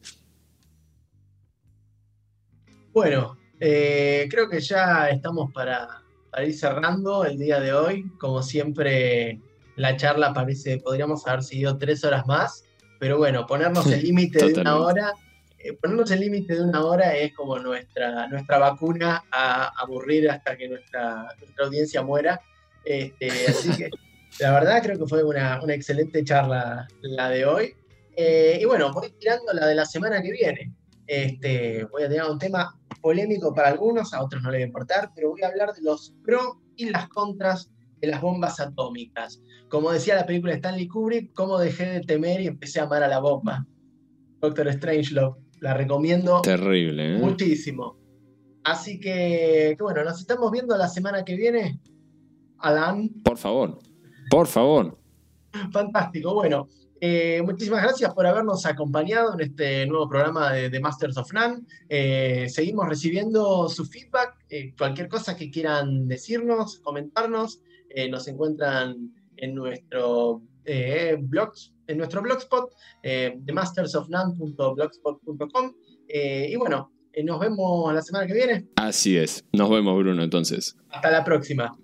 Bueno, 2.91 3.37
eh, 3.59 4.27
creo 4.29 4.49
que 4.49 4.59
ya 4.59 5.09
estamos 5.09 5.53
para, 5.53 6.01
ir 6.43 6.53
cerrando 6.53 7.23
el 7.23 7.37
día 7.37 7.59
de 7.59 7.73
hoy. 7.73 8.09
Como 8.19 8.41
siempre, 8.41 9.39
la 9.75 9.95
charla 9.95 10.33
parece, 10.33 10.79
podríamos 10.79 11.25
haber 11.27 11.43
seguido 11.43 11.77
tres 11.77 12.03
horas 12.03 12.25
más 12.25 12.64
pero 13.05 13.19
bueno, 13.19 13.45
ponernos 13.45 13.85
el 13.85 14.01
límite 14.01 14.47
de 14.47 14.61
una 14.61 14.77
hora, 14.77 15.13
eh, 15.59 15.73
ponernos 15.73 16.09
el 16.09 16.21
límite 16.21 16.55
de 16.55 16.63
una 16.63 16.83
hora 16.83 17.15
es 17.15 17.35
como 17.35 17.59
nuestra, 17.59 18.27
nuestra 18.29 18.57
vacuna 18.57 19.23
a 19.31 19.67
aburrir 19.79 20.27
hasta 20.27 20.57
que 20.57 20.67
nuestra, 20.67 21.27
nuestra 21.39 21.65
audiencia 21.65 22.01
muera. 22.01 22.41
Este, 22.83 23.27
así 23.47 23.77
que 23.77 23.91
la 24.39 24.53
verdad 24.53 24.81
creo 24.81 24.97
que 24.97 25.05
fue 25.05 25.23
una, 25.23 25.61
una 25.61 25.75
excelente 25.75 26.23
charla 26.23 26.87
la 27.03 27.29
de 27.29 27.45
hoy. 27.45 27.75
Eh, 28.17 28.57
y 28.59 28.65
bueno, 28.65 28.91
voy 28.91 29.11
tirando 29.19 29.53
la 29.53 29.67
de 29.67 29.75
la 29.75 29.85
semana 29.85 30.19
que 30.19 30.31
viene. 30.31 30.73
Este, 31.05 31.83
voy 31.91 32.01
a 32.01 32.09
tener 32.09 32.23
un 32.23 32.39
tema 32.39 32.75
polémico 33.01 33.53
para 33.53 33.67
algunos, 33.67 34.15
a 34.15 34.23
otros 34.23 34.41
no 34.41 34.49
les 34.49 34.61
va 34.61 34.63
a 34.63 34.67
importar, 34.67 35.11
pero 35.13 35.29
voy 35.29 35.43
a 35.43 35.49
hablar 35.49 35.73
de 35.75 35.83
los 35.83 36.11
pros 36.23 36.57
y 36.75 36.89
las 36.89 37.07
contras 37.09 37.69
de 38.01 38.07
las 38.07 38.19
bombas 38.19 38.59
atómicas. 38.59 39.39
Como 39.69 39.91
decía 39.91 40.15
la 40.15 40.25
película 40.25 40.53
Stanley 40.53 40.87
Kubrick, 40.87 41.33
cómo 41.33 41.57
dejé 41.57 41.85
de 41.85 42.01
temer 42.01 42.41
y 42.41 42.47
empecé 42.47 42.79
a 42.79 42.83
amar 42.83 43.03
a 43.03 43.07
la 43.07 43.19
bomba. 43.19 43.65
Doctor 44.39 44.71
Strangelove, 44.71 45.37
la 45.59 45.73
recomiendo 45.73 46.41
Terrible, 46.41 47.15
¿eh? 47.15 47.17
muchísimo. 47.17 47.97
Así 48.63 48.99
que, 48.99 49.75
que, 49.77 49.83
bueno, 49.83 50.03
nos 50.03 50.19
estamos 50.19 50.51
viendo 50.51 50.77
la 50.77 50.87
semana 50.87 51.23
que 51.23 51.35
viene. 51.35 51.79
Alan. 52.59 53.09
Por 53.23 53.37
favor, 53.37 53.79
por 54.29 54.47
favor. 54.47 54.97
Fantástico. 55.71 56.33
Bueno, 56.33 56.67
eh, 56.99 57.41
muchísimas 57.43 57.83
gracias 57.83 58.13
por 58.13 58.25
habernos 58.25 58.65
acompañado 58.65 59.33
en 59.33 59.41
este 59.41 59.85
nuevo 59.85 60.07
programa 60.09 60.51
de, 60.53 60.69
de 60.69 60.79
Masters 60.79 61.17
of 61.17 61.31
None. 61.33 61.61
Eh, 61.89 62.47
seguimos 62.49 62.87
recibiendo 62.87 63.69
su 63.69 63.85
feedback, 63.85 64.37
eh, 64.49 64.73
cualquier 64.77 65.07
cosa 65.07 65.35
que 65.35 65.51
quieran 65.51 66.07
decirnos, 66.07 66.79
comentarnos. 66.79 67.61
Nos 68.09 68.27
encuentran 68.27 69.14
en 69.37 69.55
nuestro 69.55 70.41
eh, 70.65 71.17
blog, 71.19 71.51
en 71.87 71.97
nuestro 71.97 72.21
blogspot, 72.21 72.71
eh. 73.03 73.39
Eh, 76.07 76.47
y 76.51 76.55
bueno, 76.55 76.91
eh, 77.13 77.23
nos 77.23 77.39
vemos 77.39 77.93
la 77.93 78.01
semana 78.01 78.27
que 78.27 78.33
viene. 78.33 78.67
Así 78.75 79.17
es. 79.17 79.43
Nos 79.53 79.69
vemos, 79.69 79.97
Bruno, 79.97 80.23
entonces. 80.23 80.75
Hasta 80.89 81.11
la 81.11 81.23
próxima. 81.23 81.75